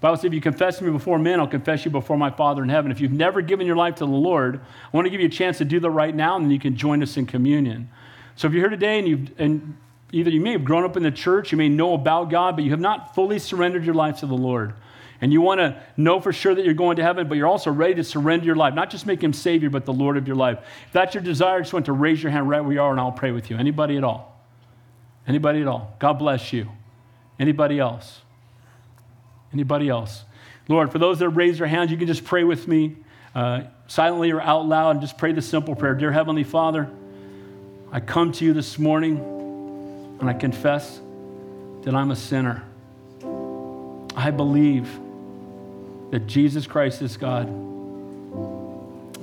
Bible 0.00 0.16
says, 0.16 0.24
if 0.24 0.32
you 0.32 0.40
confess 0.40 0.80
me 0.80 0.90
before 0.90 1.18
men, 1.18 1.40
I'll 1.40 1.46
confess 1.46 1.84
you 1.84 1.90
before 1.90 2.16
my 2.16 2.30
Father 2.30 2.62
in 2.62 2.70
heaven. 2.70 2.90
If 2.90 3.00
you've 3.00 3.12
never 3.12 3.42
given 3.42 3.66
your 3.66 3.76
life 3.76 3.96
to 3.96 4.06
the 4.06 4.10
Lord, 4.10 4.58
I 4.58 4.96
want 4.96 5.04
to 5.06 5.10
give 5.10 5.20
you 5.20 5.26
a 5.26 5.30
chance 5.30 5.58
to 5.58 5.64
do 5.64 5.78
that 5.80 5.90
right 5.90 6.14
now, 6.14 6.36
and 6.36 6.46
then 6.46 6.50
you 6.50 6.58
can 6.58 6.74
join 6.74 7.02
us 7.02 7.18
in 7.18 7.26
communion. 7.26 7.90
So 8.34 8.48
if 8.48 8.54
you're 8.54 8.62
here 8.62 8.70
today 8.70 8.98
and, 8.98 9.06
you've, 9.06 9.30
and 9.38 9.76
either 10.10 10.30
you 10.30 10.40
may 10.40 10.52
have 10.52 10.64
grown 10.64 10.84
up 10.84 10.96
in 10.96 11.02
the 11.02 11.10
church, 11.10 11.52
you 11.52 11.58
may 11.58 11.68
know 11.68 11.92
about 11.92 12.30
God, 12.30 12.56
but 12.56 12.64
you 12.64 12.70
have 12.70 12.80
not 12.80 13.14
fully 13.14 13.38
surrendered 13.38 13.84
your 13.84 13.94
life 13.94 14.20
to 14.20 14.26
the 14.26 14.34
Lord. 14.34 14.72
And 15.20 15.34
you 15.34 15.42
want 15.42 15.58
to 15.60 15.82
know 15.98 16.18
for 16.18 16.32
sure 16.32 16.54
that 16.54 16.64
you're 16.64 16.72
going 16.72 16.96
to 16.96 17.02
heaven, 17.02 17.28
but 17.28 17.36
you're 17.36 17.46
also 17.46 17.70
ready 17.70 17.96
to 17.96 18.04
surrender 18.04 18.46
your 18.46 18.56
life, 18.56 18.72
not 18.72 18.88
just 18.88 19.04
make 19.04 19.22
him 19.22 19.34
Savior, 19.34 19.68
but 19.68 19.84
the 19.84 19.92
Lord 19.92 20.16
of 20.16 20.26
your 20.26 20.36
life. 20.36 20.60
If 20.86 20.92
that's 20.92 21.14
your 21.14 21.22
desire, 21.22 21.58
I 21.58 21.60
just 21.60 21.74
want 21.74 21.84
to 21.86 21.92
raise 21.92 22.22
your 22.22 22.32
hand 22.32 22.48
right 22.48 22.62
where 22.62 22.72
you 22.72 22.80
are, 22.80 22.90
and 22.90 22.98
I'll 22.98 23.12
pray 23.12 23.32
with 23.32 23.50
you. 23.50 23.58
Anybody 23.58 23.98
at 23.98 24.04
all? 24.04 24.40
Anybody 25.26 25.60
at 25.60 25.68
all? 25.68 25.94
God 25.98 26.14
bless 26.14 26.54
you. 26.54 26.70
Anybody 27.38 27.78
else? 27.78 28.22
Anybody 29.52 29.88
else? 29.88 30.24
Lord, 30.68 30.92
for 30.92 30.98
those 30.98 31.18
that 31.18 31.28
raise 31.30 31.58
their 31.58 31.66
hands, 31.66 31.90
you 31.90 31.96
can 31.96 32.06
just 32.06 32.24
pray 32.24 32.44
with 32.44 32.68
me 32.68 32.96
uh, 33.34 33.62
silently 33.86 34.30
or 34.30 34.40
out 34.40 34.66
loud 34.66 34.92
and 34.92 35.00
just 35.00 35.18
pray 35.18 35.32
the 35.32 35.42
simple 35.42 35.74
prayer 35.74 35.94
Dear 35.94 36.12
Heavenly 36.12 36.44
Father, 36.44 36.88
I 37.90 38.00
come 38.00 38.30
to 38.32 38.44
you 38.44 38.52
this 38.52 38.78
morning 38.78 39.18
and 40.20 40.28
I 40.28 40.32
confess 40.32 41.00
that 41.82 41.94
I'm 41.94 42.10
a 42.10 42.16
sinner. 42.16 42.62
I 44.16 44.30
believe 44.30 44.88
that 46.10 46.26
Jesus 46.26 46.66
Christ 46.66 47.02
is 47.02 47.16
God, 47.16 47.48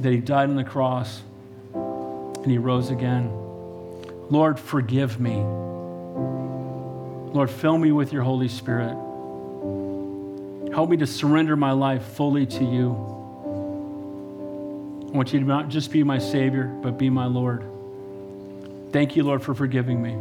that 0.02 0.12
He 0.12 0.20
died 0.20 0.50
on 0.50 0.56
the 0.56 0.64
cross 0.64 1.22
and 1.74 2.52
He 2.52 2.58
rose 2.58 2.90
again. 2.90 3.30
Lord, 4.30 4.60
forgive 4.60 5.20
me. 5.20 5.36
Lord, 7.34 7.50
fill 7.50 7.78
me 7.78 7.92
with 7.92 8.12
your 8.12 8.24
Holy 8.24 8.48
Spirit. 8.48 8.98
Help 10.74 10.89
me 10.89 10.97
to 10.97 11.07
surrender 11.07 11.55
my 11.55 11.72
life 11.72 12.03
fully 12.03 12.45
to 12.45 12.63
you. 12.63 12.91
I 15.07 15.18
want 15.18 15.34
you 15.34 15.39
to 15.39 15.45
not 15.45 15.70
just 15.70 15.91
be 15.91 16.03
my 16.03 16.20
Savior, 16.20 16.65
but 16.82 16.97
be 16.97 17.09
my 17.09 17.26
Lord. 17.26 17.63
Thank 18.91 19.15
you, 19.15 19.24
Lord, 19.24 19.41
for 19.43 19.53
forgiving 19.53 20.01
me. 20.01 20.13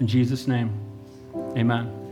In 0.00 0.06
Jesus' 0.06 0.46
name, 0.46 0.72
amen. 1.56 2.03